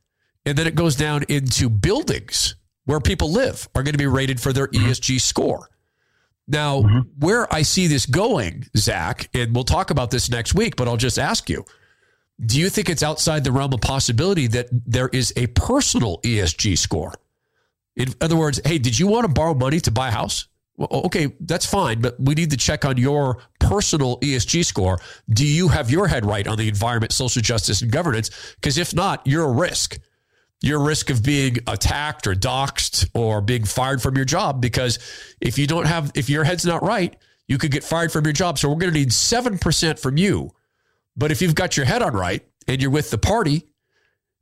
and 0.45 0.57
then 0.57 0.67
it 0.67 0.75
goes 0.75 0.95
down 0.95 1.23
into 1.29 1.69
buildings 1.69 2.55
where 2.89 2.99
people 2.99 3.31
live 3.31 3.69
are 3.75 3.83
going 3.83 3.93
to 3.93 3.99
be 3.99 4.07
rated 4.07 4.41
for 4.41 4.51
their 4.51 4.67
mm-hmm. 4.67 4.87
ESG 4.87 5.21
score. 5.21 5.69
Now, 6.47 6.81
mm-hmm. 6.81 7.01
where 7.19 7.51
I 7.53 7.61
see 7.61 7.85
this 7.85 8.07
going, 8.07 8.65
Zach, 8.75 9.29
and 9.35 9.53
we'll 9.53 9.63
talk 9.63 9.91
about 9.91 10.09
this 10.09 10.27
next 10.31 10.55
week, 10.55 10.75
but 10.75 10.87
I'll 10.87 10.97
just 10.97 11.19
ask 11.19 11.51
you 11.51 11.65
do 12.43 12.59
you 12.59 12.67
think 12.67 12.89
it's 12.89 13.03
outside 13.03 13.43
the 13.43 13.51
realm 13.51 13.73
of 13.73 13.81
possibility 13.81 14.47
that 14.47 14.69
there 14.71 15.09
is 15.09 15.31
a 15.35 15.45
personal 15.47 16.19
ESG 16.21 16.79
score? 16.79 17.13
In 17.95 18.07
other 18.21 18.35
words, 18.35 18.59
hey, 18.65 18.79
did 18.79 18.97
you 18.97 19.05
want 19.05 19.27
to 19.27 19.31
borrow 19.31 19.53
money 19.53 19.79
to 19.81 19.91
buy 19.91 20.07
a 20.07 20.11
house? 20.11 20.47
Well, 20.75 20.89
okay, 21.05 21.35
that's 21.41 21.67
fine, 21.67 22.01
but 22.01 22.15
we 22.19 22.33
need 22.33 22.49
to 22.51 22.57
check 22.57 22.85
on 22.85 22.97
your 22.97 23.43
personal 23.59 24.19
ESG 24.21 24.65
score. 24.65 24.99
Do 25.29 25.45
you 25.45 25.67
have 25.67 25.91
your 25.91 26.07
head 26.07 26.25
right 26.25 26.47
on 26.47 26.57
the 26.57 26.67
environment, 26.67 27.11
social 27.11 27.43
justice, 27.43 27.83
and 27.83 27.91
governance? 27.91 28.31
Because 28.55 28.79
if 28.79 28.95
not, 28.95 29.27
you're 29.27 29.43
a 29.43 29.51
risk 29.51 29.99
your 30.61 30.79
risk 30.79 31.09
of 31.09 31.23
being 31.23 31.57
attacked 31.67 32.27
or 32.27 32.33
doxxed 32.33 33.09
or 33.13 33.41
being 33.41 33.63
fired 33.63 34.01
from 34.01 34.15
your 34.15 34.25
job 34.25 34.61
because 34.61 34.99
if 35.39 35.57
you 35.57 35.67
don't 35.67 35.85
have 35.85 36.11
if 36.15 36.29
your 36.29 36.43
head's 36.43 36.65
not 36.65 36.83
right 36.83 37.15
you 37.47 37.57
could 37.57 37.71
get 37.71 37.83
fired 37.83 38.11
from 38.11 38.25
your 38.25 38.33
job 38.33 38.57
so 38.59 38.69
we're 38.69 38.75
going 38.75 38.91
to 38.93 38.99
need 38.99 39.09
7% 39.09 39.99
from 39.99 40.17
you 40.17 40.51
but 41.15 41.31
if 41.31 41.41
you've 41.41 41.55
got 41.55 41.77
your 41.77 41.85
head 41.85 42.01
on 42.01 42.13
right 42.13 42.45
and 42.67 42.81
you're 42.81 42.91
with 42.91 43.09
the 43.09 43.17
party 43.17 43.67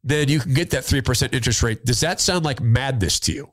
then 0.04 0.30
you 0.30 0.40
can 0.40 0.54
get 0.54 0.72
that 0.72 0.84
3% 0.84 1.34
interest 1.34 1.62
rate 1.62 1.86
does 1.86 2.00
that 2.00 2.20
sound 2.20 2.44
like 2.44 2.62
madness 2.62 3.20
to 3.20 3.34
you 3.34 3.52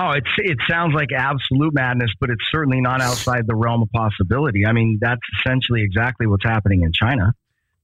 Oh, 0.00 0.12
it's 0.12 0.30
it 0.36 0.58
sounds 0.70 0.94
like 0.94 1.08
absolute 1.12 1.74
madness, 1.74 2.10
but 2.20 2.30
it's 2.30 2.44
certainly 2.52 2.80
not 2.80 3.00
outside 3.00 3.48
the 3.48 3.56
realm 3.56 3.82
of 3.82 3.90
possibility. 3.90 4.64
I 4.64 4.70
mean, 4.70 4.98
that's 5.00 5.20
essentially 5.40 5.82
exactly 5.82 6.28
what's 6.28 6.44
happening 6.44 6.82
in 6.82 6.92
China. 6.92 7.34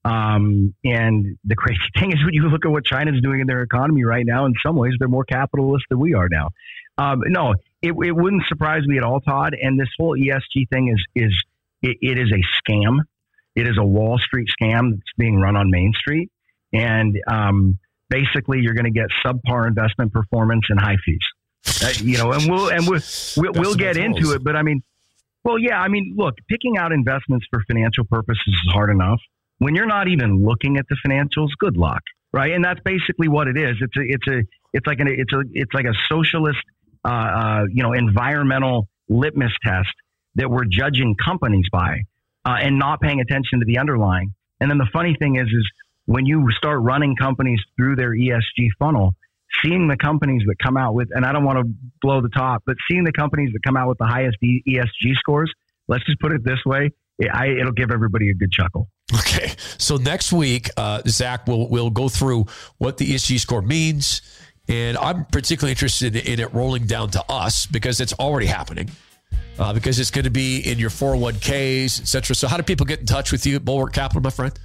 Um, 0.05 0.75
and 0.85 1.38
the 1.45 1.57
crazy 1.57 1.81
thing 1.99 2.12
is, 2.12 2.23
when 2.25 2.35
you 2.35 2.43
look 2.49 2.64
at 2.64 2.71
what 2.71 2.85
China's 2.85 3.21
doing 3.23 3.40
in 3.40 3.47
their 3.47 3.62
economy 3.62 4.05
right 4.05 4.25
now, 4.27 4.47
in 4.47 4.55
some 4.64 4.77
ways, 4.77 4.93
they're 4.99 5.09
more 5.09 5.25
capitalist 5.25 5.85
than 5.88 5.99
we 5.99 6.14
are 6.14 6.29
now. 6.29 6.51
Um, 6.97 7.23
no, 7.27 7.55
it, 7.83 7.93
it, 7.93 8.12
wouldn't 8.12 8.45
surprise 8.47 8.87
me 8.87 8.99
at 8.99 9.05
all, 9.05 9.21
Todd. 9.21 9.57
And 9.61 9.81
this 9.81 9.88
whole 9.99 10.17
ESG 10.17 10.69
thing 10.71 10.95
is 10.95 11.25
is 11.25 11.45
it, 11.83 11.99
it 12.01 12.19
is 12.19 12.31
a 12.33 12.71
scam. 12.71 13.01
It 13.57 13.67
is 13.67 13.77
a 13.79 13.85
Wall 13.85 14.19
Street 14.19 14.49
scam 14.49 14.90
that's 14.90 15.12
being 15.19 15.40
run 15.40 15.57
on 15.57 15.71
Main 15.71 15.93
Street, 15.97 16.31
and 16.73 17.17
um, 17.27 17.79
basically, 18.09 18.61
you're 18.61 18.75
going 18.75 18.85
to 18.85 18.90
get 18.90 19.07
subpar 19.25 19.67
investment 19.67 20.12
performance 20.12 20.67
and 20.69 20.79
high 20.81 20.97
fees. 21.05 21.19
Uh, 21.83 21.93
you 22.03 22.19
know, 22.19 22.33
and 22.33 22.51
we'll 22.51 22.69
and 22.69 22.87
we'll 22.87 23.01
we'll, 23.37 23.53
we'll 23.55 23.75
get 23.75 23.97
into 23.97 24.33
it, 24.33 24.45
but 24.45 24.55
I 24.55 24.62
mean, 24.62 24.83
well, 25.45 25.59
yeah, 25.59 25.81
I 25.81 25.88
mean, 25.88 26.14
look, 26.17 26.35
picking 26.49 26.77
out 26.79 26.93
investments 26.93 27.47
for 27.51 27.62
financial 27.67 28.05
purposes 28.05 28.43
is 28.47 28.73
hard 28.73 28.90
enough 28.90 29.21
when 29.59 29.75
you're 29.75 29.87
not 29.87 30.09
even 30.09 30.45
looking 30.45 30.77
at 30.77 30.87
the 30.88 30.97
financials, 31.07 31.49
good 31.59 31.77
luck, 31.77 32.03
right? 32.33 32.53
And 32.53 32.64
that's 32.64 32.81
basically 32.85 33.29
what 33.29 33.49
it 33.49 33.57
is. 33.57 33.77
It's 33.81 33.97
a, 33.97 34.01
it's 34.03 34.29
a, 34.29 34.43
it's 34.73 34.87
like 34.87 35.01
an, 35.01 35.09
it's 35.09 35.33
a, 35.33 35.43
it's 35.53 35.73
like 35.73 35.87
a 35.87 35.95
socialist, 36.09 36.59
uh, 37.05 37.09
uh, 37.09 37.64
you 37.71 37.83
know, 37.83 37.93
environmental 37.93 38.88
litmus 39.09 39.53
test 39.64 39.93
that 40.37 40.51
we're 40.51 40.65
judging 40.65 41.15
companies 41.23 41.67
by, 41.71 42.00
uh, 42.44 42.57
and 42.61 42.79
not 42.79 43.00
paying 43.00 43.21
attention 43.21 43.61
to 43.61 43.67
the 43.67 43.79
underlying. 43.79 44.35
And 44.61 44.71
then 44.71 44.79
the 44.79 44.88
funny 44.92 45.15
thing 45.19 45.37
is, 45.37 45.46
is 45.46 45.71
when 46.07 46.27
you 46.27 46.46
start 46.52 46.81
running 46.83 47.17
companies 47.17 47.61
through 47.77 47.96
their 47.96 48.11
ESG 48.11 48.69
funnel, 48.79 49.15
seeing 49.65 49.88
the 49.88 49.96
companies 49.96 50.42
that 50.46 50.57
come 50.63 50.77
out 50.77 50.94
with, 50.94 51.09
and 51.13 51.25
I 51.25 51.33
don't 51.33 51.44
want 51.44 51.59
to 51.59 51.73
blow 52.02 52.21
the 52.21 52.29
top, 52.29 52.63
but 52.67 52.77
seeing 52.90 53.05
the 53.05 53.13
companies 53.13 53.50
that 53.52 53.61
come 53.65 53.77
out 53.77 53.88
with 53.88 53.98
the 53.98 54.07
highest 54.07 54.37
ESG 54.42 55.15
scores, 55.17 55.52
let's 55.88 56.05
just 56.05 56.19
put 56.21 56.33
it 56.33 56.44
this 56.44 56.59
way, 56.67 56.90
I, 57.33 57.48
it'll 57.48 57.73
give 57.73 57.90
everybody 57.92 58.31
a 58.31 58.35
good 58.35 58.50
chuckle. 58.50 58.88
Okay, 59.13 59.52
so 59.79 59.96
next 59.96 60.33
week, 60.33 60.71
uh, 60.77 61.02
Zach 61.07 61.46
will 61.46 61.69
will 61.69 61.90
go 61.90 62.09
through 62.09 62.46
what 62.79 62.96
the 62.96 63.13
ESG 63.15 63.38
score 63.38 63.61
means, 63.63 64.23
and 64.67 64.96
I'm 64.96 65.27
particularly 65.27 65.73
interested 65.73 66.17
in 66.17 66.40
it 66.40 66.55
rolling 66.55 66.87
down 66.87 67.11
to 67.11 67.23
us 67.31 67.67
because 67.67 68.00
it's 68.00 68.15
already 68.15 68.46
happening. 68.46 68.90
uh, 69.59 69.73
because 69.73 69.98
it's 70.00 70.11
going 70.11 70.25
to 70.25 70.31
be 70.31 70.59
in 70.69 70.79
your 70.79 70.90
401ks, 70.90 72.00
etc. 72.00 72.35
So, 72.35 72.48
how 72.48 72.57
do 72.57 72.63
people 72.63 72.87
get 72.87 73.00
in 73.00 73.07
touch 73.07 73.31
with 73.31 73.46
you 73.46 73.57
at 73.57 73.65
Bulwark 73.65 73.92
Capital, 73.92 74.23
my 74.23 74.31
friend? 74.31 74.59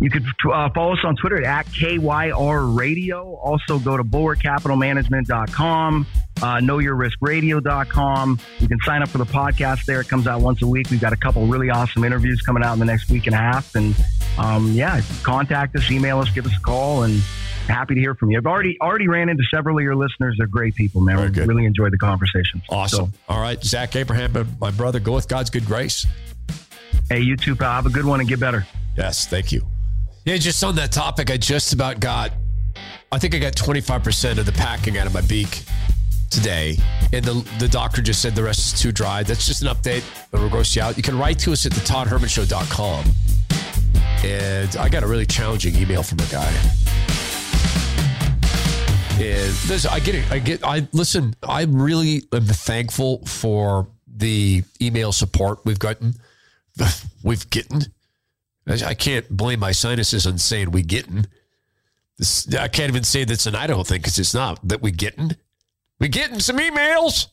You 0.00 0.10
could 0.10 0.24
uh, 0.50 0.70
follow 0.74 0.94
us 0.94 1.00
on 1.04 1.14
Twitter 1.16 1.44
at 1.44 1.66
KYR 1.66 2.74
Radio. 2.76 3.34
Also, 3.34 3.78
go 3.78 3.96
to 3.98 4.04
bulwarkcapitalmanagement.com, 4.04 6.06
uh, 6.42 6.56
knowyourriskradio.com. 6.56 8.38
You 8.60 8.68
can 8.68 8.78
sign 8.80 9.02
up 9.02 9.10
for 9.10 9.18
the 9.18 9.26
podcast 9.26 9.84
there. 9.84 10.00
It 10.00 10.08
comes 10.08 10.26
out 10.26 10.40
once 10.40 10.62
a 10.62 10.66
week. 10.66 10.88
We've 10.90 11.00
got 11.00 11.12
a 11.12 11.16
couple 11.16 11.46
really 11.46 11.68
awesome 11.68 12.02
interviews 12.04 12.40
coming 12.40 12.62
out 12.62 12.72
in 12.72 12.78
the 12.78 12.86
next 12.86 13.10
week 13.10 13.26
and 13.26 13.34
a 13.34 13.38
half. 13.38 13.74
And 13.74 13.94
um, 14.38 14.72
yeah, 14.72 15.02
contact 15.22 15.76
us, 15.76 15.90
email 15.90 16.18
us, 16.20 16.30
give 16.30 16.46
us 16.46 16.56
a 16.56 16.60
call, 16.60 17.02
and 17.02 17.20
happy 17.68 17.94
to 17.94 18.00
hear 18.00 18.14
from 18.14 18.30
you. 18.30 18.38
I've 18.38 18.46
already 18.46 18.78
already 18.80 19.06
ran 19.06 19.28
into 19.28 19.44
several 19.50 19.76
of 19.76 19.84
your 19.84 19.96
listeners. 19.96 20.36
They're 20.38 20.46
great 20.46 20.74
people, 20.76 21.02
man. 21.02 21.18
We 21.18 21.28
really 21.44 21.66
enjoyed 21.66 21.92
the 21.92 21.98
conversation. 21.98 22.62
Awesome. 22.70 23.12
So, 23.12 23.18
All 23.28 23.40
right, 23.40 23.62
Zach 23.62 23.94
Abraham, 23.96 24.56
my 24.58 24.70
brother, 24.70 24.98
go 24.98 25.12
with 25.12 25.28
God's 25.28 25.50
good 25.50 25.66
grace. 25.66 26.06
Hey, 27.10 27.20
you 27.20 27.36
too, 27.36 27.54
pal. 27.54 27.72
Have 27.72 27.86
a 27.86 27.90
good 27.90 28.06
one 28.06 28.20
and 28.20 28.28
get 28.28 28.40
better. 28.40 28.66
Yes, 28.96 29.26
thank 29.26 29.52
you. 29.52 29.66
Yeah, 30.24 30.36
just 30.36 30.62
on 30.62 30.74
that 30.76 30.92
topic, 30.92 31.30
I 31.30 31.38
just 31.38 31.72
about 31.72 31.98
got, 31.98 32.32
I 33.10 33.18
think 33.18 33.34
I 33.34 33.38
got 33.38 33.54
25% 33.54 34.36
of 34.36 34.44
the 34.44 34.52
packing 34.52 34.98
out 34.98 35.06
of 35.06 35.14
my 35.14 35.22
beak 35.22 35.62
today. 36.28 36.76
And 37.12 37.24
the, 37.24 37.48
the 37.58 37.68
doctor 37.68 38.02
just 38.02 38.20
said 38.20 38.34
the 38.34 38.42
rest 38.42 38.74
is 38.74 38.80
too 38.80 38.92
dry. 38.92 39.22
That's 39.22 39.46
just 39.46 39.62
an 39.62 39.68
update. 39.68 40.04
It'll 40.32 40.50
gross 40.50 40.76
you 40.76 40.82
out. 40.82 40.98
You 40.98 41.02
can 41.02 41.18
write 41.18 41.38
to 41.40 41.52
us 41.52 41.64
at 41.64 41.72
the 41.72 41.80
toddhermanshow.com. 41.80 43.04
And 44.22 44.76
I 44.76 44.90
got 44.90 45.02
a 45.02 45.06
really 45.06 45.24
challenging 45.24 45.74
email 45.76 46.02
from 46.02 46.18
a 46.18 46.26
guy. 46.26 46.52
And 49.18 49.86
I 49.90 50.00
get 50.00 50.14
it. 50.14 50.30
I 50.30 50.38
get, 50.38 50.64
I 50.64 50.86
listen, 50.92 51.34
I 51.42 51.62
really 51.62 52.24
am 52.32 52.44
thankful 52.44 53.24
for 53.24 53.88
the 54.06 54.64
email 54.82 55.12
support 55.12 55.60
we've 55.64 55.78
gotten. 55.78 56.14
We've 57.22 57.48
gotten 57.50 57.82
I 58.70 58.94
can't 58.94 59.28
blame 59.28 59.60
my 59.60 59.72
sinuses 59.72 60.26
on 60.26 60.38
saying 60.38 60.70
we 60.70 60.82
getting. 60.82 61.26
I 62.58 62.68
can't 62.68 62.90
even 62.90 63.04
say 63.04 63.24
that's 63.24 63.46
an 63.46 63.54
Idaho 63.54 63.82
thing 63.82 63.98
because 63.98 64.18
it's 64.18 64.34
not 64.34 64.60
that 64.68 64.82
we 64.82 64.90
getting. 64.90 65.36
We 65.98 66.08
getting 66.08 66.40
some 66.40 66.58
emails 66.58 67.26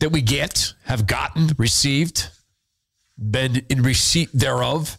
that 0.00 0.10
we 0.10 0.20
get, 0.20 0.74
have 0.84 1.06
gotten, 1.06 1.50
received, 1.58 2.28
been 3.18 3.64
in 3.68 3.82
receipt 3.82 4.30
thereof. 4.32 4.98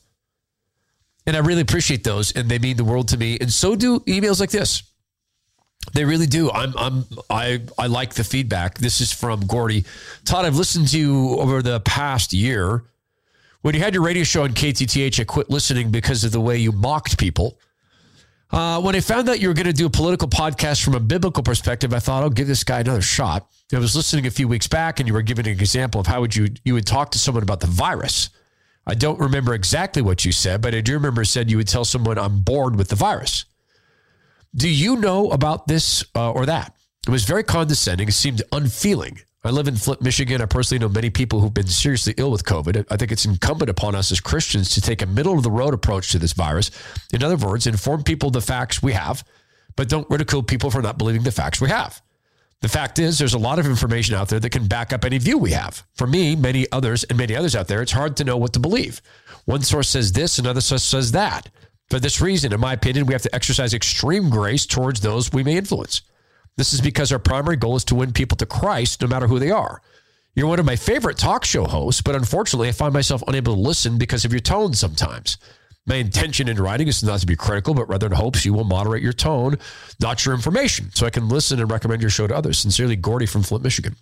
And 1.25 1.35
I 1.35 1.39
really 1.39 1.61
appreciate 1.61 2.03
those, 2.03 2.31
and 2.31 2.49
they 2.49 2.57
mean 2.57 2.77
the 2.77 2.85
world 2.85 3.09
to 3.09 3.17
me. 3.17 3.37
And 3.39 3.51
so 3.51 3.75
do 3.75 3.99
emails 4.01 4.39
like 4.39 4.49
this. 4.49 4.83
They 5.93 6.05
really 6.05 6.25
do. 6.25 6.51
I'm 6.51 6.73
I'm 6.77 7.05
I 7.29 7.61
I 7.77 7.87
like 7.87 8.13
the 8.13 8.23
feedback. 8.23 8.77
This 8.77 8.99
is 8.99 9.13
from 9.13 9.45
Gordy. 9.45 9.85
Todd, 10.25 10.45
I've 10.45 10.55
listened 10.55 10.89
to 10.89 10.99
you 10.99 11.37
over 11.37 11.61
the 11.61 11.79
past 11.81 12.33
year 12.33 12.83
when 13.67 13.75
you 13.75 13.81
had 13.81 13.93
your 13.93 14.01
radio 14.01 14.23
show 14.23 14.43
on 14.43 14.51
KTTH, 14.51 15.19
I 15.19 15.25
quit 15.25 15.49
listening 15.49 15.91
because 15.91 16.23
of 16.23 16.31
the 16.31 16.39
way 16.39 16.55
you 16.55 16.71
mocked 16.71 17.17
people. 17.17 17.59
Uh, 18.49 18.79
when 18.79 18.95
I 18.95 19.01
found 19.01 19.27
out 19.27 19.41
you 19.41 19.49
were 19.49 19.53
going 19.53 19.65
to 19.65 19.73
do 19.73 19.87
a 19.87 19.89
political 19.89 20.29
podcast 20.29 20.81
from 20.81 20.95
a 20.95 21.01
biblical 21.01 21.43
perspective, 21.43 21.93
I 21.93 21.99
thought, 21.99 22.23
I'll 22.23 22.29
give 22.29 22.47
this 22.47 22.63
guy 22.63 22.79
another 22.79 23.01
shot. 23.01 23.49
I 23.73 23.79
was 23.79 23.93
listening 23.93 24.25
a 24.25 24.31
few 24.31 24.47
weeks 24.47 24.67
back, 24.67 25.01
and 25.01 25.07
you 25.07 25.13
were 25.13 25.21
giving 25.21 25.47
an 25.47 25.51
example 25.51 25.99
of 25.99 26.07
how 26.07 26.21
would 26.21 26.33
you 26.33 26.47
you 26.63 26.75
would 26.75 26.87
talk 26.87 27.11
to 27.11 27.19
someone 27.19 27.43
about 27.43 27.59
the 27.59 27.67
virus. 27.67 28.29
I 28.85 28.93
don't 28.93 29.19
remember 29.19 29.53
exactly 29.53 30.01
what 30.01 30.23
you 30.23 30.31
said, 30.31 30.61
but 30.61 30.73
I 30.73 30.79
do 30.79 30.93
remember 30.93 31.25
said 31.25 31.51
you 31.51 31.57
would 31.57 31.67
tell 31.67 31.83
someone 31.83 32.17
I'm 32.17 32.39
bored 32.39 32.77
with 32.77 32.87
the 32.87 32.95
virus. 32.95 33.43
Do 34.55 34.69
you 34.69 34.95
know 34.95 35.29
about 35.31 35.67
this 35.67 36.05
uh, 36.15 36.31
or 36.31 36.45
that? 36.45 36.73
It 37.05 37.09
was 37.11 37.25
very 37.25 37.43
condescending. 37.43 38.07
It 38.07 38.13
seemed 38.13 38.43
unfeeling. 38.53 39.19
I 39.43 39.51
live 39.51 39.67
in 39.67 39.75
Flint, 39.75 40.01
Michigan. 40.01 40.41
I 40.41 40.45
personally 40.45 40.79
know 40.79 40.89
many 40.89 41.09
people 41.09 41.39
who've 41.39 41.53
been 41.53 41.67
seriously 41.67 42.13
ill 42.17 42.31
with 42.31 42.43
COVID. 42.43 42.85
I 42.89 42.97
think 42.97 43.11
it's 43.11 43.25
incumbent 43.25 43.69
upon 43.69 43.95
us 43.95 44.11
as 44.11 44.19
Christians 44.19 44.71
to 44.71 44.81
take 44.81 45.01
a 45.01 45.05
middle 45.05 45.37
of 45.37 45.43
the 45.43 45.51
road 45.51 45.73
approach 45.73 46.11
to 46.11 46.19
this 46.19 46.33
virus. 46.33 46.71
In 47.13 47.23
other 47.23 47.37
words, 47.37 47.67
inform 47.67 48.03
people 48.03 48.31
the 48.31 48.41
facts 48.41 48.81
we 48.81 48.93
have, 48.93 49.23
but 49.75 49.89
don't 49.89 50.09
ridicule 50.09 50.43
people 50.43 50.71
for 50.71 50.81
not 50.81 50.97
believing 50.97 51.23
the 51.23 51.31
facts 51.31 51.61
we 51.61 51.69
have. 51.69 52.01
The 52.61 52.67
fact 52.67 52.97
is, 52.97 53.19
there's 53.19 53.35
a 53.35 53.39
lot 53.39 53.59
of 53.59 53.67
information 53.67 54.15
out 54.15 54.29
there 54.29 54.39
that 54.39 54.49
can 54.49 54.67
back 54.67 54.91
up 54.91 55.05
any 55.05 55.19
view 55.19 55.37
we 55.37 55.51
have. 55.51 55.85
For 55.93 56.07
me, 56.07 56.35
many 56.35 56.65
others, 56.71 57.03
and 57.03 57.17
many 57.17 57.35
others 57.35 57.55
out 57.55 57.67
there, 57.67 57.83
it's 57.83 57.91
hard 57.91 58.17
to 58.17 58.23
know 58.23 58.37
what 58.37 58.53
to 58.53 58.59
believe. 58.59 59.01
One 59.45 59.61
source 59.61 59.89
says 59.89 60.11
this, 60.11 60.39
another 60.39 60.61
source 60.61 60.83
says 60.83 61.11
that. 61.11 61.49
For 61.91 61.99
this 61.99 62.19
reason, 62.19 62.51
in 62.51 62.59
my 62.59 62.73
opinion, 62.73 63.05
we 63.05 63.13
have 63.13 63.21
to 63.21 63.35
exercise 63.35 63.75
extreme 63.75 64.31
grace 64.31 64.65
towards 64.65 65.01
those 65.01 65.31
we 65.31 65.43
may 65.43 65.55
influence. 65.55 66.01
This 66.57 66.73
is 66.73 66.81
because 66.81 67.11
our 67.11 67.19
primary 67.19 67.55
goal 67.55 67.75
is 67.75 67.83
to 67.85 67.95
win 67.95 68.11
people 68.11 68.35
to 68.37 68.45
Christ, 68.45 69.01
no 69.01 69.07
matter 69.07 69.27
who 69.27 69.39
they 69.39 69.51
are. 69.51 69.81
You're 70.35 70.47
one 70.47 70.59
of 70.59 70.65
my 70.65 70.75
favorite 70.75 71.17
talk 71.17 71.45
show 71.45 71.65
hosts, 71.65 72.01
but 72.01 72.15
unfortunately, 72.15 72.69
I 72.69 72.71
find 72.71 72.93
myself 72.93 73.23
unable 73.27 73.55
to 73.55 73.59
listen 73.59 73.97
because 73.97 74.25
of 74.25 74.31
your 74.31 74.39
tone 74.39 74.73
sometimes. 74.73 75.37
My 75.87 75.95
intention 75.95 76.49
in 76.49 76.57
writing 76.57 76.89
is 76.89 77.01
not 77.01 77.21
to 77.21 77.25
be 77.25 77.37
critical, 77.37 77.73
but 77.73 77.87
rather 77.87 78.07
in 78.07 78.11
hopes 78.11 78.43
you 78.43 78.53
will 78.53 78.65
moderate 78.65 79.01
your 79.01 79.13
tone, 79.13 79.57
not 80.01 80.25
your 80.25 80.35
information, 80.35 80.91
so 80.93 81.05
I 81.05 81.09
can 81.09 81.29
listen 81.29 81.61
and 81.61 81.71
recommend 81.71 82.01
your 82.01 82.11
show 82.11 82.27
to 82.27 82.35
others. 82.35 82.59
Sincerely, 82.59 82.97
Gordy 82.97 83.25
from 83.25 83.41
Flint, 83.41 83.63
Michigan. 83.63 83.95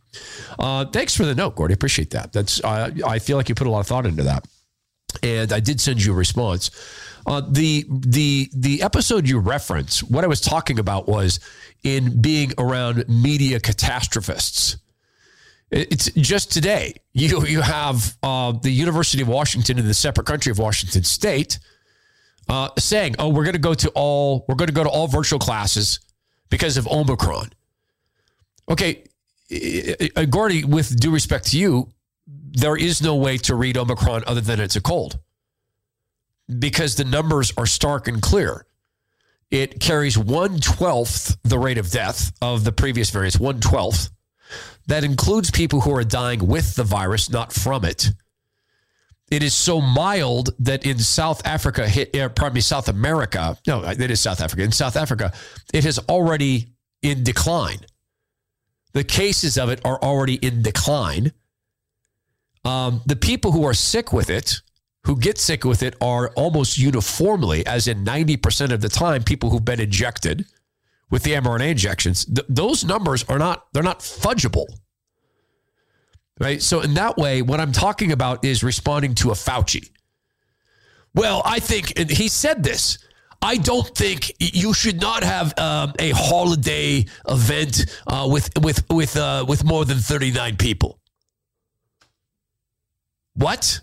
Uh, 0.57 0.85
thanks 0.85 1.15
for 1.15 1.25
the 1.25 1.35
note, 1.35 1.55
Gordy. 1.55 1.75
Appreciate 1.75 2.09
that. 2.09 2.33
That's 2.33 2.61
uh, 2.63 2.89
I 3.05 3.19
feel 3.19 3.37
like 3.37 3.49
you 3.49 3.55
put 3.55 3.67
a 3.67 3.69
lot 3.69 3.81
of 3.81 3.87
thought 3.87 4.07
into 4.07 4.23
that, 4.23 4.47
and 5.21 5.53
I 5.53 5.59
did 5.59 5.79
send 5.79 6.03
you 6.03 6.11
a 6.11 6.15
response. 6.15 6.71
Uh, 7.25 7.41
the 7.49 7.85
the 7.89 8.49
the 8.53 8.83
episode 8.83 9.27
you 9.27 9.39
reference, 9.39 10.03
what 10.03 10.23
I 10.23 10.27
was 10.27 10.39
talking 10.39 10.77
about 10.77 11.07
was 11.07 11.39
in 11.83 12.21
being 12.21 12.51
around 12.57 13.05
media 13.07 13.59
catastrophists. 13.59 14.77
It's 15.71 16.11
just 16.11 16.51
today. 16.51 16.93
You 17.13 17.45
you 17.45 17.61
have 17.61 18.15
uh, 18.21 18.51
the 18.51 18.69
University 18.69 19.23
of 19.23 19.27
Washington 19.27 19.79
in 19.79 19.87
the 19.87 19.93
separate 19.93 20.27
country 20.27 20.51
of 20.51 20.59
Washington 20.59 21.03
State 21.03 21.57
uh, 22.47 22.69
saying, 22.77 23.15
"Oh, 23.17 23.29
we're 23.29 23.43
going 23.43 23.53
to 23.53 23.59
go 23.59 23.73
to 23.73 23.89
all 23.95 24.45
we're 24.47 24.55
going 24.55 24.67
to 24.67 24.73
go 24.73 24.83
to 24.83 24.89
all 24.89 25.07
virtual 25.07 25.39
classes 25.39 25.99
because 26.49 26.77
of 26.77 26.87
Omicron." 26.87 27.49
Okay, 28.69 29.03
Gordy, 30.29 30.63
with 30.63 30.99
due 30.99 31.11
respect 31.11 31.47
to 31.47 31.57
you, 31.57 31.89
there 32.27 32.77
is 32.77 33.01
no 33.01 33.15
way 33.15 33.37
to 33.39 33.55
read 33.55 33.77
Omicron 33.77 34.23
other 34.27 34.41
than 34.41 34.59
it's 34.59 34.75
a 34.75 34.81
cold 34.81 35.19
because 36.59 36.95
the 36.95 37.05
numbers 37.05 37.53
are 37.57 37.65
stark 37.65 38.07
and 38.07 38.21
clear. 38.21 38.65
It 39.51 39.79
carries 39.79 40.17
one 40.17 40.59
twelfth 40.59 41.37
the 41.43 41.59
rate 41.59 41.77
of 41.77 41.91
death 41.91 42.31
of 42.41 42.63
the 42.63 42.71
previous 42.71 43.09
variants, 43.09 43.39
one 43.39 43.59
twelfth. 43.59 44.09
That 44.87 45.03
includes 45.03 45.49
people 45.49 45.81
who 45.81 45.95
are 45.95 46.03
dying 46.03 46.45
with 46.45 46.75
the 46.75 46.83
virus, 46.83 47.29
not 47.29 47.53
from 47.53 47.85
it. 47.85 48.11
It 49.31 49.41
is 49.41 49.55
so 49.55 49.81
mild 49.81 50.49
that 50.59 50.85
in 50.85 50.99
South 50.99 51.45
Africa, 51.47 51.85
uh, 51.85 52.29
pardon 52.29 52.53
me, 52.53 52.61
South 52.61 52.87
America, 52.89 53.57
no, 53.65 53.83
it 53.83 54.11
is 54.11 54.19
South 54.19 54.41
Africa. 54.41 54.61
In 54.61 54.71
South 54.71 54.95
Africa, 54.95 55.33
it 55.73 55.83
has 55.83 55.97
already 55.97 56.67
in 57.01 57.23
decline. 57.23 57.79
The 58.93 59.03
cases 59.03 59.57
of 59.57 59.69
it 59.69 59.83
are 59.83 59.99
already 60.01 60.35
in 60.35 60.61
decline. 60.61 61.31
Um, 62.63 63.01
the 63.05 63.15
people 63.15 63.51
who 63.51 63.65
are 63.65 63.73
sick 63.73 64.13
with 64.13 64.29
it 64.29 64.61
who 65.05 65.17
get 65.17 65.37
sick 65.37 65.63
with 65.63 65.83
it 65.83 65.95
are 66.01 66.29
almost 66.29 66.77
uniformly, 66.77 67.65
as 67.65 67.87
in 67.87 68.03
90% 68.03 68.71
of 68.71 68.81
the 68.81 68.89
time, 68.89 69.23
people 69.23 69.49
who've 69.49 69.63
been 69.63 69.79
injected 69.79 70.45
with 71.11 71.23
the 71.23 71.33
mRNA 71.33 71.69
injections. 71.69 72.25
Th- 72.25 72.45
those 72.49 72.83
numbers 72.83 73.23
are 73.29 73.37
not, 73.37 73.67
they're 73.71 73.83
not 73.83 73.99
fudgeable. 73.99 74.65
Right. 76.39 76.61
So, 76.61 76.81
in 76.81 76.95
that 76.95 77.17
way, 77.17 77.41
what 77.41 77.61
I'm 77.61 77.71
talking 77.71 78.11
about 78.11 78.43
is 78.43 78.61
responding 78.61 79.15
to 79.15 79.31
a 79.31 79.35
Fauci. 79.35 79.89
Well, 81.13 81.41
I 81.45 81.59
think, 81.59 81.97
and 81.97 82.09
he 82.09 82.27
said 82.27 82.61
this. 82.61 82.97
I 83.41 83.55
don't 83.55 83.87
think 83.95 84.33
you 84.39 84.73
should 84.73 84.99
not 84.99 85.23
have 85.23 85.57
um, 85.57 85.93
a 85.99 86.09
holiday 86.11 87.05
event 87.29 87.85
uh, 88.07 88.27
with 88.29 88.49
with 88.59 88.83
with 88.89 89.15
uh, 89.15 89.45
with 89.47 89.63
more 89.63 89.85
than 89.85 89.97
39 89.97 90.57
people. 90.57 90.99
What? 93.35 93.79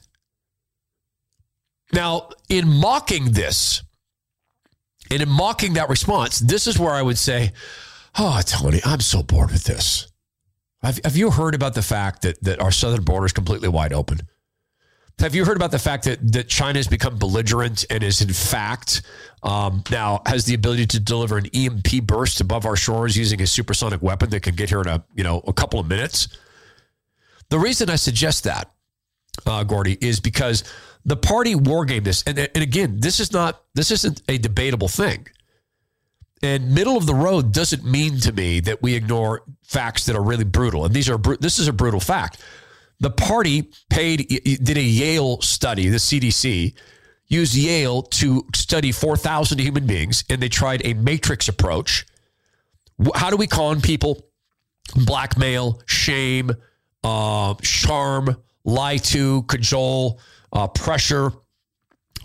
Now, 1.92 2.30
in 2.48 2.68
mocking 2.68 3.32
this, 3.32 3.82
and 5.10 5.22
in 5.22 5.28
mocking 5.28 5.74
that 5.74 5.88
response, 5.88 6.38
this 6.38 6.66
is 6.66 6.78
where 6.78 6.92
I 6.92 7.02
would 7.02 7.18
say, 7.18 7.52
Oh, 8.18 8.40
Tony, 8.44 8.80
I'm 8.84 9.00
so 9.00 9.22
bored 9.22 9.50
with 9.50 9.64
this. 9.64 10.10
Have, 10.82 11.00
have 11.04 11.16
you 11.16 11.30
heard 11.30 11.54
about 11.54 11.74
the 11.74 11.82
fact 11.82 12.22
that, 12.22 12.42
that 12.42 12.60
our 12.60 12.70
southern 12.70 13.04
border 13.04 13.26
is 13.26 13.32
completely 13.32 13.68
wide 13.68 13.92
open? 13.92 14.20
Have 15.18 15.34
you 15.34 15.44
heard 15.44 15.56
about 15.56 15.70
the 15.70 15.78
fact 15.78 16.04
that, 16.04 16.32
that 16.32 16.48
China 16.48 16.78
has 16.78 16.88
become 16.88 17.18
belligerent 17.18 17.84
and 17.90 18.02
is, 18.02 18.20
in 18.20 18.32
fact, 18.32 19.02
um, 19.42 19.84
now 19.90 20.22
has 20.26 20.46
the 20.46 20.54
ability 20.54 20.86
to 20.86 21.00
deliver 21.00 21.38
an 21.38 21.46
EMP 21.54 22.02
burst 22.04 22.40
above 22.40 22.66
our 22.66 22.76
shores 22.76 23.16
using 23.16 23.40
a 23.40 23.46
supersonic 23.46 24.02
weapon 24.02 24.30
that 24.30 24.42
can 24.42 24.54
get 24.54 24.68
here 24.68 24.80
in 24.80 24.88
a 24.88 25.04
you 25.14 25.22
know 25.22 25.42
a 25.46 25.52
couple 25.52 25.78
of 25.78 25.86
minutes? 25.86 26.28
The 27.50 27.58
reason 27.58 27.88
I 27.88 27.96
suggest 27.96 28.44
that, 28.44 28.70
uh, 29.46 29.62
Gordy, 29.64 29.96
is 30.00 30.18
because 30.18 30.64
the 31.04 31.16
party 31.16 31.54
war 31.54 31.84
game 31.84 32.04
this, 32.04 32.22
and, 32.26 32.38
and 32.38 32.62
again, 32.62 33.00
this 33.00 33.20
is 33.20 33.32
not 33.32 33.62
this 33.74 33.90
isn't 33.90 34.22
a 34.28 34.38
debatable 34.38 34.88
thing. 34.88 35.26
And 36.42 36.74
middle 36.74 36.96
of 36.96 37.06
the 37.06 37.14
road 37.14 37.52
doesn't 37.52 37.84
mean 37.84 38.18
to 38.20 38.32
me 38.32 38.60
that 38.60 38.82
we 38.82 38.94
ignore 38.94 39.42
facts 39.62 40.06
that 40.06 40.16
are 40.16 40.22
really 40.22 40.44
brutal. 40.44 40.84
And 40.84 40.92
these 40.92 41.08
are 41.08 41.18
this 41.40 41.58
is 41.58 41.68
a 41.68 41.72
brutal 41.72 42.00
fact. 42.00 42.40
The 43.00 43.10
party 43.10 43.70
paid 43.90 44.28
did 44.28 44.76
a 44.76 44.82
Yale 44.82 45.40
study, 45.40 45.88
the 45.88 45.98
CDC 45.98 46.74
used 47.32 47.54
Yale 47.54 48.02
to 48.02 48.46
study 48.54 48.92
4,000 48.92 49.58
human 49.58 49.86
beings, 49.86 50.22
and 50.28 50.40
they 50.42 50.50
tried 50.50 50.82
a 50.84 50.92
matrix 50.94 51.48
approach. 51.48 52.06
How 53.14 53.30
do 53.30 53.36
we 53.36 53.46
con 53.46 53.80
people? 53.80 54.28
Blackmail, 54.94 55.80
shame, 55.86 56.50
uh, 57.02 57.54
charm, 57.62 58.36
lie 58.64 58.98
to, 58.98 59.42
cajole, 59.44 60.20
uh, 60.52 60.68
pressure, 60.68 61.32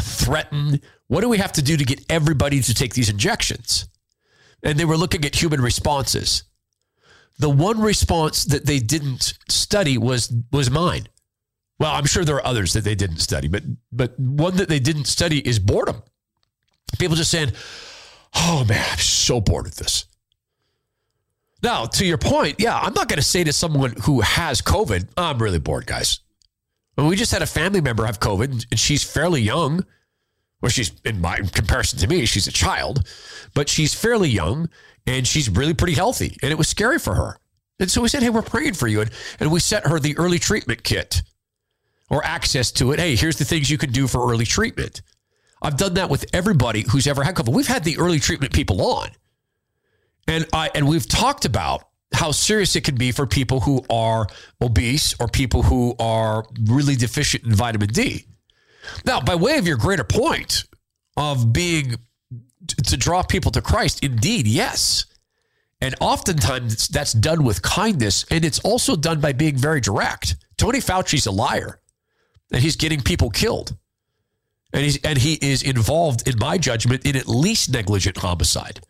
threaten. 0.02 0.82
What 1.08 1.22
do 1.22 1.30
we 1.30 1.38
have 1.38 1.54
to 1.54 1.62
do 1.62 1.78
to 1.78 1.86
get 1.86 2.04
everybody 2.10 2.62
to 2.62 2.74
take 2.74 2.94
these 2.94 3.10
injections? 3.10 3.88
And 4.64 4.78
they 4.78 4.86
were 4.86 4.98
looking 4.98 5.24
at 5.26 5.36
human 5.36 5.62
responses. 5.62 6.44
The 7.40 7.50
one 7.50 7.80
response 7.80 8.46
that 8.46 8.66
they 8.66 8.80
didn't 8.80 9.34
study 9.48 9.98
was 9.98 10.34
was 10.52 10.72
mine. 10.72 11.08
Well, 11.80 11.92
I'm 11.92 12.06
sure 12.06 12.26
there 12.26 12.38
are 12.38 12.46
others 12.46 12.74
that 12.74 12.84
they 12.84 12.96
didn't 12.96 13.20
study, 13.20 13.48
but 13.48 13.64
but 13.92 14.20
one 14.20 14.58
that 14.58 14.70
they 14.70 14.80
didn't 14.80 15.06
study 15.06 15.48
is 15.48 15.60
boredom. 15.60 16.02
People 16.98 17.16
just 17.16 17.30
saying, 17.30 17.52
"Oh 18.36 18.66
man, 18.68 18.84
I'm 18.92 18.98
so 18.98 19.40
bored 19.40 19.66
with 19.66 19.76
this." 19.76 20.06
Now, 21.62 21.86
to 21.86 22.06
your 22.06 22.18
point, 22.18 22.60
yeah, 22.60 22.78
I'm 22.78 22.94
not 22.94 23.08
going 23.08 23.18
to 23.18 23.26
say 23.26 23.44
to 23.44 23.54
someone 23.54 23.94
who 24.04 24.22
has 24.22 24.62
COVID, 24.62 25.10
"I'm 25.16 25.38
really 25.38 25.60
bored, 25.60 25.86
guys." 25.86 26.20
We 26.98 27.16
just 27.16 27.32
had 27.32 27.42
a 27.42 27.48
family 27.48 27.82
member 27.82 28.06
have 28.06 28.20
COVID, 28.20 28.66
and 28.72 28.80
she's 28.80 29.04
fairly 29.04 29.42
young. 29.42 29.86
Well, 30.62 30.70
she's 30.70 30.92
in 31.06 31.22
my 31.22 31.38
comparison 31.38 32.00
to 32.00 32.08
me, 32.08 32.26
she's 32.26 32.48
a 32.48 32.52
child, 32.52 33.08
but 33.54 33.70
she's 33.70 33.94
fairly 33.94 34.30
young 34.30 34.70
and 35.06 35.26
she's 35.26 35.50
really 35.50 35.74
pretty 35.74 35.94
healthy, 35.94 36.36
and 36.42 36.52
it 36.52 36.58
was 36.58 36.68
scary 36.68 37.00
for 37.00 37.16
her. 37.16 37.38
And 37.80 37.90
so 37.90 38.02
we 38.02 38.10
said, 38.10 38.24
"Hey, 38.24 38.30
we're 38.30 38.42
praying 38.42 38.74
for 38.74 38.88
you," 38.88 39.02
and, 39.02 39.12
and 39.40 39.52
we 39.52 39.60
sent 39.60 39.86
her 39.88 40.00
the 40.00 40.18
early 40.18 40.40
treatment 40.40 40.84
kit 40.84 41.22
or 42.10 42.26
access 42.26 42.72
to 42.74 42.92
it. 42.92 43.00
Hey, 43.00 43.16
here's 43.16 43.38
the 43.38 43.46
things 43.46 43.70
you 43.70 43.78
can 43.78 43.92
do 43.92 44.08
for 44.08 44.32
early 44.32 44.46
treatment. 44.46 45.02
I've 45.62 45.78
done 45.78 45.96
that 45.96 46.10
with 46.10 46.26
everybody 46.34 46.86
who's 46.90 47.08
ever 47.08 47.24
had 47.24 47.36
COVID. 47.36 47.54
We've 47.54 47.68
had 47.68 47.84
the 47.84 47.98
early 47.98 48.20
treatment 48.20 48.54
people 48.54 48.82
on. 48.82 49.10
And 50.28 50.46
I 50.54 50.70
and 50.76 50.88
we've 50.88 51.08
talked 51.08 51.46
about 51.46 51.87
how 52.14 52.32
serious 52.32 52.76
it 52.76 52.84
can 52.84 52.96
be 52.96 53.12
for 53.12 53.26
people 53.28 53.60
who 53.62 53.84
are 53.90 54.28
obese 54.62 55.14
or 55.20 55.28
people 55.28 55.64
who 55.64 55.96
are 56.00 56.46
really 56.66 56.96
deficient 56.96 57.44
in 57.44 57.54
vitamin 57.54 57.90
D. 57.90 58.26
Now, 59.06 59.20
by 59.20 59.36
way 59.36 59.58
of 59.58 59.68
your 59.68 59.78
greater 59.78 60.04
point 60.04 60.64
of 61.18 61.52
being 61.52 61.96
to 62.86 62.98
draw 62.98 63.24
people 63.24 63.52
to 63.52 63.62
Christ, 63.62 64.04
indeed, 64.04 64.48
yes. 64.48 65.06
And 65.82 65.96
oftentimes 66.00 66.88
that's 66.88 67.14
done 67.14 67.44
with 67.44 67.62
kindness, 67.62 68.26
and 68.32 68.44
it's 68.44 68.60
also 68.60 68.96
done 68.96 69.20
by 69.20 69.34
being 69.34 69.58
very 69.58 69.82
direct. 69.82 70.36
Tony 70.58 70.80
Fauci's 70.80 71.28
a 71.28 71.32
liar 71.32 71.80
and 72.52 72.62
he's 72.62 72.76
getting 72.76 73.02
people 73.02 73.30
killed. 73.30 73.76
And 74.74 74.84
he's 74.84 74.98
and 75.04 75.18
he 75.18 75.36
is 75.42 75.64
involved, 75.64 76.28
in 76.28 76.38
my 76.38 76.58
judgment, 76.58 77.06
in 77.06 77.16
at 77.16 77.28
least 77.28 77.72
negligent 77.72 78.18
homicide. 78.18 78.82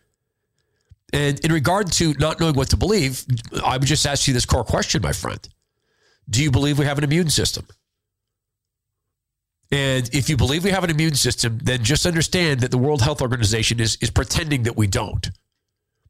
And 1.13 1.39
in 1.39 1.51
regard 1.53 1.91
to 1.93 2.13
not 2.15 2.39
knowing 2.39 2.55
what 2.55 2.69
to 2.71 2.77
believe, 2.77 3.25
I 3.63 3.77
would 3.77 3.87
just 3.87 4.05
ask 4.05 4.27
you 4.27 4.33
this 4.33 4.45
core 4.45 4.63
question, 4.63 5.01
my 5.01 5.13
friend. 5.13 5.39
Do 6.29 6.43
you 6.43 6.51
believe 6.51 6.77
we 6.77 6.85
have 6.85 6.97
an 6.97 7.03
immune 7.03 7.29
system? 7.29 7.65
And 9.71 10.09
if 10.13 10.29
you 10.29 10.37
believe 10.37 10.63
we 10.63 10.71
have 10.71 10.83
an 10.83 10.89
immune 10.89 11.15
system, 11.15 11.59
then 11.61 11.83
just 11.83 12.05
understand 12.05 12.61
that 12.61 12.71
the 12.71 12.77
World 12.77 13.01
Health 13.01 13.21
Organization 13.21 13.79
is, 13.79 13.97
is 14.01 14.09
pretending 14.09 14.63
that 14.63 14.77
we 14.77 14.87
don't. 14.87 15.29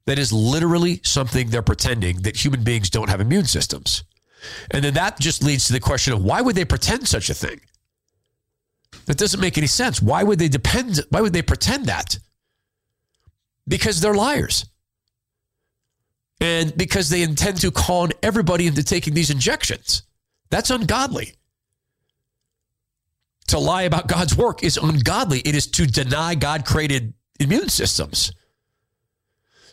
That 0.06 0.20
is 0.20 0.32
literally 0.32 1.02
something 1.04 1.50
they're 1.50 1.62
pretending 1.62 2.22
that 2.22 2.44
human 2.44 2.64
beings 2.64 2.90
don't 2.90 3.10
have 3.10 3.20
immune 3.20 3.46
systems. 3.46 4.04
And 4.72 4.84
then 4.84 4.94
that 4.94 5.20
just 5.20 5.44
leads 5.44 5.68
to 5.68 5.74
the 5.74 5.80
question 5.80 6.14
of 6.14 6.24
why 6.24 6.42
would 6.42 6.56
they 6.56 6.66
pretend 6.66 7.08
such 7.08 7.30
a 7.30 7.34
thing? 7.34 7.60
That 9.06 9.18
doesn't 9.18 9.40
make 9.40 9.58
any 9.58 9.68
sense. 9.68 10.02
Why 10.02 10.24
would 10.24 10.40
they 10.40 10.48
depend 10.48 11.02
why 11.10 11.22
would 11.22 11.34
they 11.34 11.42
pretend 11.42 11.86
that? 11.86 12.18
Because 13.68 14.00
they're 14.00 14.14
liars. 14.14 14.66
And 16.40 16.76
because 16.78 17.10
they 17.10 17.24
intend 17.24 17.62
to 17.62 17.72
con 17.72 18.12
everybody 18.22 18.68
into 18.68 18.84
taking 18.84 19.14
these 19.14 19.30
injections. 19.30 20.04
That's 20.50 20.70
ungodly. 20.70 21.34
To 23.48 23.60
lie 23.60 23.84
about 23.84 24.08
God's 24.08 24.36
work 24.36 24.64
is 24.64 24.78
ungodly. 24.78 25.40
It 25.40 25.56
is 25.56 25.68
to 25.68 25.88
deny 25.88 26.36
God 26.36 26.66
created 26.66 27.14
immune 27.40 27.70
systems. 27.70 28.32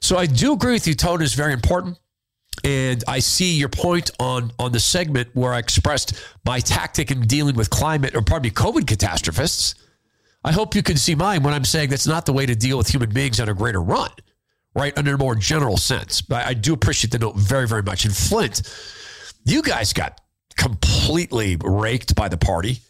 So 0.01 0.17
I 0.17 0.27
do 0.27 0.53
agree 0.53 0.75
with 0.75 0.87
you, 0.87 0.95
tone 0.95 1.23
is 1.23 1.35
very 1.35 1.53
important. 1.53 1.99
And 2.62 3.03
I 3.09 3.19
see 3.19 3.55
your 3.55 3.69
point 3.69 4.11
on 4.21 4.53
on 4.59 4.73
the 4.73 4.81
segment 4.81 5.29
where 5.35 5.53
I 5.53 5.59
expressed 5.59 6.15
my 6.45 6.61
tactic 6.61 7.11
in 7.11 7.23
dealing 7.23 7.57
with 7.57 7.69
climate 7.69 8.15
or 8.15 8.23
pardon 8.23 8.49
me, 8.49 8.51
COVID 8.51 8.87
catastrophists. 8.87 9.75
I 10.45 10.53
hope 10.53 10.75
you 10.75 10.83
can 10.83 10.97
see 10.97 11.15
mine 11.15 11.43
when 11.43 11.53
I'm 11.53 11.65
saying 11.65 11.91
that's 11.91 12.07
not 12.07 12.27
the 12.27 12.33
way 12.33 12.47
to 12.47 12.55
deal 12.55 12.79
with 12.79 12.89
human 12.89 13.11
beings 13.11 13.41
on 13.41 13.49
a 13.49 13.55
greater 13.55 13.83
run, 13.83 14.11
right? 14.75 14.97
Under 14.97 15.14
a 15.14 15.18
more 15.18 15.35
general 15.35 15.77
sense. 15.77 16.22
But 16.22 16.47
I 16.47 16.55
do 16.55 16.72
appreciate 16.72 17.11
the 17.11 17.18
note 17.18 17.37
very, 17.37 17.66
very 17.66 17.83
much. 17.83 18.05
And 18.05 18.14
Flint, 18.14 18.62
you 19.45 19.62
guys 19.62 19.93
got 19.93 20.20
completely 20.57 21.57
raked 21.62 22.14
by 22.14 22.29
the 22.29 22.37
party. 22.37 22.81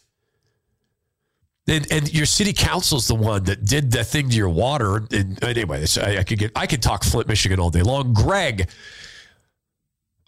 And, 1.67 1.91
and 1.91 2.13
your 2.13 2.27
city 2.27 2.53
council 2.53 2.99
is 2.99 3.07
the 3.07 3.15
one 3.15 3.45
that 3.45 3.65
did 3.65 3.91
the 3.91 4.03
thing 4.03 4.29
to 4.29 4.35
your 4.35 4.49
water. 4.49 4.97
And 5.11 5.43
anyway, 5.43 5.85
I, 6.01 6.19
I 6.19 6.23
could 6.23 6.37
get 6.37 6.51
I 6.55 6.67
could 6.67 6.83
talk 6.83 7.03
Flint, 7.03 7.27
Michigan 7.27 7.59
all 7.59 7.71
day 7.71 7.81
long. 7.81 8.13
Greg 8.13 8.69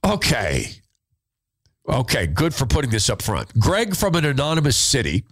Okay. 0.07 0.71
Okay, 1.89 2.27
good 2.27 2.53
for 2.53 2.65
putting 2.65 2.91
this 2.91 3.09
up 3.09 3.21
front. 3.21 3.57
Greg 3.59 3.95
from 3.95 4.15
an 4.15 4.25
anonymous 4.25 4.77
city 4.77 5.25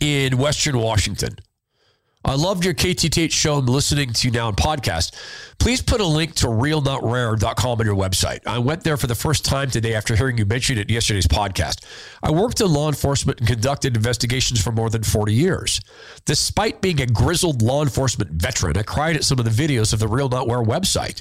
in 0.00 0.38
Western 0.38 0.78
Washington. 0.78 1.36
I 2.26 2.36
loved 2.36 2.64
your 2.64 2.72
KTTH 2.72 3.32
show. 3.32 3.58
I'm 3.58 3.66
listening 3.66 4.14
to 4.14 4.26
you 4.26 4.32
now 4.32 4.46
on 4.46 4.54
podcast. 4.54 5.14
Please 5.58 5.82
put 5.82 6.00
a 6.00 6.06
link 6.06 6.34
to 6.36 6.46
realnotrare.com 6.46 7.80
on 7.80 7.84
your 7.84 7.94
website. 7.94 8.40
I 8.46 8.58
went 8.58 8.82
there 8.82 8.96
for 8.96 9.06
the 9.06 9.14
first 9.14 9.44
time 9.44 9.70
today 9.70 9.94
after 9.94 10.16
hearing 10.16 10.38
you 10.38 10.46
mention 10.46 10.78
it 10.78 10.88
in 10.88 10.94
yesterday's 10.94 11.26
podcast. 11.26 11.84
I 12.22 12.30
worked 12.30 12.62
in 12.62 12.72
law 12.72 12.88
enforcement 12.88 13.40
and 13.40 13.48
conducted 13.48 13.94
investigations 13.94 14.62
for 14.62 14.72
more 14.72 14.88
than 14.88 15.02
40 15.02 15.34
years. 15.34 15.82
Despite 16.24 16.80
being 16.80 17.02
a 17.02 17.06
grizzled 17.06 17.60
law 17.60 17.82
enforcement 17.82 18.30
veteran, 18.30 18.78
I 18.78 18.84
cried 18.84 19.16
at 19.16 19.24
some 19.24 19.38
of 19.38 19.44
the 19.44 19.50
videos 19.50 19.92
of 19.92 19.98
the 19.98 20.08
Real 20.08 20.30
Not 20.30 20.48
Rare 20.48 20.62
website 20.62 21.20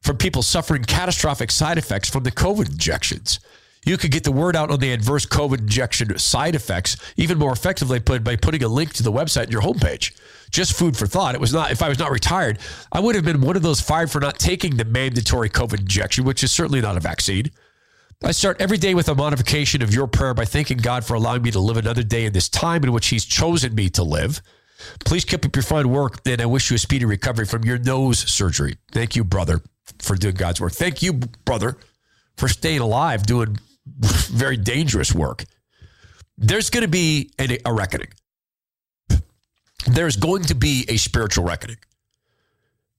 from 0.00 0.16
people 0.16 0.42
suffering 0.42 0.84
catastrophic 0.84 1.50
side 1.50 1.76
effects 1.76 2.08
from 2.08 2.22
the 2.22 2.32
COVID 2.32 2.70
injections. 2.70 3.40
You 3.84 3.96
could 3.96 4.10
get 4.10 4.24
the 4.24 4.32
word 4.32 4.56
out 4.56 4.70
on 4.70 4.80
the 4.80 4.92
adverse 4.92 5.24
COVID 5.24 5.60
injection 5.60 6.18
side 6.18 6.54
effects 6.54 6.96
even 7.16 7.38
more 7.38 7.52
effectively 7.52 7.98
by 7.98 8.36
putting 8.36 8.62
a 8.62 8.68
link 8.68 8.92
to 8.94 9.02
the 9.02 9.12
website 9.12 9.44
in 9.44 9.50
your 9.50 9.62
homepage. 9.62 10.12
Just 10.50 10.74
food 10.74 10.96
for 10.96 11.06
thought. 11.06 11.34
It 11.34 11.40
was 11.40 11.52
not, 11.52 11.70
if 11.70 11.82
I 11.82 11.88
was 11.88 11.98
not 11.98 12.10
retired, 12.10 12.58
I 12.92 13.00
would 13.00 13.14
have 13.14 13.24
been 13.24 13.40
one 13.40 13.56
of 13.56 13.62
those 13.62 13.80
fired 13.80 14.10
for 14.10 14.20
not 14.20 14.38
taking 14.38 14.76
the 14.76 14.84
mandatory 14.84 15.48
COVID 15.48 15.80
injection, 15.80 16.24
which 16.24 16.42
is 16.42 16.52
certainly 16.52 16.80
not 16.80 16.96
a 16.96 17.00
vaccine. 17.00 17.50
I 18.22 18.32
start 18.32 18.60
every 18.60 18.76
day 18.76 18.94
with 18.94 19.08
a 19.08 19.14
modification 19.14 19.80
of 19.80 19.94
your 19.94 20.06
prayer 20.06 20.34
by 20.34 20.44
thanking 20.44 20.76
God 20.76 21.04
for 21.04 21.14
allowing 21.14 21.40
me 21.40 21.50
to 21.52 21.60
live 21.60 21.78
another 21.78 22.02
day 22.02 22.26
in 22.26 22.34
this 22.34 22.50
time 22.50 22.84
in 22.84 22.92
which 22.92 23.06
He's 23.06 23.24
chosen 23.24 23.74
me 23.74 23.88
to 23.90 24.02
live. 24.02 24.42
Please 25.04 25.24
keep 25.24 25.44
up 25.44 25.56
your 25.56 25.62
fine 25.62 25.88
work, 25.88 26.20
and 26.26 26.40
I 26.40 26.46
wish 26.46 26.70
you 26.70 26.74
a 26.74 26.78
speedy 26.78 27.06
recovery 27.06 27.46
from 27.46 27.64
your 27.64 27.78
nose 27.78 28.18
surgery. 28.18 28.76
Thank 28.92 29.16
you, 29.16 29.24
brother 29.24 29.62
for 29.98 30.16
doing 30.16 30.34
God's 30.34 30.60
work. 30.60 30.72
Thank 30.72 31.02
you, 31.02 31.14
brother, 31.44 31.76
for 32.36 32.48
staying 32.48 32.80
alive, 32.80 33.24
doing 33.24 33.58
very 33.98 34.56
dangerous 34.56 35.14
work. 35.14 35.44
There's 36.38 36.70
going 36.70 36.82
to 36.82 36.88
be 36.88 37.32
a, 37.38 37.72
reckoning. 37.72 38.08
There's 39.86 40.16
going 40.16 40.44
to 40.44 40.54
be 40.54 40.86
a 40.88 40.96
spiritual 40.96 41.44
reckoning. 41.44 41.76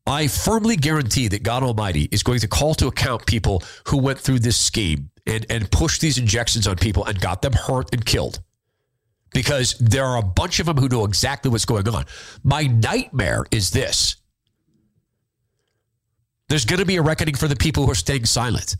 I 0.05 0.27
firmly 0.27 0.75
guarantee 0.75 1.27
that 1.29 1.43
God 1.43 1.63
Almighty 1.63 2.07
is 2.11 2.23
going 2.23 2.39
to 2.39 2.47
call 2.47 2.73
to 2.75 2.87
account 2.87 3.25
people 3.25 3.63
who 3.87 3.97
went 3.97 4.19
through 4.19 4.39
this 4.39 4.57
scheme 4.57 5.09
and, 5.25 5.45
and 5.49 5.69
pushed 5.71 6.01
these 6.01 6.17
injections 6.17 6.67
on 6.67 6.75
people 6.75 7.05
and 7.05 7.19
got 7.19 7.41
them 7.41 7.53
hurt 7.53 7.89
and 7.93 8.05
killed. 8.05 8.39
Because 9.33 9.75
there 9.79 10.05
are 10.05 10.17
a 10.17 10.23
bunch 10.23 10.59
of 10.59 10.65
them 10.65 10.77
who 10.77 10.89
know 10.89 11.05
exactly 11.05 11.49
what's 11.49 11.65
going 11.65 11.87
on. 11.87 12.05
My 12.43 12.63
nightmare 12.63 13.45
is 13.51 13.69
this 13.71 14.17
there's 16.49 16.65
going 16.65 16.79
to 16.79 16.85
be 16.85 16.97
a 16.97 17.01
reckoning 17.01 17.35
for 17.35 17.47
the 17.47 17.55
people 17.55 17.85
who 17.85 17.91
are 17.91 17.95
staying 17.95 18.25
silent. 18.25 18.75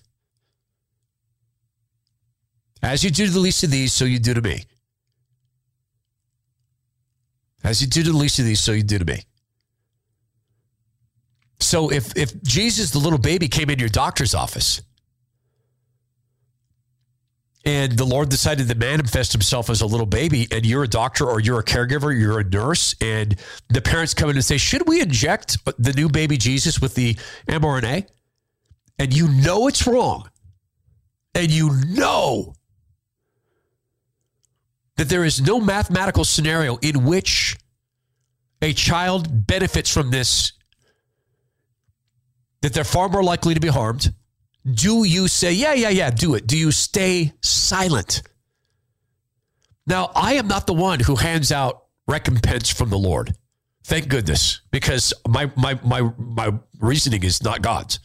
As 2.84 3.04
you 3.04 3.12
do 3.12 3.26
to 3.26 3.32
the 3.32 3.40
least 3.40 3.64
of 3.64 3.72
these, 3.72 3.94
so 3.94 4.06
you 4.06 4.20
do 4.20 4.34
to 4.34 4.42
me. 4.42 4.64
As 7.64 7.82
you 7.82 7.88
do 7.88 8.04
to 8.04 8.12
the 8.12 8.18
least 8.18 8.40
of 8.40 8.46
these, 8.46 8.60
so 8.60 8.72
you 8.72 8.84
do 8.84 8.98
to 8.98 9.06
me. 9.06 9.24
So 11.60 11.92
if 11.92 12.18
if 12.18 12.42
Jesus, 12.42 12.90
the 12.90 13.00
little 13.00 13.20
baby, 13.20 13.48
came 13.48 13.70
in 13.70 13.78
your 13.78 13.90
doctor's 13.90 14.34
office 14.34 14.82
and 17.64 17.92
the 17.92 18.06
Lord 18.06 18.30
decided 18.30 18.68
to 18.70 18.76
manifest 18.76 19.32
himself 19.32 19.70
as 19.70 19.82
a 19.82 19.86
little 19.86 20.08
baby, 20.08 20.48
and 20.52 20.66
you're 20.66 20.84
a 20.84 20.88
doctor 20.88 21.26
or 21.28 21.40
you're 21.40 21.60
a 21.60 21.64
caregiver, 21.64 22.18
you're 22.18 22.40
a 22.40 22.44
nurse, 22.44 22.96
and 23.02 23.36
the 23.70 23.82
parents 23.82 24.14
come 24.14 24.30
in 24.30 24.36
and 24.36 24.44
say, 24.44 24.58
Should 24.58 24.88
we 24.88 25.02
inject 25.02 25.58
the 25.78 25.94
new 25.94 26.10
baby 26.10 26.38
Jesus 26.38 26.82
with 26.82 26.96
the 26.96 27.14
mRNA? 27.48 28.08
And 28.98 29.16
you 29.16 29.28
know 29.28 29.68
it's 29.68 29.86
wrong. 29.86 30.30
And 31.34 31.52
you 31.52 31.72
know 31.88 32.56
that 35.02 35.10
there 35.10 35.26
is 35.26 35.42
no 35.42 35.60
mathematical 35.60 36.24
scenario 36.24 36.78
in 36.78 37.04
which 37.06 37.58
a 38.62 38.72
child 38.72 39.48
benefits 39.48 39.92
from 39.92 40.12
this, 40.12 40.54
that 42.62 42.72
they're 42.74 42.84
far 42.84 43.10
more 43.10 43.24
likely 43.24 43.56
to 43.56 43.60
be 43.60 43.68
harmed 43.68 44.14
do 44.70 45.04
you 45.04 45.28
say, 45.28 45.52
yeah, 45.52 45.74
yeah, 45.74 45.90
yeah, 45.90 46.12
do 46.12 46.36
it? 46.36 46.46
Do 46.46 46.58
you 46.58 46.72
stay 46.72 47.34
silent? 47.42 48.22
Now, 49.88 50.12
I 50.16 50.34
am 50.34 50.48
not 50.48 50.68
the 50.68 50.74
one 50.74 51.00
who 51.00 51.16
hands 51.16 51.52
out 51.52 51.86
recompense 52.08 52.70
from 52.70 52.90
the 52.90 52.98
Lord. 52.98 53.36
Thank 53.84 54.08
goodness, 54.08 54.62
because 54.70 55.14
my 55.28 55.52
my 55.56 55.80
my 55.84 56.12
my 56.18 56.54
reasoning 56.80 57.24
is 57.24 57.42
not 57.42 57.64
God's. 57.64 58.00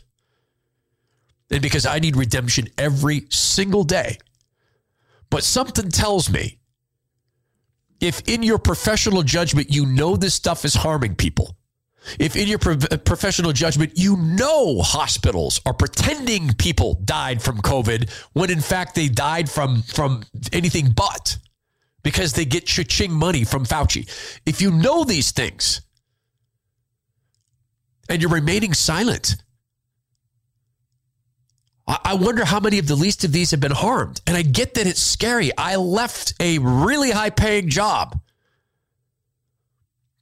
And 1.50 1.60
because 1.60 1.84
I 1.84 1.98
need 1.98 2.16
redemption 2.16 2.68
every 2.78 3.26
single 3.28 3.84
day. 3.84 4.16
But 5.28 5.44
something 5.44 5.90
tells 5.90 6.30
me 6.30 6.58
if 8.00 8.28
in 8.28 8.42
your 8.42 8.58
professional 8.58 9.22
judgment 9.22 9.68
you 9.70 9.86
know 9.86 10.16
this 10.16 10.34
stuff 10.34 10.64
is 10.64 10.74
harming 10.74 11.14
people, 11.16 11.56
if 12.18 12.36
in 12.36 12.48
your 12.48 12.58
pro- 12.58 12.76
professional 12.76 13.52
judgment 13.52 13.92
you 13.96 14.16
know 14.16 14.80
hospitals 14.80 15.60
are 15.66 15.74
pretending 15.74 16.52
people 16.54 17.00
died 17.04 17.42
from 17.42 17.58
COVID 17.58 18.10
when 18.32 18.50
in 18.50 18.60
fact 18.60 18.94
they 18.94 19.08
died 19.08 19.50
from 19.50 19.82
from 19.82 20.22
anything 20.52 20.90
but 20.90 21.38
because 22.02 22.34
they 22.34 22.44
get 22.44 22.66
cha-ching 22.66 23.12
money 23.12 23.42
from 23.42 23.64
Fauci. 23.64 24.08
If 24.46 24.60
you 24.60 24.70
know 24.70 25.02
these 25.02 25.32
things 25.32 25.80
and 28.08 28.22
you're 28.22 28.30
remaining 28.30 28.74
silent, 28.74 29.36
I 31.88 32.14
wonder 32.14 32.44
how 32.44 32.58
many 32.58 32.78
of 32.80 32.88
the 32.88 32.96
least 32.96 33.22
of 33.22 33.30
these 33.30 33.52
have 33.52 33.60
been 33.60 33.70
harmed. 33.70 34.20
And 34.26 34.36
I 34.36 34.42
get 34.42 34.74
that 34.74 34.88
it's 34.88 35.00
scary. 35.00 35.56
I 35.56 35.76
left 35.76 36.34
a 36.40 36.58
really 36.58 37.12
high 37.12 37.30
paying 37.30 37.68
job 37.68 38.20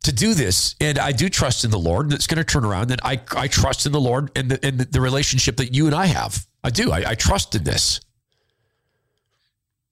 to 0.03 0.13
do 0.13 0.35
this. 0.35 0.75
And 0.79 0.99
I 0.99 1.13
do 1.13 1.31
trust 1.31 1.65
in 1.65 1.71
the 1.71 1.79
Lord 1.79 2.11
that's 2.11 2.27
going 2.27 2.37
to 2.37 2.45
turn 2.45 2.67
around. 2.67 2.91
And 2.91 3.01
I, 3.03 3.19
I 3.35 3.49
trust 3.49 3.87
in 3.87 3.93
the 3.93 4.01
Lord 4.01 4.31
and 4.37 4.51
the, 4.51 4.67
and 4.67 4.79
the 4.79 5.01
relationship 5.01 5.57
that 5.57 5.75
you 5.75 5.87
and 5.87 5.95
I 5.95 6.05
have. 6.05 6.47
I 6.63 6.69
do. 6.69 6.93
I, 6.93 7.11
I 7.11 7.15
trust 7.15 7.55
in 7.55 7.65
this 7.65 8.01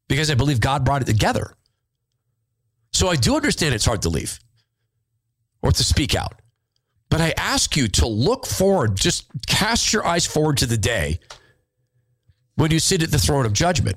because 0.09 0.31
I 0.31 0.35
believe 0.35 0.61
God 0.61 0.85
brought 0.85 1.01
it 1.01 1.07
together. 1.07 1.55
So 2.93 3.09
I 3.09 3.17
do 3.17 3.35
understand 3.35 3.75
it's 3.75 3.87
hard 3.87 4.03
to 4.03 4.11
leave 4.11 4.39
or 5.63 5.73
to 5.73 5.83
speak 5.83 6.15
out. 6.15 6.35
But 7.09 7.23
I 7.23 7.33
ask 7.39 7.77
you 7.77 7.89
to 7.89 8.07
look 8.07 8.45
forward, 8.45 8.97
just 8.97 9.27
cast 9.47 9.95
your 9.95 10.07
eyes 10.07 10.27
forward 10.27 10.59
to 10.59 10.67
the 10.67 10.77
day 10.77 11.21
when 12.57 12.71
you 12.71 12.79
sit 12.79 13.03
at 13.03 13.11
the 13.11 13.19
throne 13.19 13.47
of 13.47 13.53
judgment. 13.53 13.97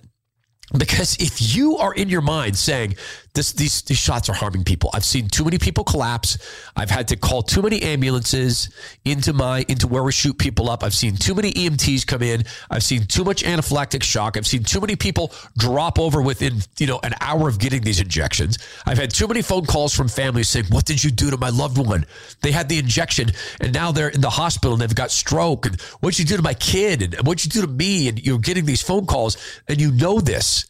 Because 0.75 1.17
if 1.17 1.55
you 1.55 1.77
are 1.77 1.93
in 1.93 2.09
your 2.09 2.21
mind 2.21 2.57
saying 2.57 2.95
this, 3.35 3.51
these 3.53 3.81
these 3.83 3.97
shots 3.97 4.29
are 4.29 4.33
harming 4.33 4.63
people, 4.63 4.89
I've 4.93 5.05
seen 5.05 5.27
too 5.27 5.43
many 5.43 5.57
people 5.57 5.83
collapse. 5.83 6.37
I've 6.75 6.89
had 6.89 7.07
to 7.09 7.15
call 7.17 7.43
too 7.43 7.61
many 7.61 7.81
ambulances 7.83 8.69
into 9.03 9.33
my 9.33 9.65
into 9.67 9.87
where 9.87 10.03
we 10.03 10.11
shoot 10.11 10.37
people 10.37 10.69
up. 10.69 10.83
I've 10.83 10.93
seen 10.93 11.15
too 11.15 11.35
many 11.35 11.51
EMTs 11.51 12.07
come 12.07 12.23
in. 12.23 12.43
I've 12.69 12.83
seen 12.83 13.05
too 13.05 13.23
much 13.23 13.43
anaphylactic 13.43 14.03
shock. 14.03 14.37
I've 14.37 14.47
seen 14.47 14.63
too 14.63 14.79
many 14.79 14.95
people 14.95 15.33
drop 15.57 15.99
over 15.99 16.21
within 16.21 16.61
you 16.79 16.87
know 16.87 16.99
an 17.03 17.13
hour 17.21 17.47
of 17.47 17.59
getting 17.59 17.81
these 17.81 17.99
injections. 17.99 18.57
I've 18.85 18.97
had 18.97 19.13
too 19.13 19.27
many 19.27 19.41
phone 19.41 19.65
calls 19.65 19.93
from 19.93 20.07
families 20.07 20.49
saying, 20.49 20.65
"What 20.69 20.85
did 20.85 21.03
you 21.03 21.11
do 21.11 21.29
to 21.29 21.37
my 21.37 21.49
loved 21.49 21.77
one? 21.77 22.05
They 22.41 22.51
had 22.51 22.69
the 22.69 22.79
injection 22.79 23.31
and 23.59 23.73
now 23.73 23.91
they're 23.91 24.09
in 24.09 24.21
the 24.21 24.29
hospital 24.29 24.73
and 24.73 24.81
they've 24.81 24.95
got 24.95 25.11
stroke. 25.11 25.65
And 25.65 25.79
what'd 25.99 26.17
you 26.17 26.25
do 26.25 26.37
to 26.37 26.41
my 26.41 26.53
kid? 26.53 27.01
And 27.01 27.27
what'd 27.27 27.45
you 27.45 27.51
do 27.51 27.67
to 27.67 27.71
me?" 27.71 28.07
And 28.07 28.19
you're 28.25 28.39
getting 28.39 28.65
these 28.65 28.81
phone 28.81 29.05
calls 29.05 29.37
and 29.67 29.79
you 29.79 29.91
know 29.91 30.19
this 30.19 30.65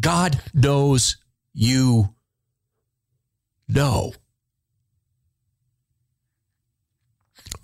God 0.00 0.40
knows 0.54 1.16
you 1.58 2.14
know. 3.66 4.12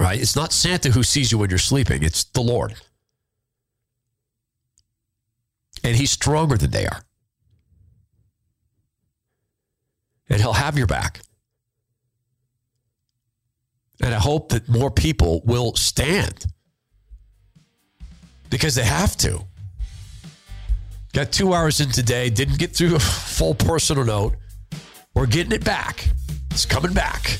Right? 0.00 0.20
It's 0.20 0.34
not 0.34 0.52
Santa 0.52 0.90
who 0.90 1.04
sees 1.04 1.30
you 1.30 1.38
when 1.38 1.48
you're 1.48 1.60
sleeping, 1.60 2.02
it's 2.02 2.24
the 2.24 2.40
Lord. 2.40 2.74
And 5.84 5.94
he's 5.94 6.10
stronger 6.10 6.56
than 6.56 6.72
they 6.72 6.86
are. 6.86 7.02
And 10.28 10.40
he'll 10.40 10.54
have 10.54 10.76
your 10.76 10.88
back. 10.88 11.20
And 14.02 14.12
I 14.12 14.18
hope 14.18 14.48
that 14.48 14.68
more 14.68 14.90
people 14.90 15.40
will 15.44 15.76
stand 15.76 16.46
because 18.50 18.74
they 18.74 18.84
have 18.84 19.16
to. 19.18 19.44
Got 21.14 21.30
two 21.30 21.54
hours 21.54 21.80
in 21.80 21.90
today, 21.90 22.28
didn't 22.28 22.58
get 22.58 22.74
through 22.74 22.96
a 22.96 22.98
full 22.98 23.54
personal 23.54 24.04
note. 24.04 24.34
We're 25.14 25.26
getting 25.26 25.52
it 25.52 25.64
back. 25.64 26.08
It's 26.50 26.66
coming 26.66 26.92
back. 26.92 27.38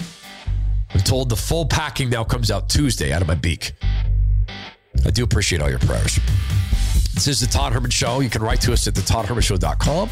I'm 0.94 1.00
told 1.00 1.28
the 1.28 1.34
full 1.34 1.66
packing 1.66 2.08
now 2.08 2.22
comes 2.22 2.52
out 2.52 2.68
Tuesday 2.68 3.12
out 3.12 3.20
of 3.20 3.26
my 3.26 3.34
beak. 3.34 3.72
I 5.04 5.10
do 5.10 5.24
appreciate 5.24 5.60
all 5.60 5.68
your 5.68 5.80
prayers. 5.80 6.20
This 7.14 7.26
is 7.26 7.40
the 7.40 7.48
Todd 7.48 7.72
Herman 7.72 7.90
Show. 7.90 8.20
You 8.20 8.30
can 8.30 8.42
write 8.44 8.60
to 8.60 8.72
us 8.72 8.86
at 8.86 8.94
the 8.94 9.00
ToddHermanShow.com. 9.00 10.08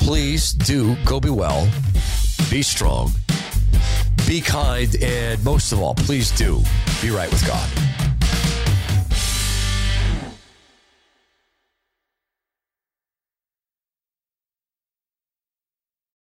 Please 0.00 0.52
do 0.52 0.96
go 1.06 1.18
be 1.18 1.30
well, 1.30 1.66
be 2.50 2.60
strong, 2.60 3.10
be 4.26 4.42
kind, 4.42 4.94
and 5.02 5.42
most 5.42 5.72
of 5.72 5.80
all, 5.80 5.94
please 5.94 6.30
do 6.32 6.60
be 7.00 7.08
right 7.08 7.30
with 7.30 7.46
God. 7.46 7.89